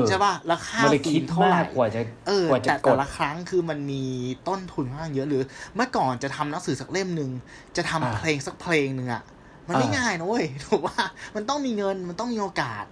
[0.08, 4.02] ใช่ป่ะแล้วค่ามันเลยฟิล์มเท่าไหร่ คิดมากกว่าจะเออกว่าจะแต่กแต่ดละครั้งคือมันมี
[4.48, 5.42] ต้นทุนค่อนข้างเยอะหรือ
[5.76, 7.30] เมื่อก่อนจะทำหนังสือสักเล่มหนึ่ง
[7.76, 9.22] จะทำอ่าเพลงสักเพลงหนึ่งอะ
[9.68, 11.02] มันไม่อ่าง่ายนะเว้ยถูกว่า
[11.36, 12.84] มันต้องมีเงินมันต้องมีโอกาส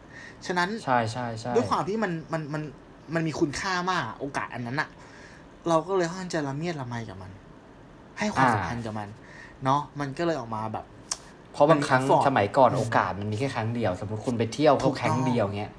[0.47, 2.63] ฉะนั้นใช่ใช่ใช่ด้วยความที่มันมันมัน
[3.15, 4.89] มันมีคุณค่ามากโอกาสอันนั้นอะ
[5.69, 7.31] เราก็เลยค่อนข้างจะละเมียดละไมกับมัน
[8.19, 9.09] ให้ความสำคัญกับมัน
[9.65, 10.85] เนาะมันก็เลยออกมาแบบ
[11.53, 15.73] เพราะบางครั้งมันมี effort สมัยก่อนโอกาสมันมีแค่ครั้งเดียว สมมติคุณไปเที่ยวถูเขากครั้งต้องเดียวเงี้ย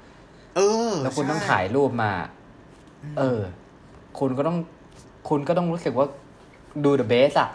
[0.56, 2.12] เออ แล้วคุณต้องใช่ถ่ายรูปมา
[3.12, 3.40] มเออ
[4.18, 4.56] คุณก็ต้อง
[5.28, 6.06] คุณก็ต้องรู้สึกว่า
[6.84, 7.50] ดู the best อะ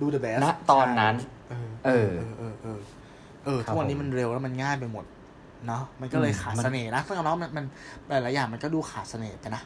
[0.00, 1.14] ดู the best ณตอนนั้น
[1.86, 2.78] เออ เออ เออ เออ
[3.44, 5.04] เออครับทุกวันนี้ผมมันเร็วแล้วมันง่ายไปหมด
[5.66, 7.64] เนาะ มันก็เลยอืมขาดมันเสน่ห์นะซึ่งแล้วมันมัน
[8.08, 9.62] หลายๆอย่างมันก็ดูขาดเสน่ห์ไปนะ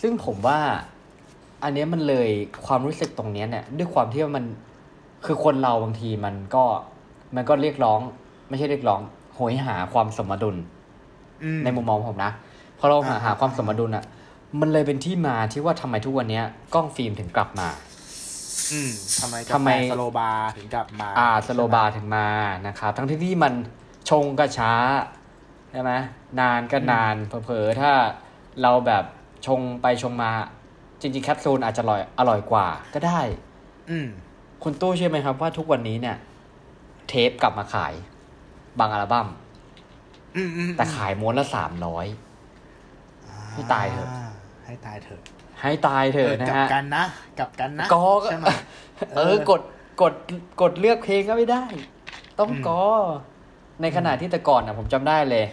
[0.00, 0.58] ซึ่งผมว่า
[1.62, 2.28] อันเนี้ยมันเลย
[2.66, 4.44] ความรู้สึกตรงเนี้ยเนี่ย ด้วยความที่ว่ามัน
[5.26, 6.64] คือคนเราบางทีมันก็
[7.36, 8.00] มันก็เรียกร้อง
[8.48, 9.00] ไม่ใช่เรียกร้อง
[9.34, 10.64] โหยหาความสมดุลอืม
[11.64, 12.32] ในมุมมองผมนะ
[12.78, 14.04] พอเราหาอ่าหาความสมดุลอะ
[14.60, 17.68] มันเลยเป็นที่มาที่ว่าทำไมทุกวันเนี้ยกล้องฟิล์มถึงกลับมา
[18.72, 18.90] อืม
[19.20, 22.28] ทำไมทำไมกาแฟสโลบาร์ถึงกลับมา อ่าสโลบาร์ถึงมา
[22.66, 23.52] นะครับทั้งที่ที่มัน
[24.10, 24.72] ชงก็ช้า
[25.70, 25.92] ใช่ไหม
[26.40, 27.92] นานก็นานเผลอๆถ้า
[28.62, 29.04] เราแบบ
[29.46, 30.30] ชงไปชงมา
[31.00, 33.20] จริงๆแคปซูลอาจจะอร่อยอร่อยกว่าก็ได้
[33.90, 34.08] อืม
[34.62, 36.16] คุณตู้เชื่อไหมครับว่าทุกวันนี้เนี่ย
[37.08, 37.92] เทปกลับมาขาย
[38.78, 39.51] บางอัลบั้มอืมอืม
[40.76, 42.06] แต่ขายม้วนละสามร้อย
[43.52, 44.08] ให้ตายเถอะ
[44.66, 45.20] ให้ตายเถอะ
[45.60, 47.04] ให้ตายเถอะนะกลัฮะกันนะ
[47.38, 48.46] กลับกันนะกอก็ใช่ไหม
[49.16, 49.60] เออกด
[50.02, 50.12] กด
[50.60, 51.64] กดเลือกเพลงก็ไม่ได้
[52.38, 52.82] ต้องอืมกอ
[53.82, 55.44] ในขณะที่แต่ก่อนอะ ผมจำได้เลย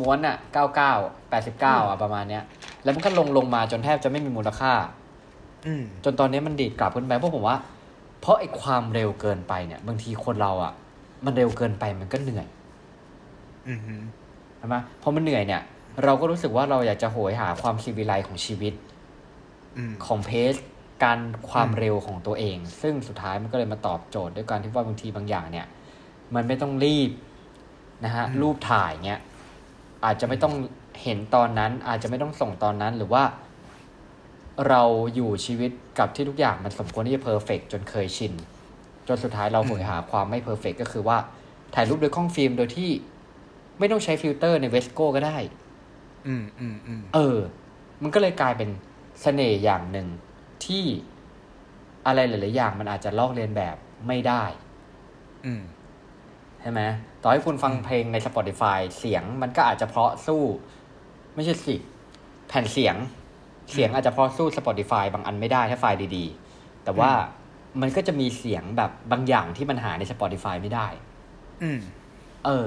[0.00, 0.92] ม้วนอะเก้าเก้า
[1.30, 2.42] แปดสิบเก้าอะประมาณเนี้ย
[2.82, 4.72] แล้วมันก็ลงลงมาจนแทบจะไม่มีมูลค่า
[5.66, 7.56] อืมจนตอนนี้มันดีดกลับขึ้นไปเพราะผมว่า
[8.20, 10.72] เพราะไอ้ความเร็วเกินไปเนี่ย บางทีคนเราอะ
[11.24, 12.59] มันเร็วเกินไปมันก็เหนื่อยอืมฮึ
[14.58, 15.62] ใช่ไหมพอมันเหนื่อยเนี่ย
[16.04, 18.74] เราก็รู้สึกว่าเราอยากจะโหยหาความซีวิไลของชีวิต
[19.76, 20.54] อืมของเพส
[21.04, 25.66] การความอืมเร็วของตัวเอง ซึ่งสุดท้ายมันก็เลยมาตอบโจทย์ด้วยการที่ว่าบางทีบางอย่างเนี่ย
[26.34, 27.10] มันไม่ต้องรีบ
[28.04, 29.20] นะฮะรูปถ่ายเงี้ย
[30.04, 30.54] อาจจะไม่ต้อง
[31.02, 33.24] เห็นตอนนั้น อาจจะไม่ต้องส่งตอนนั้นหรือว่า
[34.68, 34.82] เรา
[35.14, 38.32] อยู่ชีวิตกับที่ทุกอย่างมันสมควรที่จะ perfect จนเคยชิน
[39.08, 41.18] จนสุดท้ายเราโหยหาความไม่ perfect ก็คือว่า
[41.74, 42.90] ถ่ายรูปโดยกล้องฟิล์มโดยที่
[43.80, 45.36] ไม่ต้องใช้ฟิลเตอร์ใน VSCO ก็ได้
[46.26, 47.38] อืมอืมอืมเออ
[48.02, 48.70] มันก็เลยกลายเป็น
[49.22, 50.06] เสน่ห์อย่างหนึ่ง
[50.64, 50.84] ที่
[52.06, 53.76] อะไรหลาย ๆ อย่างมันอาจจะลอกเลียนแบบ
[54.08, 54.44] ไม่ได้
[55.44, 55.62] อืม
[56.60, 56.80] ใช่ไหม
[57.22, 60.42] ต่อให้คุณฟังเพลงใน Spotify เสียงมันก็อาจจะเพราะสู้
[61.34, 61.76] ไม่ใช่สิ
[62.48, 62.96] แผ่นเสียง
[63.72, 66.24] เสียงอาจจะพอสู้ Spotify บางอันไม่ได้ถ้าไฟล์ดี
[66.54, 67.10] ๆ แต่ว่า
[67.80, 70.88] มันก็จะมีเสียงแบบบางอย่างที่มันหาใน Spotify ไม่ได้
[71.62, 71.80] อืม
[72.44, 72.50] เอ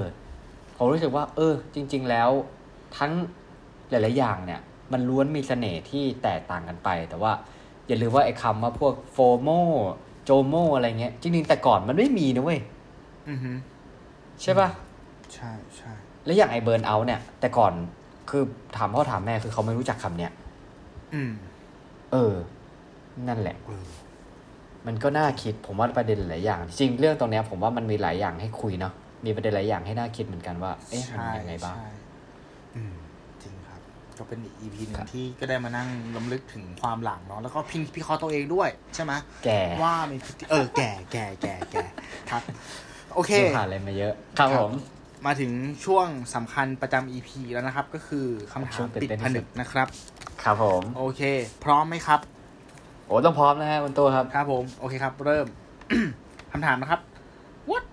[0.76, 2.30] ผมรู้สึกว่า เออ จริง ๆ แล้ว
[2.98, 3.12] ทั้ง
[3.90, 4.60] หลาย ๆ อย่างเนี่ย
[4.92, 7.32] มันล้วนมีเสน่ห์ที่แตกต่างกันไป แต่ว่า
[7.86, 9.48] อย่าลืมว่าไอ้คำว่าพวกโฟโม
[10.24, 12.60] โจโมอะไรเงี้ย จริง ๆ แต่ก่อนมันไม่มีนะเว้ย
[13.28, 13.52] อือฮึ
[14.42, 14.68] ใช่ปะ
[15.34, 15.92] ใช่ใช่
[16.24, 17.72] แล้วอย่างไอ้เบิร์นเอาเนี่ย แต่ก่อน
[18.30, 18.42] คือ
[18.76, 20.32] ถามพ่อถามแม่คือเขาไม่รู้จักคำเนี้ย
[21.14, 21.32] อืม
[22.12, 22.34] เออ
[23.28, 23.84] นั่นแหละเออ
[24.86, 28.92] มันก็น่าคิดผมว่าประเด็นหลายอย่าง จริงเรื่องตรงเนี้ย ผมว่ามันมีหลายอย่างให้คุยเนาะ
[29.24, 31.88] มีประเด็นหลายอย่างให้น่าคิดเหมือนกันว่า เอ๊ะมันใช่ยังไงบ้างใช่
[32.76, 32.94] อืม
[33.42, 33.80] จริงครับ
[34.18, 39.12] ก็เป็นอีก EP หนึ่ครังบที่ก็ได้มานั่งล้ำลึกถึงความหลังเนาะแล้วก็พิงพิเคราะห์ตัวเองด้วย ใช่ไหม
[39.44, 41.84] แก่ว่ามีพฤติเออ แก่แก่แก่แก่
[42.30, 42.42] ครับ
[43.14, 44.72] โอเคดูผ่านอะไรมาเยอะครับครับผม
[45.26, 45.50] มาถึง
[45.84, 49.88] ช่วงสำคัญประจำ EP แล้วนะครับ ก็คือคำถาช่วมงตื่นปิดเต้นที่ผสุนึดกนะครับ
[50.42, 51.22] ครับผม โอเค
[51.64, 52.20] พร้อมไหมครับ
[53.06, 55.46] โอ้ต้องพร้อมนะฮะคุณตัวครับ ครับผม โอเคครับ เริ่ม
[56.52, 57.00] คำถามนะครับ
[57.70, 57.86] what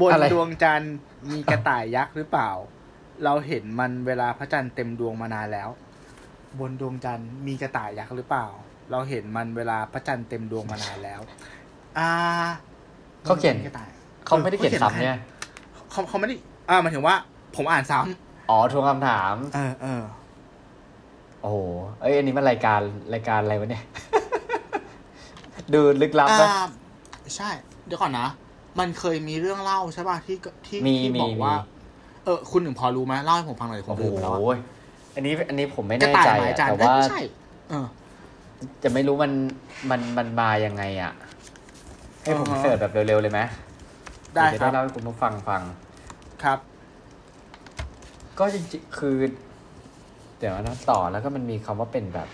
[0.00, 0.94] บนอะไร ดวงจันทร์
[1.32, 2.50] มีกระต่ายยักษ์หรือเปล่า
[3.24, 5.70] เราเห็นมันเวลาพระจันทร์เต็มดวงมานานแล้ว
[6.58, 8.46] บนดวงจันทร์มีกระต่ายยักษ์หรือเปล่า
[8.90, 11.20] เราเห็นมันเวลาพระจันทร์เต็มดวงมานานแล้ว
[11.98, 12.10] อ่า
[13.24, 13.90] เขาเขียน กระต่าย
[14.26, 15.18] เขาไม่ได้เขียนซ้ำเนี่ย
[15.90, 16.34] เขาเขาไม่ได้
[16.68, 17.14] อ่าหมายถึงว่า
[17.56, 17.98] ผมอ่านซ้
[18.50, 20.02] อ๋อทวงคำถามำเออเออ
[21.42, 21.58] โอ้โห
[22.00, 22.80] เอ้ย อันนี้มันรายการ
[23.14, 23.84] รายการอะไรวะเนี่ย
[25.72, 26.48] ดูลึกลับอ่าปะ
[27.36, 27.50] ใช่
[27.86, 28.28] เดี๋ยวก่อนนะ
[28.78, 31.58] มันเคยมีเรื่องเล่าใช่ป่ะที่ที่มีที่มีบอกว่ามี
[32.24, 34.58] เออ คุณหนึ่งพอรู้ไหมเล่าให้ผมฟังหน่อยผมโอ้โหลืมไปแล้วอะ
[35.14, 37.20] อันนี้อันนี้ผมไม่กระแน่ต่ายใจหมายอะจันทแต่ร์เอ้ยว่าไม่ใช่
[37.70, 37.86] เออ
[38.82, 39.32] จะไม่รู้มัน
[39.90, 41.12] มันมันมายังไงอะ
[42.22, 43.40] ให้ผมอ่าฮะเสิร์ชแบบเร็วๆเลยไหม
[44.34, 45.62] ได้เยวคจะรับได้เล่าให้คุณผู้ฟังฟัง
[46.42, 46.58] ครับ
[48.38, 49.16] ก็จริงๆคือ
[50.38, 52.28] เดี๋ยวนะต่อแล้วก็มันมีคำว่าเป็นแบบ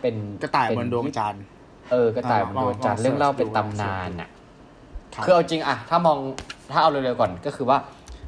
[0.00, 1.44] เป็นกระต่ายเป็บนดวงจันทร์
[1.92, 4.28] เออกระต่ายบนดวงจันทร์ลองเรื่องเล่าลองเป็นดูตำนานอะ
[5.14, 6.18] ครับคือเอาจริงอะถ้ามอง
[6.72, 7.78] ถ้าเอาเร็วๆก่อนก็คือว่า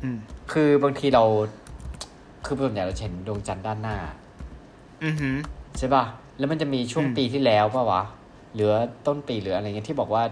[0.03, 0.19] อืม
[0.53, 1.25] คือบางทีเรา
[2.45, 3.97] คือส่วนใหญ่เราจะเห็นดวงจันทร์ด้านหน้า
[5.05, 5.37] อือหือ
[5.79, 6.05] ใช่ป่ะ
[6.39, 8.03] แล้วมันจะมีช่วงอืม ปีที่แล้วป่ะวะ
[8.55, 8.71] หรือ
[9.07, 10.23] ต้นปีหรืออะไรเงี้ยที่บอกว่า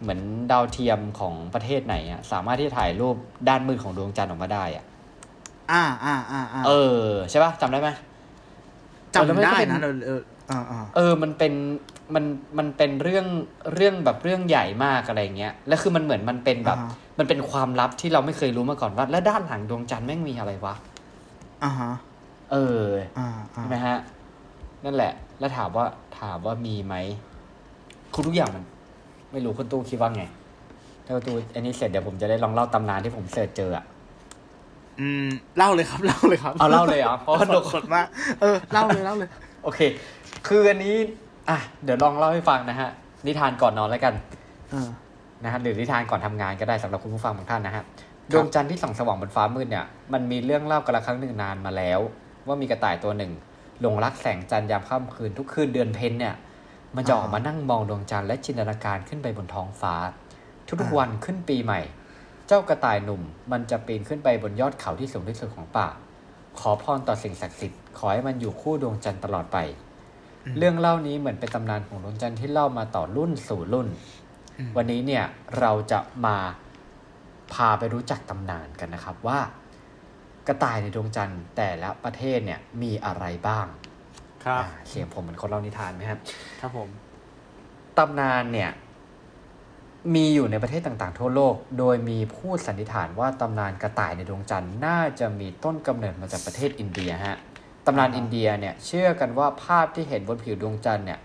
[0.00, 0.20] เหมือน
[0.52, 3.16] ดาวเทียมของประเทศไหนอะสามารถที่จะถ่ายรูป
[3.48, 4.84] ด้านมืดของดวงจันทร์ออกมาได้อะ
[5.72, 6.72] อ่าอ่าอ่าอ่าเอ
[7.04, 7.88] อ ใช่ป่ะจำได้ไหม
[9.14, 10.39] จำแล้วมันก็ได้เป็นนะเออเอออ่าอ่า
[10.96, 11.52] เออมันเป็น
[12.14, 12.24] มัน
[12.58, 13.26] มันเป็นเรื่อง
[13.74, 20.74] เรื่องแบบเรื่องใหญ่มากอะไรเงี้ยแล้วคือมันเหมือนมันเป็นแบบอ่าฮะมันเป็นความลับที่เราไม่เคยรู้มาก่อนว่า แล้วด้านหลังดวงจันทร์แม่งมีอะไรวะ
[21.64, 21.92] อ่าฮะ
[22.52, 22.84] เออ
[23.18, 23.96] อ่าอ่าใช่ไหมฮะ
[24.84, 25.84] นั่นแหละ แล้วถามว่า
[26.20, 26.94] ถามว่ามีไหม
[28.12, 28.64] คือทุกอย่างมัน
[29.32, 30.22] ไม่รู้คุณตู้คิดว่าไง
[31.04, 33.84] ถ้าคุณตู้อันนี้เสร็จเดี๋ยวผมจะได้ลองเล่าตำนานที่ผมเสิร์ชเจออะ
[35.00, 35.26] อืม
[35.58, 38.06] เล่าเลยครับเล่าเลยครับเอาเล่าเลยเหรอเพราะว่าสดสดมาก
[38.40, 39.28] เออเล่าเลยเล่าเลย
[39.64, 39.80] โอเค
[40.46, 40.96] คืออันนี้
[41.48, 42.88] อะ เดี๋ยวลองเล่าให้ฟังนะฮะ
[43.26, 44.14] นิทานก่อนนอนแล้วกัน
[44.70, 44.88] เออ
[45.44, 47.84] นะฮะหรือนิทานก่อนทำงานก็ได้สำหรับคุณผู้ฟังบางท่านนะฮะ
[48.32, 52.00] ดวงจันทร์ที่ส่องสว่างบนฟ้ามืดเนี่ย มันมีเรื่องเล่ากันละครั้งหนึ่งนานมาแล้ว
[52.46, 53.32] ว่ามีกระต่ายตัวหนึ่ง
[53.80, 56.34] หลงรักแสงจันทร์ยามค่ำคืนทุกคืนเดือนเพ็ญเนี่ย
[56.96, 59.94] มันจะออกมานั่งมองดวงจันทร์และจินตนาการขึ้นไปบนท้องฟ้า
[60.80, 61.80] ทุกๆวันขึ้นปีใหม่
[62.46, 63.22] เจ้ากระต่ายหนุ่ม
[63.52, 65.88] มันจะปีนขึ้นไปบนยอดเขาที่สูงที่สุดของป่า
[66.58, 69.89] ขอพรต่อสิ่งศักดิ์สิทธิ์ขอให้มันอยู่คู่ดวงจันทร์ตลอดไปอืม
[70.58, 73.88] เรื่องเล่านี้เหมือนเป็นตำนานของดวงจันทร์ที่เล่ามาต่อรุ่นสู่รุ่น
[74.58, 75.24] อืมวันนี้เนี่ย
[75.58, 76.36] เราจะมา
[77.52, 79.40] พาไปรู้จักตำนานกันนะครับว่า
[80.46, 83.66] กระต่ายในดวงจันทร์แต่ละประเทศเนี่ยมีอะไรบ้าง
[84.44, 86.18] ครับอ่าเสียงผมเหมือนคนเล่านิทานไหมครับ
[86.60, 86.88] ครับผม
[87.98, 88.70] ตำนานเนี่ย
[90.14, 101.20] มีอยู่ในประเทศต่างๆ ทั่วโลก โดยมีผู้สันนิษฐานว่าตำนานกระต่ายในดวงจันทร์น่าจะมีต้นกำเนิดมาจากประเทศอินเดียฮะตำนานอินเดียเนี่ยเชื่อกันว่าภาพที่เห็นบนผิวดวงจันทร์เนี่ย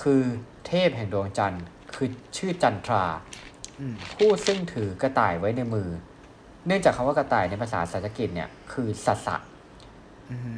[0.00, 0.22] คือ
[0.66, 1.62] เทพแห่งดวงจันทร์
[1.94, 3.04] คือชื่อจันทรา
[4.16, 5.88] ผู้ซึ่งถือกระต่ายไว้ในมือ
[6.66, 9.36] เนื่องจากคำว่ากระต่ายในภาษาสันสกฤตเนี่ยคือสัสสะ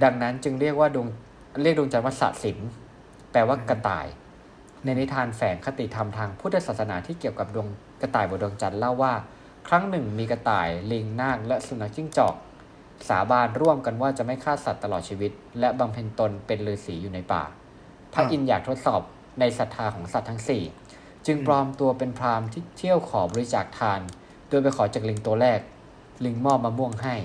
[0.02, 1.06] ดังนั้นจึงเรียกว่าดวง
[1.62, 2.58] เรียกดวงจันทร์ว่าสัสิน
[3.32, 4.06] แปลว่ากระต่าย
[4.84, 7.68] ในนิทานแฝงคติธรรมทางพุทธศาสนาที่เกี่ยวกับดวง
[8.02, 9.14] กระต่ายบนดวงจันทร์เล่าว่า
[9.68, 12.34] ครั้งหนึ่งมีกระต่ายลิงนาคและสุนัขจิ้งจอก
[13.08, 17.44] สาบานร่วมกันว่าจะไม่ฆ่าสัตว์ตลอดชีวิต และบำเพ็ญตนเป็นฤาษีอยู่ในป่า
[18.12, 19.02] พระอินทร์อยากทดสอบ
[19.40, 20.62] ในศรัทธาของสัตว์ทั้งสี่
[21.26, 24.00] จึงปลอมตัวเป็นพราหมณ์ที่เที่ยวขอบริจาคทาน
[24.48, 25.60] โดยไปขอจากลิงตัวแรก
[26.24, 27.16] ลิงมอบมะม่วงให้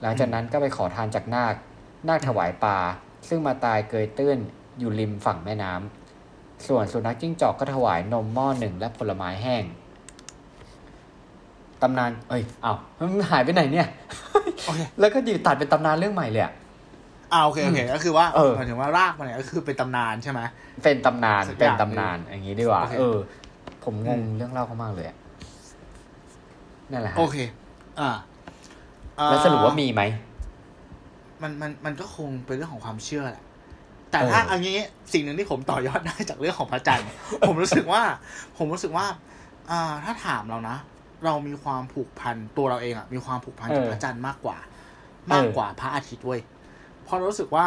[0.00, 1.54] หลังจากนั้นก็ไปขอทานจากนาค
[2.08, 2.78] นาคถวายปลา
[3.28, 4.38] ซึ่งมาตายเกยตื้น
[4.78, 9.64] อยู่ริมฝั่งแม่น้ำส่วนสุนัขจิ้งจอกก็ถวายนมหม้อหนึ่งและผลไม้แห้ง
[11.82, 13.88] ตำนาน เอ้ยเอ้ามันหายไปไหนเนี่ย
[14.66, 16.52] โอเคแล้วก็อยู่ตัดเป็นตำนานเรื่องใหม่เลยอะ
[17.32, 20.40] อ่าโอเคโอเคก็คือว่าเออหมายถึงว่ารากมันเนี่ยก็คือเป็นตำนานใช่ไหม
[20.84, 23.18] เป็นตำนานสักอย่างเป็นตำนานอย่างนี้ดีกว่าโอเคเออ
[23.84, 25.16] ผมงงอืมเรื่องเล่าเขามากเลยอะ
[26.92, 27.36] นั่นแหละฮะโอเค
[28.00, 28.10] อ่า
[29.18, 30.02] อ่าแล้วสรุปว่ามีไหม
[31.42, 33.44] มันมันมันก็คงเป็นเรื่องของความเชื่อแหละ
[34.10, 34.76] แต่ถ้าเออเอันนี้
[35.12, 37.08] สิ่งหนึ่งที่ผมต่อยอดได้จากเรื่องของพระจันทร์
[37.48, 38.02] ผมรู้สึกว่า
[38.58, 39.06] ผมรู้สึกว่า
[39.70, 40.76] อ่าถ้าถามเรานะ
[41.24, 44.56] เรามีความผูกพันตัวเราเองอะมีความผูกพันกับเออพระจันทร์มากกว่า
[45.32, 46.40] มากกว่าพระอาทิตย์เว้ย
[47.04, 47.66] เพราะรู้สึกว่า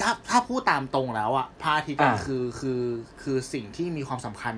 [0.00, 2.80] ถ้าถ้าพูดตามตรงแล้วอะพระอาทิตย์อะคือคือ
[3.22, 4.54] คือสิ่งที่มีความสำคัญ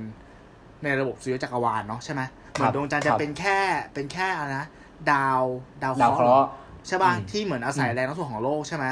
[0.85, 3.59] ในระบบสุริยะจักรวาลเนาะใช่ไหมเหมือนดวงจันทร์จะเป็นแค่
[3.95, 4.69] เป็นแค่อะไรนะ
[5.12, 5.43] ดาว
[5.83, 6.51] ดาวดาวเคเคราะราะห์ห์
[6.87, 8.87] ใช่ป่ะอืมที่เหมือนอาศัยอืมแรงโน้มถ่วงของโลกใช่ไหม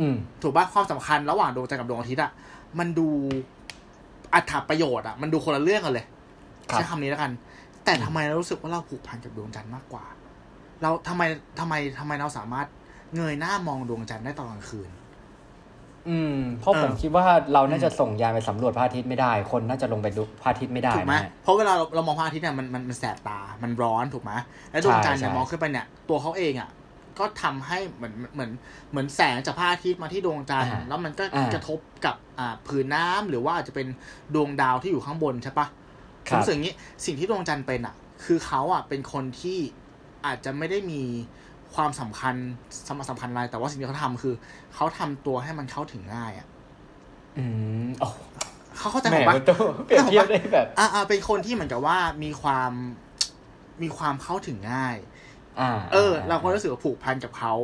[0.00, 2.30] อืมถูกป่ะความสำคัญระหว่างดวงจันทร์กับดวงอาทิตย์อะ
[2.78, 3.08] มันดู
[4.34, 6.06] อัตประโยชน์อะมันดูคนละเรื่องกันเลย
[6.70, 7.32] ครับใช้คำนี้แล้วกัน
[7.84, 10.04] แต่อืมทำไมเรารู้สึกว่าเราผูกพันกับดวงจันทร์มากกว่า
[10.82, 11.22] เราทำไม
[11.60, 12.66] ทำไมทำไมเราสามารถ
[13.16, 14.90] เงยหน้ามองดวงจันทร์ได้ตอนกลางคืน
[16.08, 24.32] อืม เพราะเออผมคิดว่าเราน่าจะส่งยานไปสำรวจพระอาทิตย์ไม่ได้ คนน่าจะลงไปดูพระอาทิตย์ไม่ได้ถูกไหมนะฮะเพราะเวลาเราเรามองพระอาทิตย์เนี่ยมันมันมันแสบตา มันร้อนถูกไหม
[24.70, 26.70] แล้วดวงจันทร์เนี่ยใช่มองขึ้นไปเนี่ย ตัวเขาเองอะ
[27.18, 28.50] ก็ทำให้เหมือนเหมือน
[28.90, 33.86] เหมือนแสงจากพระอาทิตย์มาที่ดวงจันทร์อ่าแล้วมันก็อ่ากระทบกับอ่าผืนน้ำหรือว่าอาจจะเป็น
[34.34, 35.79] ดวงดาวที่อยู่ข้างบนใช่ปะค
[36.28, 37.94] ผรับมรู้สึกอย่างนี้สิ่งที่ดวงจันทร์เป็นอะ
[38.24, 39.58] คือเขาอะเป็นคนที่
[40.26, 41.02] อาจจะไม่ได้มี
[41.74, 42.34] ความสำคัญ
[42.86, 44.34] สำสำคัญอะไรแต่ว่าสิ่งที่เขาทำคือ
[44.74, 46.46] เขาทำตัวให้มันเข้าถึงง่ายอะ
[47.38, 47.44] อื
[47.86, 48.08] มโอ้
[48.78, 52.72] เขาเข้าใจแหผมมปะมันต้องเปรียบเทียบได้แบบอ่าอ่าเป็นคนที่เหมือนกับว่ามีความ
[53.82, 54.96] มีความเข้าถึงง่าย
[55.60, 57.54] อ่า เออ เราก็รู้สึกว่าผูกพันกับเขา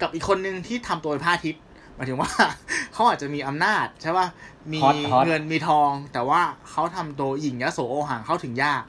[0.00, 1.62] กับอีกคนนึงที่ทำตัวเป็นพระอาทิตย์
[1.96, 2.30] หมายถึงว่า
[2.92, 4.26] เขาอาจจะมีอำนาจใช่ป่ะ
[4.72, 6.40] มีฮอตฮอตเงินมีทอง แต่ว่า
[6.70, 8.82] เขาทำตัวหญิงยโสโอหังเข้าถึงยาก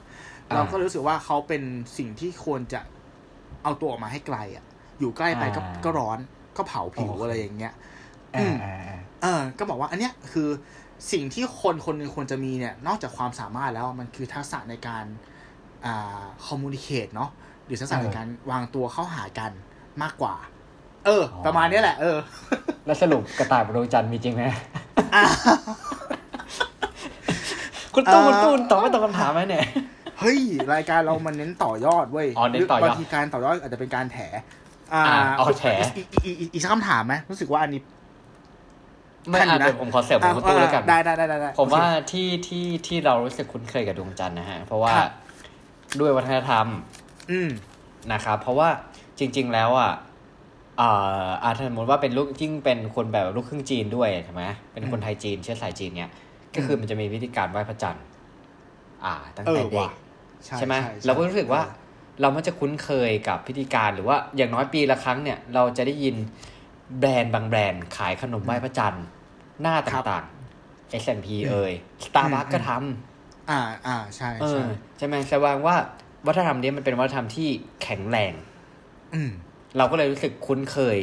[0.48, 1.62] อ่าเราก็รู้สึกว่าเขาเป็น
[1.98, 2.80] สิ่งที่ควรจะ
[3.62, 4.64] เอาตัวออกมาให้ไกลอะ
[4.98, 6.18] อยู่ใกล้ไปก็อ่าก็ร้อน
[6.56, 7.72] ก็เผาผิวโอเคอะไรอย่างเงี้ย
[8.36, 10.48] อ่าอืมอ่าอ่าเออ ก็บอกว่า อันเนี้ยคือ
[11.12, 15.04] สิ่งที่คนคนหนึ่งควรจะมีเนี่ย นอกจากความสามารถแล้วมันคือทักษะในการ
[15.86, 17.30] อ่าคอมมูนิเคตเนาะ
[17.66, 19.52] หรือทักษะในการวางตัวเข้าหากัน
[20.02, 20.36] มากกว่า
[21.06, 22.18] เออ ประมาณเนี้ยแหละ เออ
[22.86, 25.24] แล้วสรุปกระต่ายบนดวงจันทร์มีจริงไหมอะ
[27.94, 29.64] คุณตู้เอ่อคุณตู้ตอบไม่ตรงคำถามไหมเนี่ย
[30.20, 30.38] เฮ้ย
[30.72, 34.18] รายการเรามันเน้นต่อยอดเว้ยอ๋อเน้นต่อยอดบางทีการต่อยอดอาจจะเป็นการแถ
[34.92, 37.80] อ่าอ่าเอาแถอีกอีกอีกอีกสักคำถามไหมรู้สึกว่าอันนี้
[39.30, 45.10] ไม่ท่านอยู่อะนะเดี๋ยวผมขอเสริมของคุณตู้แล้วกันได้ได้ได้ได้ได้ผมว่าที่ที่ที่เรารู้สึกคุ้นเคยกับดวงจันทร์นะฮะ เพราะว่าครับ
[46.00, 46.66] ด้วยวัฒนธรรม
[47.30, 47.50] อืม
[48.12, 48.68] นะครับ เพราะว่า
[49.18, 49.92] จริง ๆ แล้วอะ
[50.80, 56.10] อ่าอาถ้าสมมติว่าเป็นลูกยิ่งเป็นคนแบบลูกครึ่งจีนด้วยใช่ไหมเป็นคนไทยจีนเชื้อสายจีนเนี่ย
[56.54, 58.04] ก็คือมันจะมีวิธีการไหว้พระจันทร์
[59.04, 59.92] อ่า ตั้งเอแต่อเด็ว่ะก
[60.44, 61.62] ใช่ใช่ไหมใช่เราก็รู้สึกว่า
[62.20, 66.16] เรามันจะคุ้นเคยกับพิธีการหรือว่าอย่างน้อยปีละครั้งเนี่ย เราจะได้ยิน
[66.98, 69.04] แบรนด์บางแบรนด์ขายขนมไหว้พระจันทร์
[69.60, 71.72] หน้าต่างๆ S&P เอ่ย
[72.04, 74.68] Starbucks ก็ทำอ่าอ่าใช่เอใช่อ
[74.98, 75.76] ใช่ไหมแสดงว่า
[76.26, 77.48] วัฒนธรรมนี้มันเป็นวัฒนธรรมที่
[77.82, 78.32] แข็งแรง
[79.14, 79.30] อืม
[79.76, 80.98] เราก็เลยรู้สึกคุ้นเคย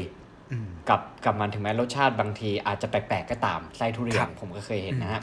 [0.52, 5.22] อืมกับกับมันถึงแม้รสชาติบางทีอาจจะแปลกๆก็ตามไส้ทุเรียครันบผมก็เคยเห็นนะฮะ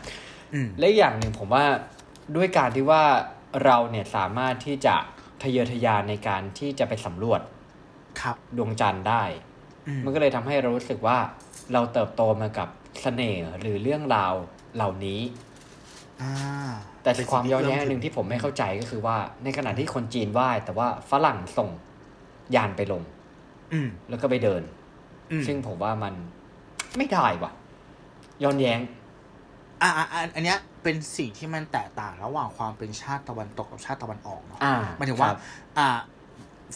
[0.54, 1.64] อืมและอีกอย่างหนึ่งผมว่า
[2.36, 3.02] ด้วยการที่ว่า
[3.64, 4.96] เราเนี่ยสามารถที่จะ
[5.42, 7.40] ทะเยอทะยานในการที่จะไปสำรวจ
[8.20, 9.22] ครับดวงจันทร์ได้
[9.86, 11.18] อืมมันก็เลยทำให้เรารู้สึกว่า
[11.72, 12.68] เราเติบโตมากับ
[13.02, 14.34] เสน่ห์หรือเรื่องราว
[14.76, 15.20] เหล่านี้
[16.22, 16.32] อ่า
[17.02, 21.70] แต่เป็นสิ่งความที่ย้อนแย้งเอื้อมอันหนึ่งที่ผมไม่เข้าใจก็คือว่าในขณะที่คนจีนไหว้แต่ว่าฝรั่งส่ง
[22.56, 23.17] ยานไปลงอืม
[24.10, 24.62] แล้วก็ไปเดิน
[25.30, 26.14] อืมซึ่งผมว่ามัน
[26.96, 27.52] ไม่ได้ว่ะ
[28.42, 28.80] ย้อนแย้ง
[29.82, 35.38] อ่าอ่าอ่าอันเนี้ยเป็นสิ่งที่มันแตกต่างระหว่างความเป็นชาติตะวันตกกับชาติตะวันออกเนาะอ่าหมายถึงว่าครับ
[35.78, 35.88] อ่า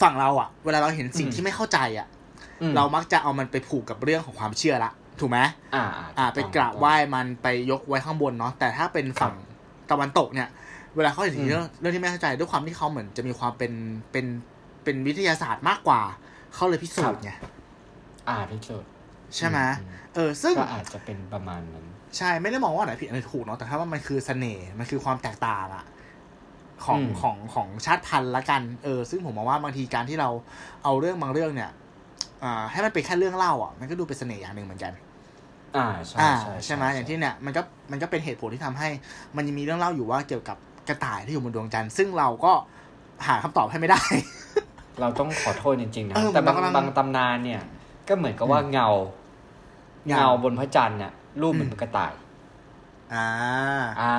[0.01, 2.07] ฝั่งเราอะ เวลาเราเห็นสิ่งอืมที่ไม่เข้าใจอะ
[2.61, 5.39] อืมเรามักจะเอามันไปผูกกับเรื่องของความเชื่อละถูกไหม
[5.75, 5.83] อ่า
[6.17, 9.33] อ่าถูไปต้องกราบไหว้มันไปยกไว้ข้างบนเนาะ แต่ถ้าเป็นฝั่ง
[9.91, 10.49] ตะวันตกเนี่ย
[10.95, 13.73] เวลาเขาเห็นอืมเรื่องเรื่องที่ไม่เข้าใจด้วยความที่เขาเหมือนจะมีความเป็น
[14.11, 14.25] เป็น
[14.83, 16.01] เป็นวิทยาศาสตร์มากกว่า
[16.55, 17.31] เขาเลยพิสูจน์ไง
[18.29, 18.89] อ่าพิสูจน์
[19.35, 21.85] ใช่ไหมอืมเออ ซึ่งก็อาจจะเป็นประมาณนั้น
[22.17, 25.85] ใช่ไม่ได้มองว่าอันไหนผิดอันไหนถูกเนาะแต่ถ้าว่ามันคือเสน่ห์มันคือความแตกต่างอะ
[26.85, 30.29] ของอืมของของชาติพันธุ์ละกันเออ ซึ่งผมมองว่าบางทีการที่เรา
[30.83, 31.71] เอาเรื่องบางเรื่องเนี่ย
[32.43, 34.93] อ่าให้มันเป็นแค่เรื่องเล่าอะมันก็ดูเป็นเสน่ห์อย่างหนึ่งเหมือนกัน
[35.77, 38.89] อ่าใช่อ่าใช่ใช่ไหมอย่างที่เนี่ยมันก็มันก็เป็นเหตุผลที่ทำให้
[39.35, 40.57] มันยังมีเรื่องเล่าอยู่ว่าเกี่ยวกับ
[40.89, 42.53] กระต่ายที่อยู่บนดวงจันทร์ซึ่งเราก็
[43.27, 44.01] หาคำตอบให้ไม่ได้
[45.01, 47.61] เราต้องขอโทษจริงๆนะ เออแต่บางมันกำลังบางตำนานเนี่ย
[48.07, 48.89] ก็เหมือนกับว่าเงา
[50.07, 52.13] เงา เงาบนพระจันทร์เนี่ยรูปเหมือนอืมกระต่าย
[53.13, 53.27] อ่า
[54.01, 54.13] อ่า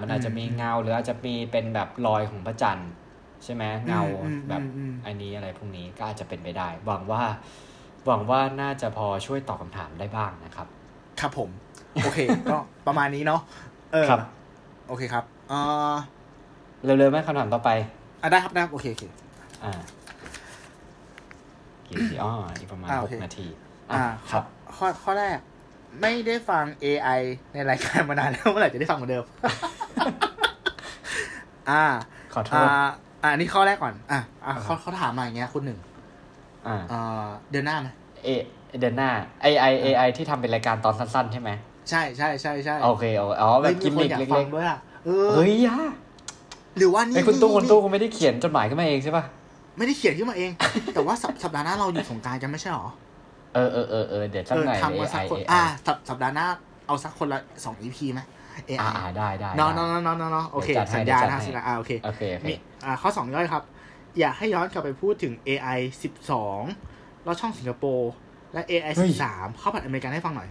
[0.00, 2.90] มันอาจจะมีอืมเงาหรืออาจจะมีเป็นแบบรอยของพระจันทร์
[3.44, 7.22] ใช่ไหมเงาอืมแบบอืมอืม อันนี้อะไรพวกนี้ก็อาจจะเป็นไปได้หวังว่า
[8.06, 10.66] หวังว่าน่าจะพอช่วยตอบคำถามได้บ้างนะครับ
[11.20, 11.48] ครับผม
[12.04, 12.18] โอเค
[12.50, 13.40] ก็ประมาณนี้เนาะ
[13.92, 14.20] เออครับ
[14.88, 15.58] โอเคครับเอ่
[15.90, 15.92] อ
[16.84, 17.70] เร็วๆไหมคำถามต่อไป
[18.22, 19.04] อะได้ครับได้ครับโอเคโอเค
[19.64, 19.72] อ่า
[21.86, 23.46] กี่นาทีอ๋ออีกประมาณอ่าหโอกเค นาที
[23.92, 24.44] อ่าครับ
[24.76, 25.38] ข้อข้อแรก
[26.00, 27.20] ไม่ได้ฟัง AI
[27.52, 29.24] ในรายการมานานแล้วเมื่อไหร่จะได้ฟังเหมือนเดิม
[31.70, 31.84] อ่า
[32.34, 32.68] ขอโทอ่าษ
[33.22, 35.78] อ่าอันนี้ข้อแรกก่อน อะอะอ่าเขาเขาถามมาอย่างเงี้ยคุณหนึ่ง
[36.66, 37.88] อ่าเอ่อเดือนหน้าไหม
[38.24, 38.28] เอ
[38.80, 39.10] เดือนหน้า
[39.44, 41.50] AI AI ที่ทำเป็นรายการตอนสั้น ๆ ใช่ไหม
[41.90, 45.78] ใช่ใช่ใช่ใช่โอเคโอเคอ๋อแบบเฮ้ยกิมคนมิกอยากเล็ฟักงด้วยอะเออๆเฮ้ยย่า
[46.76, 49.24] หรือว่านี่ไอ้คุณตู้นี่คุณตู้คงไม่ได้เขียนจดหมายขึ้นมาเองใช่ป่ะ
[49.76, 50.50] ไม่ได้เขียนขึ้นมาเอง
[50.94, 52.88] แต่ว่าสัปสัปดาห์หน้าเราอยู่สงกรารกันไม่ใช่หรอ
[53.54, 56.46] เออเออเออเออเดี๋ยวสักเออหน่อยทำมาสัก AI คน AI อ่าสัปสัปดาห์หน้า
[56.86, 58.20] เอาสักคนละสองอีพีไหม
[58.68, 62.54] AI อ่าอ่าได้ได้เนาะได้เนาะเนาะเนาะเนาะโอเคเดี๋ยวจัดให้สัญญาเดี๋ยวจัดนะให้สัญญาอ่าโอเคโอเคโอเคมี
[62.84, 63.62] อ่าข้อสองย่อยครับ
[64.18, 66.60] อยากให้ย้อนกลับไปพูดถึง AI สิบสอง
[67.24, 68.12] แล้วช่องสิงคโปร์
[68.52, 70.48] และ AI สิบสามข้าวผัดอเมริกันให้ฟังหน่อย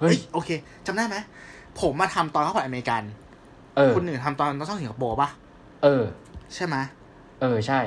[0.00, 0.50] เฮ้ย โอเค
[0.86, 1.16] จำได้ไหม
[1.80, 3.02] ผมมาทำตอนข้าวผัดอเมริกัน
[3.76, 5.28] เออคุณหนึ่งทำตอนตอนช่องสิงคโปร์ป่ะ
[5.82, 6.04] เออ
[6.54, 7.80] ใช่ไหมเออใช่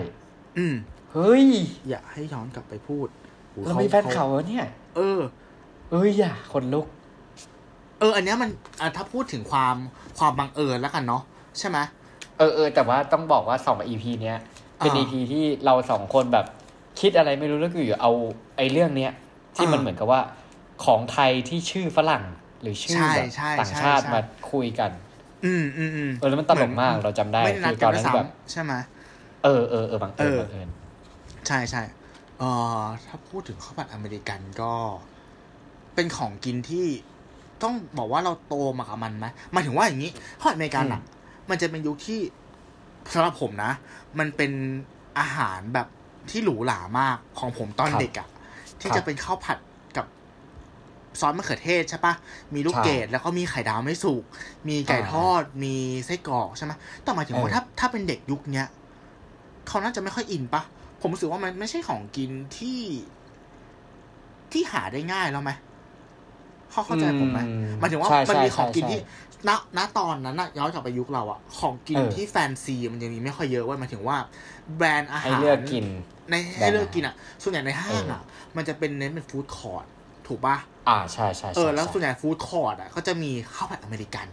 [0.58, 0.76] อืม
[1.14, 1.46] เฮ้ย
[1.90, 3.08] อยากให้ย้อนกลับไปพูด
[3.52, 5.20] โอ้เราขมีแฟนเขาเหรอเนี่ย เออ
[5.92, 6.86] เอ้ยอย่าคนลุก
[8.00, 8.50] เออ อันเนี้ยมัน
[8.82, 9.76] อะถ้าพูดถึงความ
[10.18, 11.24] ความบังเอิญแล้วกันเนาะ
[11.60, 11.78] ใช่ไหม
[12.38, 14.38] เออเออแต่ว่าต้องบอกว่าสอง EP เนี้ย
[14.78, 16.46] เป็นอ่า EP ที่เราสองคนแบบ
[17.00, 18.12] คิดอะไรไม่รู้แล้วก็อยู่เอา
[18.58, 19.12] ไอ้เรื่องเนี้ย
[19.56, 20.22] ที่มันอ่าเหมือนกับว่า
[20.86, 22.24] ของไทยที่ชื่อฝรั่ง
[22.62, 24.92] หรือชื่อใช่แบบใช่ต่างใช่ชาติใช่มาคุยกัน
[25.46, 28.74] อืมอืมอืมเออแล้วมันตลกมากเหมือนเราจำได้ไม่ได้นัดคือกัตอนนด้วยนั้นแบบซ้ำใช่ไหม
[29.44, 30.70] เออเออเออบังเอิญเออบังเอิญ
[31.48, 31.84] ใช่ใช่
[32.40, 34.74] เอ่อถ้าพูดถึงข้าวผัดอเมริกันก็
[35.96, 36.86] เป็นของกินที่
[37.64, 41.02] ต้องบอกว่าเราโตมากับมันไหมหมายถึงว่าอย่างนี้ข้าวผัดอเมริกันอะ
[41.50, 42.20] มันจะเป็นยุคที่
[43.14, 43.72] สำหรับผมนะ
[44.20, 44.52] มันเป็น
[45.20, 45.88] อาหารแบบ
[46.30, 48.28] ที่หรูหรามากของผมตอนเด็กอะ
[48.82, 49.58] ที่จะเป็นข้าวผัด
[49.98, 50.06] กับ
[51.20, 52.14] ซอสมะเขือเทศใช่ปะ
[52.54, 54.24] มีลูกเกดแล้วก็มีไข่ดาวไม่สุก
[54.68, 55.76] มีไก่ทอดมี
[56.06, 56.72] ไส้กรอกใช่ไหม
[57.04, 58.68] แต่หมายถึงว่าถ้าถ้าเป็นเด็กยุคเนี้ย
[59.68, 60.64] เขาน่าจะไม่ค่อยอินปะ
[61.02, 62.80] ผมรู้สึกว่ามันไม่ใช่ของกินที่
[64.52, 65.52] ที่หาได้ง่ายแล้วไหม
[66.72, 67.42] เขาเข้าใจผมไหมอื
[67.80, 69.00] หมายถึงว่าใช่มันใช่มีของกินใช่ที่
[69.48, 74.18] ณณตอนนั้นอะย้อนกลับไปยุคเราอะของกินเออที่แฟนซีมันยังมีไม่ค่อยเยอะเว่าหมายถึงว่า
[74.76, 75.86] แบรนด์อาหารให้เลือกกิน
[76.30, 78.22] ในแบรนด์ให้เลือกกินอะส่วนใหญ่ในห้างเอออะ
[78.56, 79.86] มันจะเป็นเน้นเป็น food court
[80.28, 80.58] ถูกปะ
[80.88, 84.28] อ่าใช่ใช่เอใช่อแล้วใช่ส่วนใหญ่ food court อะก็จะมีข้าวผัดอเมริกัน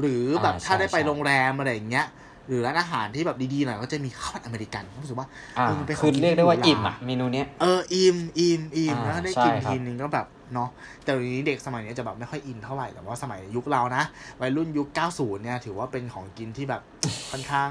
[0.00, 2.06] หรือแบบอ่าถ้าได้ไปใช่โรงแรมอะไรอย่างเงี้ย
[2.48, 5.28] หรือร้านอาหารที่แบบดีๆหน่อยก็จะมีข้าวผัดอเมริกันรู้สึกว่า
[5.58, 10.68] อ่าเออมันเป็นของคือเรียกได้ว่าที่หรูหราอิ่มอะเมนูเนี้ยเอออิมอิมอิมอ่าแล้วได้ใช่กินครับทีนึงก็แบบเนาะ
[11.04, 14.02] แต่เดี๋ยวนี้เด็กสมัยนี้จะแบบไม่ค่อยอินเท่าไหร่แต่ว่าสมัยยุคเรานะ
[14.40, 16.82] วัยรุ่นยุค 90 เนี่ยถือว่าเป็นของกินที่แบบ
[17.30, 17.70] ค่อนข้าง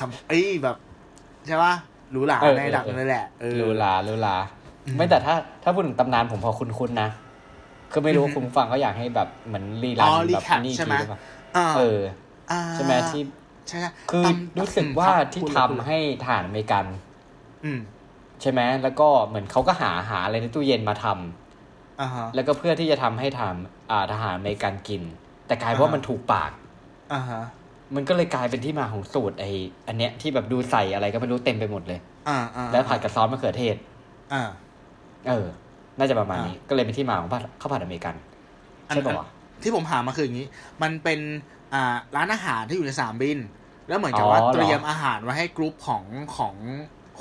[0.00, 0.76] สำเอ้ยแบบ
[1.46, 1.74] ใช่ปะ
[2.10, 4.36] หรูหราเออในระดับเออนึงเลยแหละเออลูลาลูลา
[4.86, 7.08] อืมไม่แต่ถ้าถ้าพูดถึงตำนานผมพอคุ้นๆนะ
[7.92, 11.20] คือไม่รู้ว่าอืมคุณผู้ฟังเขาอยากให้แบบเหมือนรีรันอ๋อแบบ recap นี่ใช่ไหมทีรือเปล่า
[11.56, 12.00] อ่าเออ
[12.50, 13.22] อ่าใช่ไหมที่
[13.68, 16.84] ใช่ใช่คือตำรู้สึกว่าครับที่พูดทำเลยพูดเลยให้ทหารอเมริกัน
[17.64, 17.80] อืม
[18.40, 25.02] ใช่ไหมแล้วก็เหมือนเขาก็หาหาอะไรในตู้เย็นมาทำอ่าฮะแล้วก็เพื่อที่จะทำให้ทำอ่าทหารอเมริกันกิน
[25.46, 26.52] แต่กลายเป็นว่าอ่ามัมันถูกปาก
[27.12, 27.42] อ่าฮะ
[27.94, 29.44] มันก็เลยกลายเป็นที่มาของสูตรไอ้
[29.88, 33.76] อันเนี้ยที่แบบดูใส่อะไรก็ไม่รู้เต็มไปหมดเลย อ่าอ่าแล้วผัดกับซอสมะเขือเทศ
[34.32, 34.42] อ่า
[35.28, 35.46] เออ
[35.98, 38.14] น่าจะประมาณอ่านี้นี้ ก็เลยเป็นที่มาของผัดข้าวผัดอเมริกัน
[38.88, 39.26] อันใช่ป่าวะ
[39.62, 40.46] ที่ผมหามาคืออย่างนี้
[40.82, 41.20] มันเป็น
[41.72, 41.82] อ่า
[42.16, 43.38] ร้านอาหารที่อยู่ในสนามบิน
[43.88, 46.04] แล้วเหมือนกับว่าอ๋อเหรอเตรียมอาหารไว้ให้กรุ๊ปของ
[46.36, 46.54] ของ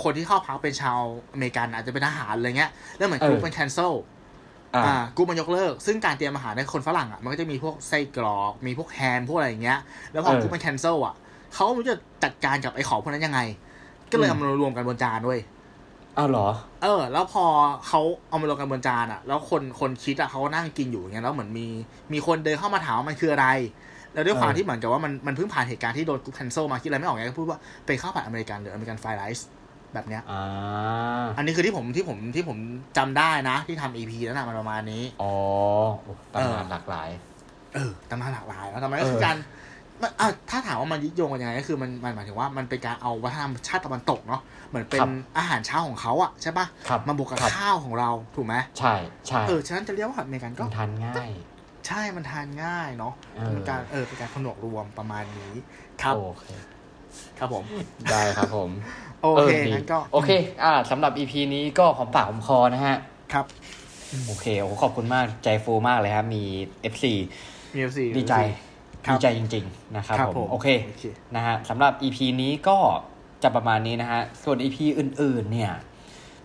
[0.04, 1.00] คนที่เข้าพักเป็นชาว
[1.34, 3.94] อเมริกันอาจจะเป็นอาหารอะไรเงี้ยแล้วเหมือนกรุ๊ปมัน cancel
[4.76, 9.80] อ่าอ่ากรุ๊ปมันยกเลิก ซึ่งการเตรียมอาหารในคนฝรั่งอะ มันก็จะมีพวกไส้กรอก มีพวกแฮม พวกอะไรอย่างเงี้ย
[10.12, 11.16] แล้วพอเออกรุ๊ปมัน cancel อะ
[11.54, 13.40] เขาไม่รู้จะจัดการกับไอ้ของพวกนั้นยังไง
[14.12, 15.40] ก็เลยอืมเอามารวมกันบนจานด้วย
[16.18, 16.48] อ้าวเหรอ
[16.82, 17.46] เออ แล้วพอ
[17.88, 21.68] เขาเอามารวมกันบนจานอะ แล้วคนคนคิดอะเขาก็นั่งกินอยู่อย่างเงี้ย แล้วเหมือนมี
[22.14, 23.48] มีคนเดินเข้ามาถามว่ามันคืออะไร
[24.14, 29.48] แล้วด้วยความเออที่เหมือนกับว่ามันมันเพิ่งผ่านเหตุการณ์ที่โดนกรุ๊ป cancel มาคิดอะไรไม่ออกไงก็พูดว่าเป็นข้าวผัดอเมริกันหรือ American fried rice
[29.94, 32.58] แบบเนี้ยอ่าอันนี้คือที่ผมที่ผมที่ผม
[32.98, 35.34] จำได้นะที่ทำอีพีนั้นนะมันประมาณนี้ อ๋อ
[36.04, 37.10] โอ้ตำนานหลากหลาย
[37.74, 39.36] เออตำนานหลากหลายแล้วทำไมก็เออคือการ
[40.02, 45.02] มันอะถ้าถามว่ามันยึดโยงกันยังไงก็คือมันมันหมายถึงว่ามันเป็นการเอาวัฒนธรรมชาติตะวันตกเนาะเหมือนเป็น
[45.38, 48.94] อาหารเช้าของเขาอะใช่ปะครับมาบวกกับครับข้าวของเราถูกไหมใช่
[49.28, 51.32] ใช่เออฉะนั้นจะเรียกว่าผัดอเมริกันก็มันทานง่าย
[51.88, 55.54] ใช่มันทานง่ายเนาะเออ เป็นการเออเป็นการผนวกรวมประมาณนี้
[56.02, 56.46] ครับโอเค
[57.40, 57.64] ครับผม
[58.12, 58.70] ได้ครับผม
[59.22, 60.32] โอเคดีงั้นก็โอเค
[60.64, 62.98] อ่าสำหรับ EP นี้ก็หอมปากหอมคอนะฮะ
[63.34, 63.46] ครับ
[64.28, 66.44] โอเคโอ้โหขอบคุณมากใจฟูมากเลยครับ มี
[66.94, 67.06] FC
[67.76, 68.36] มี FC ดีใจ
[69.06, 71.06] ครับดีใจจริง ๆ นะครับครับผมผม โอเค โอเค
[71.36, 72.78] นะฮะสำหรับ EP นี้ก็
[73.44, 75.72] จะประมาณนี้นะฮะ ส่วน EP อื่น ๆ เนี่ย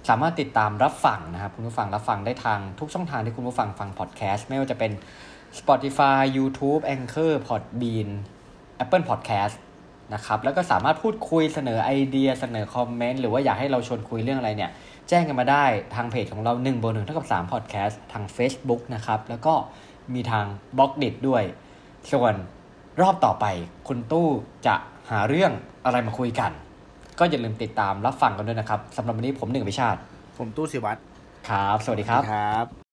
[0.09, 4.93] จสามารถติดตามรับฟังนะครับ คุณผู้ฟังรับฟังได้ทางทุกช่องทางที่คุณผู้ฟังฟังพอดแคสต์ ไม่ว่าจะเป็น
[5.61, 8.09] Spotify YouTube Anchor Podbean
[8.85, 9.57] Apple Podcast
[10.15, 14.71] นะครับแล้วก็สามารถพูดคุยเสนอไอเดียเสนอคอมเมนต์หรือว่าอยากให้เราชวนคุยเรื่องอะไรเนี่ย
[15.09, 19.55] แจ้งกันมาได้ทางเพจของเรา1บน1เท่ากับ3 Podcast ทาง Facebook นะครับแล้วก็
[20.15, 20.45] มีทาง
[20.77, 21.43] บล็อกดิด้วย
[22.13, 22.35] ส่วน
[23.01, 23.47] รอบต่อไป
[23.89, 24.29] คุณตู้
[24.67, 24.75] จะ
[25.11, 25.53] หาเรื่อง
[25.85, 26.51] อะไรมาคุยกัน
[27.19, 30.01] ก็อย่าลืมติดตามรับฟังกันด้วยนะครับสำหรับวันนี้ผมหนึ่งพิชาติ
[30.39, 31.01] ผมตู้สิวัตร
[31.49, 32.88] ครับ สวัสดีครับครับ